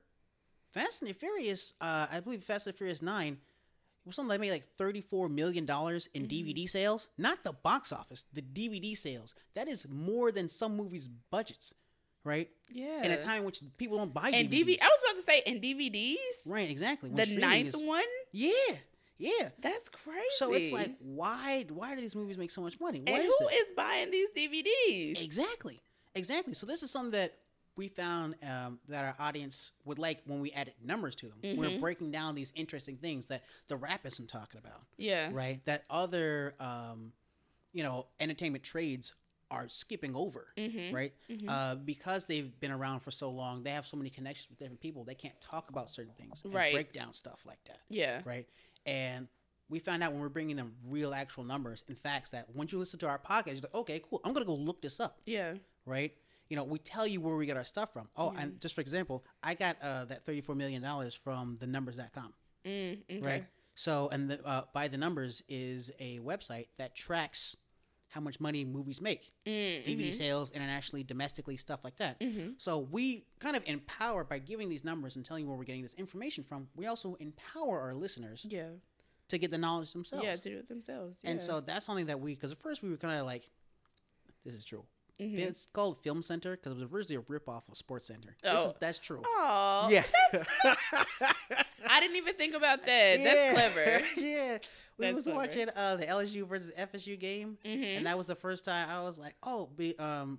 Fast 0.73 1.03
and 1.03 1.11
the 1.11 1.15
Furious, 1.15 1.75
uh, 1.81 2.07
I 2.11 2.21
believe 2.21 2.43
Fast 2.45 2.67
and 2.67 2.75
the 2.75 2.79
Furious 2.79 3.03
Nine 3.03 3.39
was 4.05 4.17
something 4.17 4.31
that 4.31 4.41
made 4.41 4.51
like 4.51 4.65
thirty-four 4.79 5.29
million 5.29 5.65
dollars 5.67 6.09
in 6.15 6.23
Mm-hmm. 6.27 6.49
DVD 6.49 6.69
sales, 6.69 7.09
not 7.19 7.45
the 7.45 7.53
box 7.53 7.93
office, 7.93 8.25
the 8.33 8.43
DVD 8.43 8.97
sales. 8.97 9.35
That 9.55 9.69
is 9.69 9.87
more 9.89 10.33
than 10.33 10.49
some 10.49 10.77
movies' 10.77 11.09
budgets, 11.31 11.75
right? 12.25 12.49
Yeah. 12.71 13.05
In 13.05 13.11
a 13.13 13.21
time 13.23 13.41
in 13.41 13.45
which 13.45 13.61
people 13.77 13.99
don't 13.99 14.13
buy 14.15 14.31
and 14.31 14.49
DVDs. 14.49 14.79
DVD. 14.79 14.83
I 14.83 14.87
was 14.87 15.01
about 15.05 15.21
to 15.21 15.27
say, 15.27 15.43
and 15.47 15.63
DVDs. 15.63 16.17
right, 16.47 16.71
exactly. 16.71 17.11
When 17.11 17.29
The 17.29 17.37
ninth 17.37 17.75
is- 17.75 17.83
one. 17.85 18.03
Yeah, 18.33 18.51
yeah. 19.19 19.51
That's 19.61 19.89
crazy. 19.91 20.25
So 20.37 20.53
it's 20.55 20.73
like, 20.73 20.97
why? 21.01 21.67
Why 21.69 21.95
do 21.95 22.01
these 22.01 22.17
movies 22.17 22.39
make 22.39 22.51
so 22.51 22.63
much 22.63 22.81
money? 22.81 23.01
What 23.01 23.11
and 23.11 23.19
is 23.29 23.35
who 23.39 23.47
this? 23.51 23.57
is 23.61 23.73
buying 23.77 24.11
these 24.11 24.29
DVDs? 24.35 25.23
Exactly. 25.23 25.81
Exactly. 26.15 26.55
So 26.55 26.67
this 26.67 26.83
is 26.83 26.91
something 26.91 27.13
that 27.13 27.35
we 27.77 27.89
found 27.89 28.35
um, 28.43 28.79
that 28.89 29.05
our 29.05 29.17
audience 29.19 29.73
would 29.85 29.99
like 29.99 30.21
when 30.27 30.41
we 30.41 30.53
added 30.53 30.75
numbers 30.85 31.15
to 31.17 31.27
them. 31.29 31.39
Mm-hmm. 31.43 31.59
We're 31.61 31.81
breaking 31.81 32.11
down 32.11 32.35
these 32.35 32.53
interesting 32.55 32.97
things 32.97 33.27
that 33.29 33.45
the 33.69 33.77
Wrap 33.77 34.05
isn't 34.07 34.29
talking 34.29 34.59
about, 34.59 34.83
Yeah. 34.99 35.31
right? 35.33 35.65
That 35.65 35.85
other, 35.89 36.55
um, 36.61 37.13
you 37.73 37.83
know, 37.83 38.07
entertainment 38.21 38.63
trades 38.65 39.15
are 39.51 39.69
skipping 39.69 40.15
over, 40.17 40.49
Mhm. 40.57 40.93
right? 40.93 41.13
Uh, 41.49 41.75
because 41.77 42.27
they've 42.27 42.59
been 42.61 42.71
around 42.71 43.01
for 43.01 43.11
so 43.11 43.31
long, 43.31 43.63
they 43.63 43.71
have 43.71 43.87
so 43.87 43.97
many 43.97 44.09
connections 44.11 44.49
with 44.51 44.59
different 44.59 44.81
people. 44.81 45.05
They 45.05 45.15
can't 45.15 45.39
talk 45.41 45.69
about 45.71 45.89
certain 45.91 46.15
things, 46.15 46.43
Right. 46.45 46.73
break 46.75 46.93
down 46.93 47.13
stuff 47.13 47.45
like 47.47 47.63
that 47.65 47.81
Yeah. 47.91 48.23
right? 48.25 48.49
And 48.87 49.29
we 49.69 49.79
found 49.79 50.03
out 50.03 50.13
when 50.13 50.21
we're 50.21 50.29
bringing 50.29 50.57
them 50.57 50.77
real, 50.85 51.15
actual 51.15 51.45
numbers 51.45 51.85
and 51.89 51.99
facts 51.99 52.31
that 52.31 52.51
once 52.55 52.73
you 52.73 52.79
listen 52.79 52.99
to 53.01 53.09
our 53.09 53.19
podcast, 53.19 53.47
you're 53.53 53.57
like, 53.63 53.75
okay, 53.75 54.01
cool, 54.01 54.21
I'm 54.25 54.33
gonna 54.35 54.45
go 54.47 54.55
look 54.55 54.83
this 54.83 55.01
up, 55.01 55.21
Yeah. 55.25 55.57
right? 55.87 56.15
You 56.49 56.57
know, 56.57 56.65
we 56.65 56.79
tell 56.79 57.07
you 57.07 57.21
where 57.21 57.37
we 57.37 57.47
get 57.47 57.57
our 57.57 57.65
stuff 57.65 57.93
from. 57.93 58.09
Oh, 58.17 58.35
and 58.37 58.61
just 58.61 58.75
for 58.75 58.81
example, 58.83 59.25
I 59.43 59.55
got 59.55 59.77
uh, 59.83 60.05
that 60.07 60.23
34 60.25 60.55
million 60.55 60.83
dollars 60.83 61.15
from 61.15 61.57
the 61.61 61.67
numbers.com, 61.67 62.35
Mm, 62.67 63.03
okay. 63.11 63.21
right? 63.21 63.47
So, 63.75 64.11
and 64.13 64.31
the, 64.31 64.47
uh, 64.47 64.65
by 64.75 64.89
the 64.89 64.99
numbers 64.99 65.43
is 65.49 65.91
a 65.99 66.19
website 66.21 66.67
that 66.77 66.95
tracks 66.95 67.57
how 68.11 68.21
much 68.21 68.39
money 68.39 68.67
movies 68.67 69.01
make, 69.01 69.33
Mm, 69.47 69.83
DVD 69.87 70.11
mhm. 70.11 70.15
sales, 70.15 70.51
internationally, 70.51 71.03
domestically, 71.03 71.57
stuff 71.57 71.81
like 71.83 71.97
that. 71.97 72.21
Mhm. 72.21 72.61
So 72.61 72.79
we 72.81 73.25
kind 73.39 73.57
of 73.57 73.63
empower 73.67 74.23
by 74.23 74.39
giving 74.39 74.69
these 74.69 74.85
numbers 74.85 75.17
and 75.17 75.25
telling 75.25 75.45
you 75.45 75.49
where 75.49 75.57
we're 75.57 75.65
getting 75.65 75.81
this 75.83 75.95
information 75.95 76.45
from. 76.45 76.69
We 76.77 76.85
also 76.85 77.15
empower 77.15 77.81
our 77.81 77.95
listeners 77.95 78.45
Yeah. 78.51 78.73
to 79.29 79.39
get 79.39 79.51
the 79.51 79.57
knowledge 79.57 79.95
themselves. 79.95 80.25
Yeah. 80.27 80.35
To 80.35 80.51
do 80.51 80.59
it 80.59 80.69
themselves. 80.69 81.19
And 81.25 81.41
so 81.41 81.61
that's 81.61 81.87
something 81.87 82.05
that 82.07 82.21
we, 82.21 82.35
because 82.35 82.53
at 82.53 82.59
first 82.59 82.83
we 82.83 82.91
were 82.91 82.99
kind 82.99 83.19
of 83.19 83.25
like, 83.25 83.49
this 84.45 84.55
is 84.55 84.67
true. 84.67 84.85
Mhm. 85.23 85.39
It's 85.39 85.67
called 85.73 86.03
Film 86.03 86.23
Center 86.23 86.53
because 86.53 86.73
it 86.73 86.81
was 86.83 86.93
originally 86.93 87.23
a 87.27 87.33
ripoff 87.33 87.69
of 87.69 87.77
Sports 87.77 88.09
Center. 88.09 88.37
This 88.43 88.53
Oh. 88.57 88.67
is, 88.69 88.75
that's 88.81 88.99
true. 88.99 89.23
Aw, 89.25 89.89
yeah. 89.89 90.05
I 91.89 92.01
didn't 92.01 92.17
even 92.17 92.35
think 92.35 92.55
about 92.55 92.85
that. 92.85 93.19
That's 93.23 93.53
clever. 93.53 94.07
yeah. 94.17 94.59
We 94.99 95.07
That's 95.07 95.15
was 95.17 95.25
clever. 95.25 95.39
watching 95.39 95.69
uh, 95.75 95.97
the 95.97 96.07
LSU 96.07 96.47
versus 96.47 96.73
FSU 96.79 97.19
game, 97.19 97.59
Mhm. 97.65 97.97
and 97.99 98.07
that 98.07 98.17
was 98.17 98.27
the 98.27 98.35
first 98.35 98.65
time 98.65 98.89
I 98.89 99.03
was 99.03 99.19
like, 99.19 99.35
oh, 99.43 99.67
be, 99.67 99.99
um, 99.99 100.39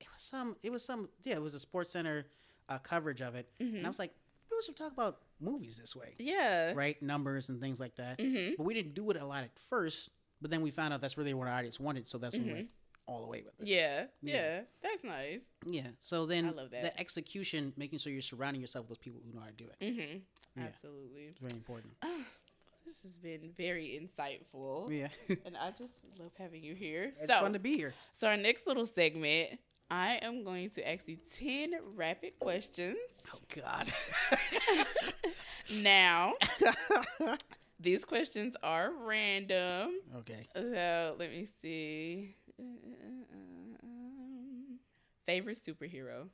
it 0.00 0.06
was 0.12 0.22
some, 0.22 0.56
it 0.62 0.70
was 0.70 0.84
some, 0.84 1.08
yeah, 1.24 1.34
it 1.36 1.42
was 1.42 1.54
a 1.54 1.60
Sports 1.60 1.90
Center 1.90 2.26
uh, 2.68 2.78
coverage 2.78 3.20
of 3.20 3.34
it, 3.34 3.48
Mm-hmm. 3.58 3.76
and 3.78 3.86
I 3.86 3.88
was 3.88 3.98
like, 3.98 4.12
people 4.48 4.62
should 4.62 4.76
talk 4.76 4.92
about 4.92 5.18
movies 5.40 5.76
this 5.78 5.96
way, 5.96 6.14
Yeah. 6.18 6.72
right? 6.74 7.00
Numbers 7.02 7.48
and 7.48 7.60
things 7.60 7.80
like 7.80 7.96
that. 7.96 8.18
Mhm. 8.18 8.56
But 8.56 8.64
we 8.64 8.74
didn't 8.74 8.94
do 8.94 9.10
it 9.10 9.16
a 9.16 9.24
lot 9.26 9.42
at 9.44 9.50
first, 9.68 10.10
but 10.40 10.50
then 10.50 10.60
we 10.60 10.70
found 10.70 10.94
out 10.94 11.00
that's 11.00 11.16
really 11.18 11.34
what 11.34 11.48
our 11.48 11.54
audience 11.54 11.80
wanted, 11.80 12.06
so 12.06 12.18
that's 12.18 12.36
when 12.36 12.46
we 12.46 12.52
went 12.52 12.68
all 13.06 13.20
the 13.22 13.26
way 13.26 13.42
with 13.44 13.54
it. 13.60 13.66
Yeah. 13.66 14.04
Yeah. 14.22 14.34
Yeah. 14.34 14.60
That's 14.82 15.04
nice. 15.04 15.40
Yeah. 15.66 15.88
So 15.98 16.26
then 16.26 16.46
I 16.46 16.50
love 16.50 16.70
that. 16.70 16.82
the 16.82 17.00
execution, 17.00 17.72
making 17.76 17.98
sure 17.98 18.12
you're 18.12 18.22
surrounding 18.22 18.60
yourself 18.60 18.84
with 18.88 18.98
those 18.98 19.04
people 19.04 19.20
who 19.26 19.32
know 19.34 19.40
how 19.40 19.48
to 19.48 19.52
do 19.52 19.64
it. 19.66 19.84
Mm-hmm. 19.84 20.60
Yeah. 20.60 20.66
Absolutely. 20.66 21.22
It's 21.28 21.38
very 21.40 21.54
important. 21.54 21.94
This 22.86 23.02
has 23.02 23.12
been 23.20 23.52
very 23.56 24.00
insightful. 24.02 24.90
Yeah. 24.90 25.08
And 25.46 25.56
I 25.56 25.70
just 25.70 25.92
love 26.18 26.32
having 26.36 26.64
you 26.64 26.74
here. 26.74 27.12
it's 27.20 27.28
so, 27.28 27.40
fun 27.40 27.52
to 27.52 27.60
be 27.60 27.76
here. 27.76 27.94
so 28.16 28.26
our 28.26 28.36
next 28.36 28.66
little 28.66 28.84
segment, 28.84 29.60
I 29.88 30.18
am 30.22 30.42
going 30.42 30.70
to 30.70 30.90
ask 30.90 31.06
you 31.06 31.18
10 31.38 31.70
rapid 31.94 32.32
questions. 32.40 32.96
Oh 33.32 33.38
God. 33.54 33.92
Now, 35.72 36.32
these 37.80 38.04
questions 38.04 38.56
are 38.62 38.90
random. 38.92 40.00
okay. 40.18 40.46
So 40.52 41.14
let 41.18 41.30
me 41.30 41.46
see. 41.62 42.34
Um, 43.82 44.78
Favorite 45.26 45.58
superhero? 45.64 46.28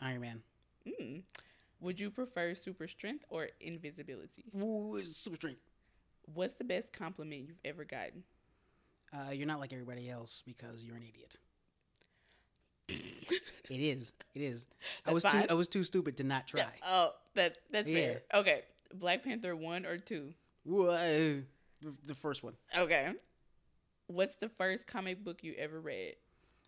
Iron 0.00 0.20
Man. 0.20 0.42
Mm. 0.86 1.22
Would 1.80 2.00
you 2.00 2.10
prefer 2.10 2.54
super 2.54 2.88
strength 2.88 3.24
or 3.28 3.48
invisibility? 3.60 4.44
Ooh, 4.60 5.02
super 5.04 5.36
strength. 5.36 5.60
What's 6.34 6.54
the 6.54 6.64
best 6.64 6.92
compliment 6.92 7.46
you've 7.48 7.58
ever 7.64 7.84
gotten? 7.84 8.24
Uh, 9.12 9.30
you're 9.32 9.46
not 9.46 9.60
like 9.60 9.72
everybody 9.72 10.08
else 10.08 10.42
because 10.46 10.84
you're 10.84 10.96
an 10.96 11.02
idiot. 11.02 11.36
it 13.70 13.80
is. 13.80 14.12
It 14.34 14.42
is. 14.42 14.66
I 15.06 15.12
That's 15.12 15.14
was 15.14 15.24
too. 15.24 15.46
I 15.50 15.54
was 15.54 15.68
too 15.68 15.84
stupid 15.84 16.16
to 16.18 16.24
not 16.24 16.46
try. 16.46 16.64
Oh, 16.86 17.10
that 17.34 17.58
that's 17.70 17.88
Yeah. 17.90 17.96
fair. 17.98 18.22
Okay, 18.34 18.62
Black 18.94 19.24
Panther 19.24 19.56
one 19.56 19.86
or 19.86 19.96
two? 19.98 20.34
Ooh, 20.68 20.88
uh, 20.88 21.34
the 22.04 22.14
first 22.14 22.42
one. 22.42 22.54
Okay. 22.76 23.12
What's 24.10 24.34
the 24.34 24.48
first 24.48 24.88
comic 24.88 25.22
book 25.22 25.44
you 25.44 25.54
ever 25.56 25.80
read? 25.80 26.14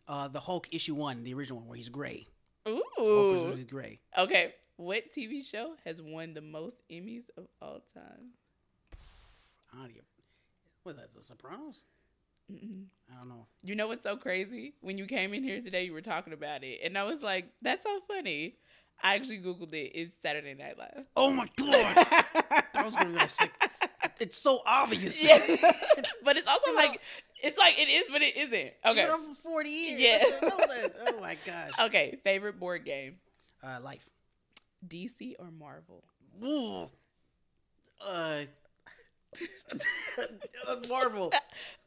Uh, 0.06 0.28
the 0.28 0.38
Hulk 0.38 0.68
issue 0.70 0.94
one, 0.94 1.24
the 1.24 1.34
original 1.34 1.58
one, 1.58 1.66
where 1.66 1.76
he's 1.76 1.88
gray. 1.88 2.28
Hulk 2.64 2.84
Ooh. 3.00 3.50
was 3.50 3.64
gray. 3.64 3.98
Okay. 4.16 4.54
What 4.76 5.12
TV 5.12 5.44
show 5.44 5.72
has 5.84 6.00
won 6.00 6.34
the 6.34 6.40
most 6.40 6.76
Emmys 6.88 7.24
of 7.36 7.48
all 7.60 7.80
time? 7.92 8.30
I 9.72 9.78
don't 9.78 9.90
even. 9.90 10.02
What 10.84 10.92
is 10.92 10.98
that? 10.98 11.14
The 11.16 11.22
Sopranos? 11.24 11.82
Mm-mm. 12.52 12.84
I 13.10 13.18
don't 13.18 13.28
know. 13.28 13.46
You 13.64 13.74
know 13.74 13.88
what's 13.88 14.04
so 14.04 14.16
crazy? 14.16 14.74
When 14.80 14.96
you 14.96 15.06
came 15.06 15.34
in 15.34 15.42
here 15.42 15.60
today, 15.60 15.82
you 15.82 15.92
were 15.92 16.00
talking 16.00 16.32
about 16.32 16.62
it, 16.62 16.78
and 16.84 16.96
I 16.96 17.02
was 17.02 17.22
like, 17.22 17.46
"That's 17.60 17.82
so 17.82 18.00
funny." 18.06 18.54
I 19.02 19.16
actually 19.16 19.38
googled 19.38 19.74
it. 19.74 19.90
It's 19.96 20.12
Saturday 20.22 20.54
Night 20.54 20.78
Live. 20.78 21.06
Oh 21.16 21.32
my 21.32 21.48
god! 21.56 21.72
I 22.74 22.84
was 22.84 22.94
gonna 22.94 23.10
be 23.10 23.16
like, 23.16 23.30
it's 24.22 24.38
so 24.38 24.62
obvious. 24.64 25.22
yeah, 25.22 25.38
but 26.24 26.36
it's 26.36 26.48
also 26.48 26.74
like 26.74 27.00
it's 27.42 27.58
like 27.58 27.78
it 27.78 27.88
is, 27.88 28.04
but 28.10 28.22
it 28.22 28.36
isn't. 28.36 28.50
Been 28.52 28.72
Okay. 28.86 29.06
on 29.08 29.34
for 29.34 29.40
forty 29.42 29.70
years. 29.70 30.00
Yeah. 30.00 30.18
I 30.20 30.30
should 30.30 30.42
know 30.42 30.56
that. 30.66 30.94
Oh 31.08 31.20
my 31.20 31.36
gosh. 31.46 31.70
Okay. 31.80 32.18
Favorite 32.24 32.58
board 32.58 32.84
game: 32.84 33.16
Uh, 33.62 33.78
life. 33.82 34.08
DC 34.86 35.34
or 35.38 35.50
Marvel? 35.50 36.02
Ooh. 36.44 36.88
Uh. 38.04 38.42
Marvel. 40.88 41.32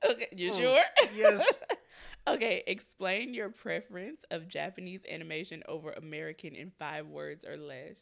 Okay, 0.08 0.28
you 0.36 0.54
sure? 0.54 0.82
yes. 1.16 1.52
okay, 2.28 2.64
explain 2.68 3.34
your 3.34 3.50
preference 3.50 4.24
of 4.30 4.48
Japanese 4.48 5.02
animation 5.12 5.64
over 5.68 5.92
American 5.92 6.54
in 6.56 6.72
five 6.78 7.08
words 7.08 7.44
or 7.44 7.58
less. 7.58 8.00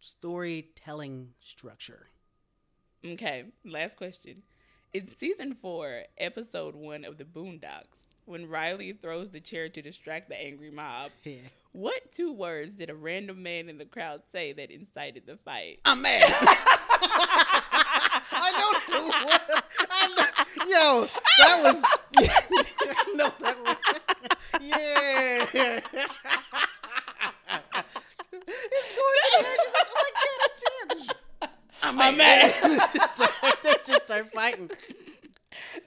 Storytelling 0.00 1.34
structure. 1.40 2.06
Okay, 3.04 3.44
last 3.64 3.96
question. 3.96 4.42
In 4.94 5.06
season 5.16 5.54
four, 5.54 6.04
episode 6.16 6.74
one 6.74 7.04
of 7.04 7.18
the 7.18 7.24
Boondocks, 7.24 8.04
when 8.24 8.48
Riley 8.48 8.92
throws 8.92 9.30
the 9.30 9.40
chair 9.40 9.68
to 9.68 9.82
distract 9.82 10.28
the 10.28 10.40
angry 10.40 10.70
mob, 10.70 11.10
Yeah. 11.24 11.36
what 11.72 12.12
two 12.12 12.32
words 12.32 12.72
did 12.72 12.88
a 12.90 12.94
random 12.94 13.42
man 13.42 13.68
in 13.68 13.76
the 13.78 13.84
crowd 13.84 14.22
say 14.32 14.52
that 14.54 14.70
incited 14.70 15.24
the 15.26 15.36
fight? 15.36 15.80
I'm 15.84 16.00
mad. 16.02 16.22
I 18.30 18.50
know 18.56 18.72
one. 19.08 19.38
I 19.90 20.06
know, 20.16 20.26
yo, 20.66 21.06
that 21.38 21.62
was. 21.62 21.82
I 22.16 23.12
know 23.14 23.30
that 23.40 23.56
was. 23.62 23.76
Yeah. 24.60 25.46
it's 25.52 25.82
going 28.96 29.18
in 29.36 29.42
there 29.42 29.56
just 29.56 29.74
like, 29.74 29.88
oh 29.90 30.02
my 30.02 30.10
god, 30.14 30.40
a 30.44 30.48
chance. 30.94 31.04
Mad. 31.98 33.14
so 33.14 33.26
they 33.62 33.74
just 33.84 34.04
start 34.06 34.32
fighting. 34.32 34.70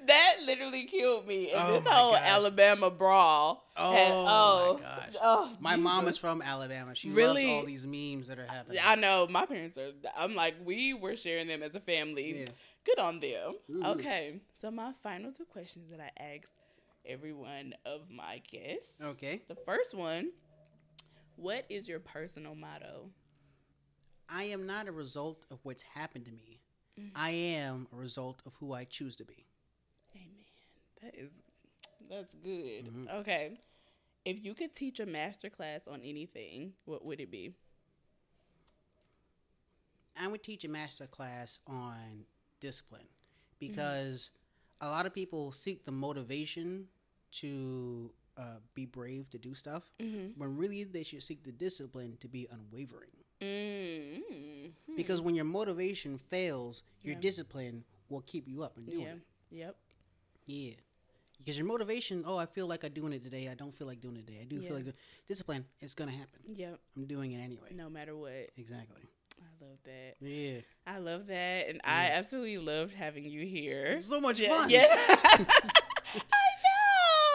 That 0.05 0.35
literally 0.45 0.85
killed 0.85 1.27
me. 1.27 1.51
And 1.51 1.61
Oh 1.61 1.71
this 1.73 1.83
whole 1.87 2.11
gosh. 2.13 2.21
Alabama 2.25 2.89
brawl. 2.89 3.63
Oh, 3.77 3.93
had- 3.93 4.81
my 4.81 4.81
gosh. 4.81 5.15
Oh, 5.21 5.55
My 5.59 5.75
mom 5.75 6.07
is 6.07 6.17
from 6.17 6.41
Alabama. 6.41 6.93
She 6.95 7.09
Really? 7.09 7.45
loves 7.47 7.53
all 7.59 7.65
these 7.65 7.85
memes 7.87 8.27
that 8.27 8.37
are 8.39 8.45
happening. 8.47 8.79
I 8.83 8.95
know 8.95 9.27
my 9.29 9.45
parents 9.45 9.77
are. 9.77 9.91
I'm 10.17 10.35
like 10.35 10.55
we 10.65 10.93
were 10.93 11.15
sharing 11.15 11.47
them 11.47 11.63
as 11.63 11.73
a 11.75 11.79
family. 11.79 12.39
Yeah. 12.39 12.45
Good 12.83 12.99
on 12.99 13.19
them. 13.19 13.53
Mhm. 13.71 13.85
Okay, 13.97 14.41
so 14.55 14.71
my 14.71 14.91
final 15.03 15.31
two 15.31 15.45
questions 15.45 15.91
that 15.91 15.99
I 15.99 16.09
asked 16.21 16.47
every 17.05 17.31
one 17.33 17.73
of 17.85 18.09
my 18.09 18.41
guests. 18.51 18.93
Okay. 19.01 19.43
The 19.47 19.55
first 19.55 19.93
one: 19.93 20.31
What 21.35 21.65
is 21.69 21.87
your 21.87 21.99
personal 21.99 22.55
motto? 22.55 23.11
I 24.33 24.43
am 24.45 24.65
not 24.65 24.87
a 24.87 24.91
result 24.91 25.45
of 25.51 25.59
what's 25.63 25.81
happened 25.81 26.25
to 26.25 26.31
me. 26.31 26.61
Mm. 26.99 27.11
I 27.15 27.31
am 27.31 27.87
a 27.93 27.95
result 27.97 28.41
of 28.45 28.53
who 28.59 28.73
I 28.73 28.85
choose 28.85 29.15
to 29.17 29.25
be. 29.25 29.45
Amen. 30.15 30.27
That 31.01 31.15
is 31.15 31.31
that's 32.09 32.33
good. 32.43 32.85
Mhm. 32.85 33.13
Okay. 33.21 33.57
If 34.25 34.43
you 34.43 34.53
could 34.53 34.75
teach 34.75 34.99
a 34.99 35.05
master 35.05 35.49
class 35.49 35.87
on 35.87 36.01
anything, 36.01 36.73
what 36.85 37.03
would 37.05 37.19
it 37.19 37.31
be? 37.31 37.53
I 40.15 40.27
would 40.27 40.43
teach 40.43 40.63
a 40.65 40.67
master 40.69 41.07
class 41.07 41.59
on 41.67 42.25
discipline 42.59 43.07
because 43.59 44.31
a 44.81 44.87
lot 44.87 45.05
of 45.05 45.13
people 45.13 45.51
seek 45.51 45.85
the 45.85 45.91
motivation 45.91 46.87
to 47.33 48.11
uh, 48.37 48.57
be 48.75 48.85
brave 48.85 49.29
to 49.29 49.37
do 49.37 49.55
stuff, 49.55 49.91
Mm-hmm. 49.99 50.39
when 50.39 50.57
really 50.57 50.83
they 50.83 51.03
should 51.03 51.23
seek 51.23 51.43
the 51.43 51.51
discipline 51.51 52.17
to 52.19 52.27
be 52.27 52.47
unwavering. 52.51 53.09
Mm-hmm. 53.41 54.95
Because 54.95 55.21
when 55.21 55.35
your 55.35 55.45
motivation 55.45 56.17
fails, 56.17 56.83
your 57.01 57.15
Yeah. 57.15 57.21
discipline 57.21 57.83
will 58.09 58.21
keep 58.21 58.47
you 58.47 58.63
up 58.63 58.77
and 58.77 58.85
doing 58.85 58.99
yeah. 59.01 59.13
it. 59.13 59.19
Yep. 59.51 59.75
Yeah. 60.45 60.73
Because 61.37 61.57
your 61.57 61.65
motivation, 61.65 62.23
oh, 62.27 62.37
I 62.37 62.45
feel 62.45 62.67
like 62.67 62.83
I'm 62.83 62.91
doing 62.93 63.13
it 63.13 63.23
today. 63.23 63.47
I 63.49 63.55
don't 63.55 63.75
feel 63.75 63.87
like 63.87 63.99
doing 64.01 64.17
it 64.17 64.27
today. 64.27 64.39
I 64.41 64.45
do 64.45 64.57
Yeah. 64.57 64.67
feel 64.67 64.75
like 64.75 64.85
do- 64.85 64.93
discipline. 65.27 65.65
It's 65.79 65.93
gonna 65.95 66.11
happen. 66.11 66.41
Yep. 66.47 66.79
I'm 66.95 67.05
doing 67.05 67.31
it 67.31 67.39
anyway. 67.39 67.69
No 67.73 67.89
matter 67.89 68.15
what. 68.15 68.51
Exactly. 68.57 69.01
I 69.39 69.63
love 69.65 69.77
that. 69.85 70.15
Yeah. 70.19 70.61
I 70.85 70.99
love 70.99 71.27
that. 71.27 71.67
And 71.69 71.81
I 71.83 72.05
absolutely 72.11 72.57
loved 72.57 72.93
having 72.93 73.25
you 73.25 73.45
here. 73.45 73.99
So 74.01 74.21
much 74.21 74.39
Yeah, 74.39 74.49
fun. 74.49 74.69
Yes. 74.69 74.89
I. 76.31 76.37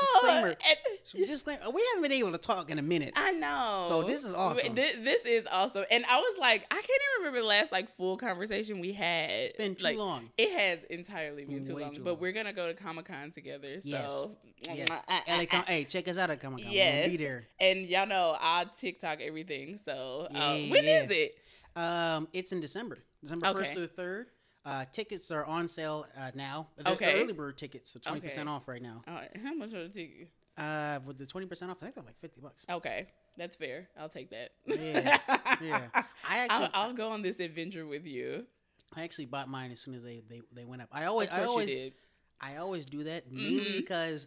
Disclaimer. 0.01 0.49
And- 0.49 1.27
disclaimer, 1.27 1.71
we 1.71 1.83
haven't 1.89 2.03
been 2.03 2.13
able 2.13 2.33
to 2.33 2.39
talk 2.39 2.71
in 2.71 2.79
a 2.79 2.83
minute. 2.83 3.13
I 3.17 3.31
know. 3.33 3.87
So 3.89 4.03
this 4.03 4.25
is 4.25 4.35
awesome. 4.35 4.75
This, 4.75 4.97
this 5.03 5.25
is 5.25 5.47
awesome. 5.51 5.85
And 5.91 6.05
I 6.07 6.17
was 6.19 6.39
like, 6.39 6.67
I 6.71 6.75
can't 6.75 6.85
even 6.87 7.19
remember 7.21 7.41
the 7.41 7.47
last 7.47 7.73
like 7.73 7.95
full 7.97 8.17
conversation 8.17 8.81
we 8.81 8.93
had. 8.93 9.31
It's 9.31 9.53
been 9.53 9.75
too 9.75 9.85
like, 9.85 9.97
long. 9.99 10.31
It 10.37 10.51
has 10.51 10.81
entirely 10.91 11.45
been 11.45 11.65
too 11.67 11.77
long. 11.79 11.95
too 11.95 12.03
but 12.03 12.21
we're 12.21 12.33
gonna 12.33 12.53
go 12.53 12.67
to 12.67 12.75
Comic 12.75 13.07
Con 13.07 13.31
together. 13.31 13.81
So 13.81 13.89
Yes. 13.89 14.91
I- 15.09 15.23
I- 15.29 15.37
LA 15.39 15.47
Com- 15.47 15.65
I- 15.69 15.73
hey, 15.73 15.85
check 15.85 16.09
us 16.09 16.19
out 16.19 16.31
at 16.31 16.41
Comic 16.41 16.65
Con. 16.65 16.73
Yes. 16.73 17.03
We'll 17.09 17.19
be 17.19 17.25
there. 17.25 17.45
and 17.61 17.87
y'all 17.87 18.07
know 18.07 18.37
I 18.39 18.67
TikTok 18.81 19.21
everything. 19.21 19.79
So 19.85 20.27
uh, 20.31 20.55
Yeah, 20.57 20.73
when 20.73 20.85
yeah. 20.85 21.03
is 21.05 21.11
it? 21.11 21.39
Um, 21.77 22.29
it's 22.33 22.53
in 22.53 22.61
December, 22.61 22.99
December 23.23 23.47
Okay. 23.49 23.59
first 23.61 23.73
to 23.75 23.81
the 23.81 23.89
third. 23.89 24.29
Uh, 24.67 24.85
tickets 24.93 25.31
are 25.31 25.45
on 25.45 25.69
sale 25.69 26.07
uh, 26.19 26.33
now. 26.35 26.67
The, 26.77 26.91
Okay. 26.91 27.15
the 27.15 27.23
early 27.23 27.33
bird 27.33 27.57
tickets 27.57 27.95
are 27.95 28.01
twenty 28.01 28.21
percent 28.21 28.49
off 28.49 28.67
right 28.67 28.83
now. 28.83 29.03
All 29.07 29.15
right, 29.15 29.31
how 29.45 29.55
much 29.55 29.73
are 29.73 29.87
the 29.87 29.95
tickets? 29.95 30.33
Uh, 30.59 30.99
with 31.07 31.19
the 31.19 31.27
twenty 31.27 31.47
percent 31.47 31.71
off, 31.71 31.77
I 31.81 31.85
think 31.85 31.95
they're 31.95 32.05
like 32.05 32.19
fifty 32.21 32.41
bucks. 32.41 32.67
Okay, 32.69 33.07
that's 33.39 33.55
fair. 33.55 33.89
I'll 33.97 34.09
take 34.09 34.31
that. 34.31 34.51
Yeah, 34.67 35.19
yeah. 35.63 35.83
I 36.29 36.39
actually, 36.39 36.69
I'll, 36.75 36.89
I'll 36.89 36.95
go 36.95 37.11
on 37.11 37.23
this 37.23 37.39
adventure 37.39 37.87
with 37.87 38.07
you. 38.07 38.45
I 38.93 39.05
actually 39.05 39.27
bought 39.27 39.49
mine 39.49 39.71
as 39.71 39.81
soon 39.81 39.95
as 39.95 40.03
they 40.03 40.23
they, 40.29 40.41
they 40.53 40.65
went 40.65 40.83
up. 40.83 40.89
I 40.91 41.05
always, 41.05 41.29
I 41.31 41.45
always, 41.45 41.67
did. 41.69 41.93
I 42.41 42.57
always 42.57 42.87
do 42.87 43.05
that 43.05 43.31
mainly 43.31 43.71
Mhm. 43.71 43.77
because 43.77 44.27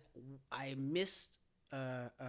I 0.54 0.76
missed, 0.78 1.40
uh, 1.74 2.08
uh, 2.20 2.26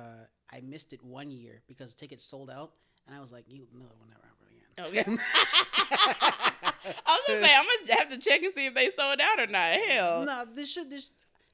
I 0.53 0.61
missed 0.63 0.93
it 0.93 1.03
one 1.05 1.31
year 1.31 1.63
because 1.69 1.95
tickets 1.95 2.25
sold 2.25 2.51
out, 2.51 2.73
and 3.07 3.15
I 3.17 3.21
was 3.21 3.31
like, 3.31 3.45
you 3.47 3.69
no, 3.73 3.87
we'll 4.01 4.09
never 4.09 4.27
happen 4.27 5.05
again. 5.07 5.19
Okay. 5.19 6.47
I 6.85 6.89
was 6.89 7.21
gonna 7.29 7.47
say 7.47 7.55
I'm 7.55 7.65
gonna 7.65 7.99
have 8.01 8.11
to 8.11 8.19
check 8.19 8.43
and 8.43 8.55
see 8.55 8.67
if 8.67 8.75
they 8.75 8.91
sold 8.91 9.21
out 9.21 9.39
or 9.41 9.47
not. 9.47 9.73
Hell. 9.75 10.25
no, 10.25 10.45
this 10.55 10.71
should 10.71 10.91
this. 10.91 11.11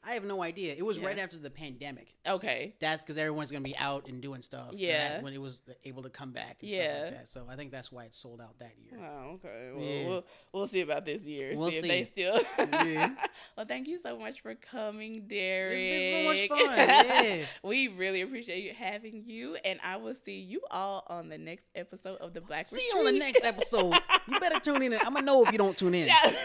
I 0.06 0.12
have 0.12 0.24
no 0.24 0.42
idea. 0.42 0.74
It 0.74 0.84
was 0.86 0.98
Yeah. 0.98 1.06
right 1.06 1.18
after 1.18 1.36
the 1.36 1.50
pandemic. 1.50 2.14
Okay. 2.26 2.74
That's 2.78 3.02
because 3.02 3.18
everyone's 3.18 3.50
gonna 3.50 3.64
be 3.64 3.76
out 3.76 4.06
and 4.08 4.20
doing 4.22 4.40
stuff. 4.42 4.70
Yeah. 4.72 5.08
that- 5.14 5.22
when 5.22 5.32
it 5.32 5.40
was 5.40 5.62
able 5.84 6.04
to 6.04 6.10
come 6.10 6.30
back. 6.32 6.58
And 6.62 6.70
Yeah. 6.70 6.84
Stuff 6.94 7.02
like 7.04 7.12
that. 7.18 7.28
So 7.28 7.46
I 7.50 7.56
think 7.56 7.72
that's 7.72 7.90
why 7.90 8.04
it 8.04 8.14
sold 8.14 8.40
out 8.40 8.58
that 8.60 8.72
year. 8.78 8.98
Oh, 9.02 9.32
okay. 9.44 9.70
Well, 9.74 9.84
Yeah. 9.84 10.06
we'll 10.06 10.26
we'll 10.52 10.66
see 10.68 10.80
about 10.82 11.04
this 11.04 11.22
year. 11.22 11.54
We'll 11.56 11.70
see 11.70 11.78
if 11.78 11.82
see. 11.82 11.88
they 11.88 12.04
still. 12.04 12.40
Yeah. 12.86 13.14
well, 13.56 13.66
thank 13.66 13.88
you 13.88 13.98
so 14.00 14.16
much 14.18 14.40
for 14.42 14.54
coming, 14.54 15.26
Derek. 15.26 15.72
It's 15.74 15.98
been 15.98 16.48
so 16.48 16.56
much 16.56 16.68
fun. 16.68 16.76
Yeah. 17.26 17.44
we 17.62 17.88
really 17.88 18.20
appreciate 18.22 18.62
you 18.64 18.72
having 18.74 19.24
you, 19.26 19.56
and 19.64 19.80
I 19.82 19.96
will 19.96 20.14
see 20.24 20.38
you 20.40 20.60
all 20.70 21.04
on 21.08 21.28
the 21.28 21.38
next 21.38 21.66
episode 21.74 22.18
of 22.18 22.32
the 22.32 22.40
Black 22.40 22.66
See 22.66 22.76
Retreat. 22.76 22.92
you 22.92 22.98
on 23.00 23.04
the 23.06 23.18
next 23.18 23.44
episode. 23.44 23.94
You 24.28 24.38
better 24.40 24.60
tune 24.60 24.82
in. 24.82 24.94
I'm 24.94 25.14
gonna 25.14 25.22
know 25.22 25.44
if 25.44 25.50
you 25.52 25.58
don't 25.58 25.76
tune 25.76 25.94
in. 25.94 26.06
Yeah. 26.16 26.36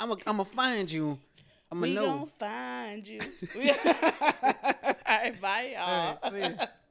I'm 0.00 0.08
gonna 0.08 0.20
I'm 0.26 0.36
gonna 0.38 0.44
find 0.44 0.90
you. 0.90 1.18
I'm 1.72 1.80
gonna 1.80 1.88
we 1.88 1.94
know. 1.94 2.06
gonna 2.06 2.26
find 2.38 3.06
you. 3.06 3.20
all 3.56 3.62
right, 5.08 5.40
bye, 5.40 5.74
y'all. 5.74 5.88
All 5.88 6.18
right, 6.22 6.32
see 6.32 6.40
ya. 6.40 6.66